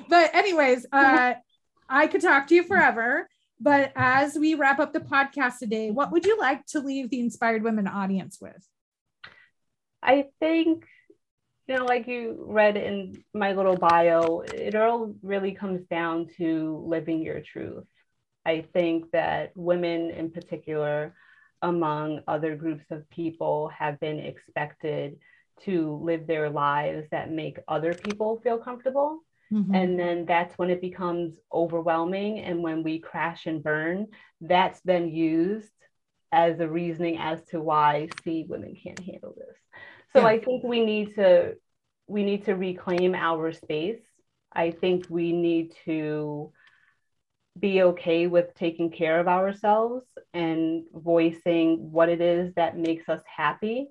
but 0.10 0.34
anyways 0.36 0.86
uh 0.92 1.34
i 1.90 2.08
could 2.08 2.22
talk 2.22 2.48
to 2.48 2.56
you 2.56 2.64
forever 2.64 3.28
but 3.60 3.94
as 3.96 4.38
we 4.38 4.54
wrap 4.54 4.80
up 4.80 4.94
the 4.94 5.00
podcast 5.00 5.60
today 5.60 5.92
what 5.92 6.12
would 6.12 6.26
you 6.26 6.38
like 6.38 6.66
to 6.66 6.80
leave 6.80 7.10
the 7.10 7.20
inspired 7.20 7.64
women 7.64 7.88
audience 7.88 8.40
with 8.42 8.68
i 10.04 10.26
think 10.40 10.86
you 11.68 11.76
know, 11.76 11.86
like 11.86 12.08
you 12.08 12.44
read 12.48 12.78
in 12.78 13.24
my 13.34 13.54
little 13.54 13.76
bio, 13.76 14.42
it 14.42 14.76
all 14.76 15.16
really 15.24 15.52
comes 15.52 15.82
down 15.90 16.28
to 16.38 16.84
living 16.86 17.22
your 17.22 17.42
truth. 17.42 17.86
I 18.46 18.66
think 18.74 19.10
that 19.12 19.52
women 19.56 20.12
in 20.12 20.30
particular, 20.30 21.16
among 21.62 22.22
other 22.28 22.56
groups 22.56 22.86
of 22.92 23.10
people, 23.10 23.70
have 23.70 24.00
been 24.00 24.20
expected 24.20 25.18
to 25.64 26.00
live 26.04 26.28
their 26.28 26.50
lives 26.50 27.08
that 27.10 27.32
make 27.32 27.58
other 27.68 27.96
people 27.96 28.40
feel 28.44 28.60
comfortable. 28.60 29.22
Mm-hmm. 29.56 29.74
And 29.74 30.00
then 30.00 30.26
that's 30.26 30.58
when 30.58 30.70
it 30.70 30.82
becomes 30.82 31.36
overwhelming. 31.54 32.40
And 32.40 32.62
when 32.62 32.84
we 32.84 33.00
crash 33.00 33.46
and 33.46 33.64
burn, 33.64 34.08
that's 34.42 34.82
then 34.82 35.10
used 35.10 35.72
as 36.32 36.60
a 36.60 36.68
reasoning 36.68 37.18
as 37.18 37.42
to 37.46 37.62
why, 37.62 38.10
see, 38.24 38.46
women 38.50 38.76
can't 38.82 39.00
handle 39.00 39.34
this. 39.38 39.56
So 40.12 40.20
yeah. 40.20 40.28
I 40.28 40.40
think 40.40 40.64
we 40.64 40.86
need 40.86 41.16
to 41.16 41.56
we 42.08 42.24
need 42.24 42.46
to 42.46 42.54
reclaim 42.54 43.16
our 43.16 43.52
space. 43.52 44.02
I 44.54 44.72
think 44.72 45.08
we 45.10 45.32
need 45.32 45.74
to 45.86 46.52
be 47.58 47.82
okay 47.82 48.28
with 48.28 48.54
taking 48.56 48.92
care 48.92 49.20
of 49.20 49.28
ourselves 49.28 50.06
and 50.34 50.84
voicing 50.94 51.92
what 51.92 52.10
it 52.10 52.22
is 52.22 52.54
that 52.56 52.78
makes 52.78 53.08
us 53.08 53.22
happy 53.26 53.88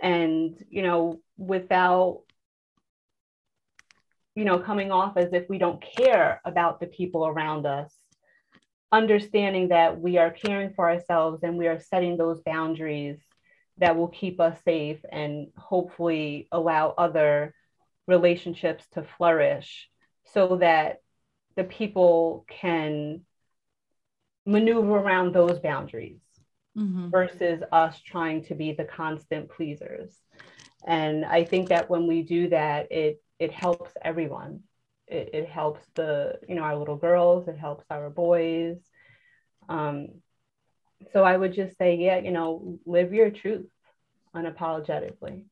and 0.00 0.62
you 0.68 0.82
know 0.82 1.20
without 1.36 2.22
you 4.38 4.44
know 4.44 4.60
coming 4.60 4.92
off 4.92 5.16
as 5.16 5.32
if 5.32 5.48
we 5.48 5.58
don't 5.58 5.82
care 5.82 6.40
about 6.44 6.78
the 6.78 6.86
people 6.86 7.26
around 7.26 7.66
us 7.66 7.92
understanding 8.92 9.68
that 9.68 10.00
we 10.00 10.16
are 10.16 10.30
caring 10.30 10.72
for 10.74 10.88
ourselves 10.88 11.42
and 11.42 11.58
we 11.58 11.66
are 11.66 11.80
setting 11.80 12.16
those 12.16 12.40
boundaries 12.42 13.18
that 13.78 13.96
will 13.96 14.06
keep 14.06 14.38
us 14.38 14.56
safe 14.64 15.00
and 15.10 15.48
hopefully 15.56 16.46
allow 16.52 16.94
other 16.96 17.52
relationships 18.06 18.84
to 18.94 19.02
flourish 19.02 19.90
so 20.32 20.56
that 20.58 20.98
the 21.56 21.64
people 21.64 22.46
can 22.48 23.22
maneuver 24.46 24.98
around 24.98 25.34
those 25.34 25.58
boundaries 25.58 26.20
mm-hmm. 26.76 27.10
versus 27.10 27.60
us 27.72 28.00
trying 28.00 28.44
to 28.44 28.54
be 28.54 28.72
the 28.72 28.84
constant 28.84 29.50
pleasers 29.50 30.16
and 30.86 31.24
i 31.24 31.42
think 31.42 31.70
that 31.70 31.90
when 31.90 32.06
we 32.06 32.22
do 32.22 32.48
that 32.48 32.92
it 32.92 33.20
it 33.38 33.52
helps 33.52 33.92
everyone 34.02 34.60
it, 35.06 35.30
it 35.32 35.48
helps 35.48 35.80
the 35.94 36.38
you 36.48 36.54
know 36.54 36.62
our 36.62 36.76
little 36.76 36.96
girls 36.96 37.48
it 37.48 37.56
helps 37.56 37.84
our 37.90 38.10
boys 38.10 38.78
um, 39.68 40.08
so 41.12 41.22
I 41.22 41.36
would 41.36 41.54
just 41.54 41.76
say, 41.78 41.96
yeah, 41.96 42.18
you 42.18 42.30
know, 42.30 42.78
live 42.86 43.12
your 43.12 43.30
truth 43.30 43.66
unapologetically. 44.34 45.44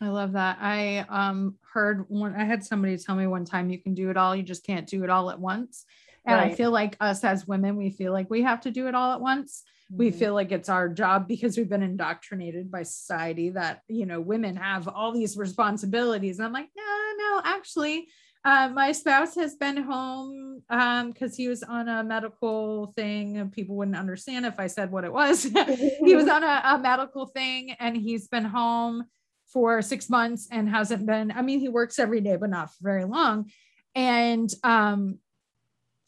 I 0.00 0.08
love 0.08 0.32
that. 0.32 0.58
I 0.60 1.06
um 1.08 1.56
heard 1.72 2.04
one 2.08 2.34
I 2.34 2.44
had 2.44 2.62
somebody 2.62 2.98
tell 2.98 3.16
me 3.16 3.26
one 3.26 3.46
time 3.46 3.70
you 3.70 3.78
can 3.78 3.94
do 3.94 4.10
it 4.10 4.16
all, 4.18 4.36
you 4.36 4.42
just 4.42 4.64
can't 4.64 4.86
do 4.86 5.04
it 5.04 5.10
all 5.10 5.30
at 5.30 5.40
once. 5.40 5.86
And 6.26 6.36
right. 6.36 6.52
I 6.52 6.54
feel 6.54 6.70
like 6.70 6.96
us 7.00 7.24
as 7.24 7.46
women, 7.46 7.76
we 7.76 7.90
feel 7.90 8.12
like 8.12 8.28
we 8.28 8.42
have 8.42 8.60
to 8.62 8.70
do 8.70 8.88
it 8.88 8.94
all 8.94 9.12
at 9.12 9.20
once. 9.20 9.62
Mm-hmm. 9.92 9.98
We 9.98 10.10
feel 10.10 10.34
like 10.34 10.52
it's 10.52 10.68
our 10.68 10.88
job 10.88 11.28
because 11.28 11.56
we've 11.56 11.68
been 11.68 11.82
indoctrinated 11.82 12.70
by 12.70 12.82
society 12.82 13.50
that, 13.50 13.82
you 13.88 14.06
know, 14.06 14.20
women 14.20 14.56
have 14.56 14.88
all 14.88 15.12
these 15.12 15.36
responsibilities. 15.36 16.38
And 16.38 16.46
I'm 16.46 16.52
like, 16.52 16.68
no, 16.76 17.12
no, 17.18 17.40
actually, 17.44 18.08
uh, 18.44 18.68
my 18.68 18.92
spouse 18.92 19.34
has 19.34 19.56
been 19.56 19.76
home 19.76 20.62
because 20.68 21.32
um, 21.32 21.36
he 21.36 21.48
was 21.48 21.64
on 21.64 21.88
a 21.88 22.04
medical 22.04 22.92
thing. 22.96 23.50
People 23.50 23.74
wouldn't 23.74 23.96
understand 23.96 24.46
if 24.46 24.60
I 24.60 24.68
said 24.68 24.92
what 24.92 25.04
it 25.04 25.12
was. 25.12 25.42
he 26.04 26.14
was 26.14 26.28
on 26.28 26.44
a, 26.44 26.62
a, 26.64 26.78
medical 26.78 27.26
thing 27.26 27.72
and 27.80 27.96
he's 27.96 28.28
been 28.28 28.44
home 28.44 29.04
for 29.52 29.82
six 29.82 30.08
months 30.08 30.46
and 30.52 30.68
hasn't 30.68 31.06
been. 31.06 31.32
I 31.32 31.42
mean, 31.42 31.58
he 31.58 31.68
works 31.68 31.98
every 31.98 32.20
day, 32.20 32.36
but 32.36 32.50
not 32.50 32.70
for 32.70 32.82
very 32.82 33.04
long. 33.04 33.50
And 33.96 34.48
um, 34.62 35.18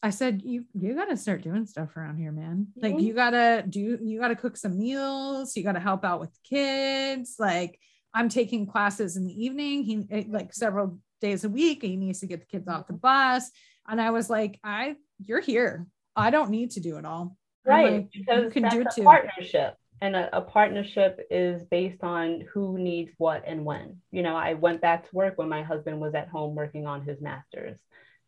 I 0.03 0.11
said, 0.11 0.43
you 0.45 0.65
you 0.75 0.95
gotta 0.95 1.17
start 1.17 1.43
doing 1.43 1.67
stuff 1.67 1.97
around 1.97 2.19
here, 2.19 2.31
man. 2.31 2.69
Like 2.77 3.01
you 3.01 3.15
gotta 3.15 3.65
do 3.69 3.99
you 4.01 4.21
gotta 4.21 4.37
cook 4.37 4.57
some 4.57 4.79
meals, 4.79 5.57
you 5.57 5.65
gotta 5.65 5.81
help 5.81 6.05
out 6.05 6.21
with 6.21 6.31
the 6.33 6.41
kids. 6.49 7.37
Like 7.39 7.79
I'm 8.15 8.29
taking 8.29 8.67
classes 8.67 9.17
in 9.17 9.27
the 9.27 9.45
evening, 9.45 9.83
he 9.83 10.07
eh, 10.11 10.25
like 10.29 10.55
several 10.55 10.99
days 11.21 11.45
a 11.45 11.49
week. 11.49 11.83
He 11.83 11.97
needs 11.97 12.21
to 12.21 12.27
get 12.27 12.41
the 12.41 12.47
kids 12.47 12.69
off 12.69 12.87
the 12.87 12.93
bus. 12.93 13.51
And 13.89 14.01
I 14.01 14.11
was 14.11 14.31
like, 14.31 14.61
I 14.63 14.97
you're 15.25 15.41
here. 15.41 15.87
I 16.15 16.31
don't 16.31 16.51
need 16.51 16.73
to 16.73 16.81
do 16.81 16.97
it 16.99 17.05
all. 17.05 17.37
Right. 17.65 17.93
Like, 17.93 18.09
you 18.13 18.25
because 18.25 18.53
can 18.53 18.63
that's 18.63 18.75
do 18.75 18.81
a 18.81 18.85
it 18.85 18.89
too. 18.95 19.03
partnership 19.03 19.75
and 20.01 20.15
a, 20.15 20.37
a 20.37 20.41
partnership 20.41 21.27
is 21.31 21.65
based 21.65 22.03
on 22.03 22.45
who 22.53 22.79
needs 22.79 23.11
what 23.19 23.43
and 23.47 23.65
when 23.65 23.97
you 24.11 24.23
know 24.23 24.37
i 24.37 24.55
went 24.55 24.81
back 24.81 25.09
to 25.09 25.17
work 25.17 25.37
when 25.37 25.49
my 25.49 25.63
husband 25.63 26.01
was 26.01 26.15
at 26.15 26.29
home 26.29 26.55
working 26.55 26.87
on 26.87 27.03
his 27.03 27.21
masters 27.21 27.77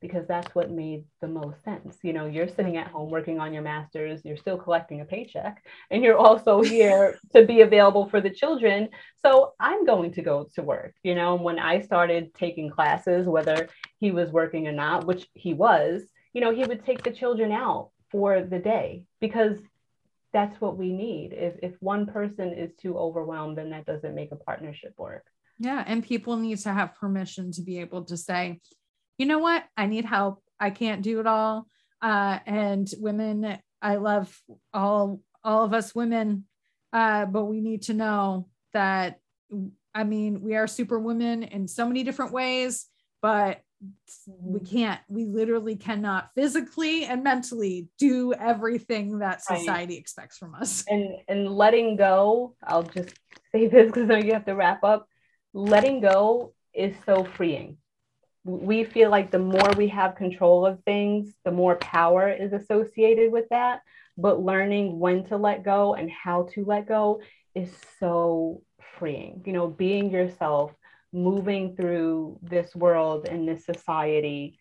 because 0.01 0.27
that's 0.27 0.55
what 0.55 0.71
made 0.71 1.05
the 1.21 1.29
most 1.29 1.63
sense 1.63 1.99
you 2.03 2.13
know 2.13 2.27
you're 2.27 2.49
sitting 2.49 2.77
at 2.77 2.89
home 2.89 3.11
working 3.11 3.39
on 3.39 3.53
your 3.53 3.63
masters 3.63 4.21
you're 4.25 4.37
still 4.37 4.57
collecting 4.57 5.01
a 5.01 5.05
paycheck 5.05 5.63
and 5.91 6.03
you're 6.03 6.17
also 6.17 6.63
here 6.75 7.19
to 7.35 7.45
be 7.45 7.61
available 7.61 8.09
for 8.09 8.21
the 8.21 8.31
children 8.31 8.89
so 9.25 9.53
i'm 9.61 9.85
going 9.85 10.13
to 10.13 10.23
go 10.23 10.47
to 10.55 10.63
work 10.63 10.95
you 11.03 11.15
know 11.15 11.35
when 11.35 11.59
i 11.59 11.81
started 11.81 12.35
taking 12.35 12.71
classes 12.71 13.27
whether 13.27 13.69
he 13.99 14.11
was 14.11 14.31
working 14.31 14.67
or 14.67 14.73
not 14.73 15.07
which 15.07 15.27
he 15.35 15.55
was 15.55 16.03
you 16.33 16.41
know 16.41 16.55
he 16.55 16.65
would 16.65 16.85
take 16.85 17.03
the 17.03 17.11
children 17.11 17.53
out 17.53 17.91
for 18.11 18.43
the 18.43 18.59
day 18.59 19.05
because 19.21 19.57
that's 20.33 20.61
what 20.61 20.77
we 20.77 20.93
need. 20.93 21.33
If 21.33 21.55
if 21.63 21.75
one 21.81 22.07
person 22.07 22.53
is 22.53 22.71
too 22.81 22.97
overwhelmed, 22.97 23.59
then 23.59 23.71
that 23.71 23.87
doesn't 23.87 24.15
make 24.15 24.33
a 24.33 24.37
partnership 24.37 24.95
work. 24.99 25.27
Yeah. 25.59 25.85
And 25.87 26.03
people 26.03 26.37
need 26.37 26.59
to 26.61 26.73
have 26.73 26.95
permission 26.95 27.53
to 27.53 27.63
be 27.63 27.81
able 27.81 28.05
to 28.05 28.17
say, 28.17 28.61
you 29.21 29.27
know 29.27 29.39
what? 29.39 29.65
I 29.77 29.85
need 29.85 30.07
help. 30.07 30.43
I 30.59 30.71
can't 30.71 31.03
do 31.03 31.21
it 31.21 31.27
all. 31.27 31.67
Uh, 32.01 32.39
and 32.47 32.91
women, 32.99 33.59
I 33.83 33.97
love 33.97 34.35
all 34.73 35.21
all 35.45 35.65
of 35.65 35.75
us 35.75 35.95
women, 35.95 36.45
uh, 36.95 37.27
but 37.27 37.45
we 37.45 37.61
need 37.61 37.83
to 37.83 37.95
know 37.95 38.49
that 38.73 39.21
I 39.95 40.05
mean, 40.05 40.41
we 40.41 40.55
are 40.57 40.67
super 40.67 40.99
women 40.99 41.43
in 41.43 41.69
so 41.69 41.87
many 41.87 42.03
different 42.03 42.33
ways, 42.33 42.87
but 43.21 43.61
we 44.27 44.61
can't, 44.61 45.01
we 45.09 45.25
literally 45.27 45.77
cannot 45.77 46.31
physically 46.35 47.05
and 47.05 47.23
mentally 47.23 47.89
do 47.99 48.33
everything 48.33 49.19
that 49.19 49.43
Right. 49.51 49.59
society 49.59 49.97
expects 49.97 50.39
from 50.39 50.55
us. 50.55 50.85
And 50.89 51.17
and 51.29 51.47
letting 51.51 51.97
go, 51.97 52.55
I'll 52.67 52.85
just 52.85 53.11
say 53.53 53.67
this 53.67 53.87
because 53.87 54.09
I 54.09 54.19
you 54.21 54.33
have 54.33 54.47
to 54.47 54.55
wrap 54.55 54.83
up. 54.83 55.07
Letting 55.53 56.01
go 56.01 56.55
is 56.73 56.95
so 57.05 57.25
freeing. 57.25 57.77
We 58.45 58.85
feel 58.85 59.11
like 59.11 59.31
the 59.31 59.39
more 59.39 59.71
we 59.77 59.89
have 59.89 60.15
control 60.17 60.67
of 60.67 60.83
things, 60.85 61.35
the 61.45 61.53
more 61.53 61.77
power 61.77 62.29
is 62.31 62.53
associated 62.53 63.33
with 63.33 63.49
that. 63.51 63.83
But 64.17 64.41
learning 64.43 64.99
when 64.99 65.25
to 65.27 65.37
let 65.37 65.65
go 65.65 65.95
and 65.95 66.11
how 66.11 66.49
to 66.55 66.65
let 66.65 66.87
go 66.87 67.21
is 67.55 67.71
so 67.99 68.63
freeing. 68.99 69.43
You 69.47 69.53
know, 69.53 69.69
being 69.69 70.11
yourself, 70.11 70.73
moving 71.13 71.77
through 71.77 72.39
this 72.43 72.75
world 72.75 73.27
and 73.29 73.49
this 73.49 73.65
society 73.65 74.59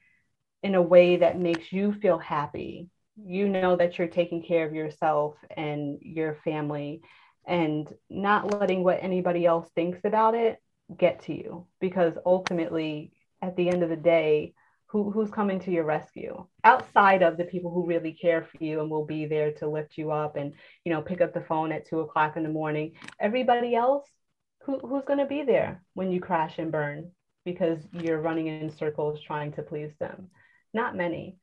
in 0.64 0.76
a 0.76 0.82
way 0.82 1.18
that 1.18 1.40
makes 1.40 1.72
you 1.72 1.94
feel 1.94 2.18
happy. 2.18 2.90
You 3.24 3.48
know 3.48 3.76
that 3.76 3.98
you're 3.98 4.08
taking 4.08 4.44
care 4.44 4.66
of 4.66 4.74
yourself 4.74 5.36
and 5.56 6.00
your 6.02 6.36
family 6.44 7.02
and 7.46 7.92
not 8.10 8.52
letting 8.60 8.84
what 8.84 9.00
anybody 9.02 9.46
else 9.46 9.70
thinks 9.76 10.00
about 10.04 10.36
it 10.36 10.58
get 10.98 11.24
to 11.24 11.34
you 11.34 11.68
because 11.80 12.14
ultimately 12.26 13.12
at 13.42 13.56
the 13.56 13.70
end 13.70 13.84
of 13.84 13.90
the 13.90 13.96
day 13.96 14.54
who, 14.88 15.12
who's 15.12 15.30
coming 15.30 15.60
to 15.60 15.72
your 15.72 15.84
rescue 15.84 16.46
outside 16.64 17.22
of 17.22 17.38
the 17.38 17.44
people 17.44 17.72
who 17.72 17.86
really 17.86 18.14
care 18.14 18.44
for 18.44 18.64
you 18.64 18.82
and 18.82 18.90
will 18.90 19.06
be 19.06 19.26
there 19.26 19.52
to 19.54 19.68
lift 19.68 19.98
you 19.98 20.12
up 20.12 20.36
and 20.36 20.54
you 20.84 20.92
know 20.92 21.02
pick 21.02 21.22
up 21.22 21.34
the 21.34 21.42
phone 21.42 21.72
at 21.72 21.88
two 21.88 22.00
o'clock 22.00 22.38
in 22.38 22.44
the 22.44 22.50
morning 22.50 22.94
everybody 23.20 23.76
else 23.76 24.08
who, 24.64 24.80
who's 24.80 25.06
going 25.06 25.20
to 25.20 25.26
be 25.26 25.44
there 25.44 25.82
when 25.94 26.12
you 26.12 26.20
crash 26.20 26.58
and 26.58 26.72
burn 26.72 27.12
because 27.46 27.80
you're 27.94 28.22
running 28.22 28.48
in 28.48 28.70
circles 28.70 29.22
trying 29.22 29.52
to 29.52 29.64
please 29.64 29.92
them 30.00 30.28
not 30.74 30.96
many 30.96 31.38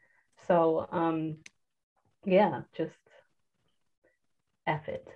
so 0.46 0.86
um 0.90 1.36
yeah 2.24 2.62
just 2.76 2.92
F 4.66 4.88
it. 4.88 5.06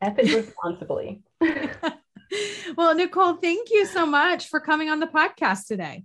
F 0.00 0.18
it 0.18 0.34
responsibly. 0.34 1.22
well, 2.76 2.94
Nicole, 2.94 3.34
thank 3.34 3.70
you 3.70 3.86
so 3.86 4.06
much 4.06 4.48
for 4.48 4.60
coming 4.60 4.88
on 4.88 5.00
the 5.00 5.06
podcast 5.06 5.66
today. 5.66 6.04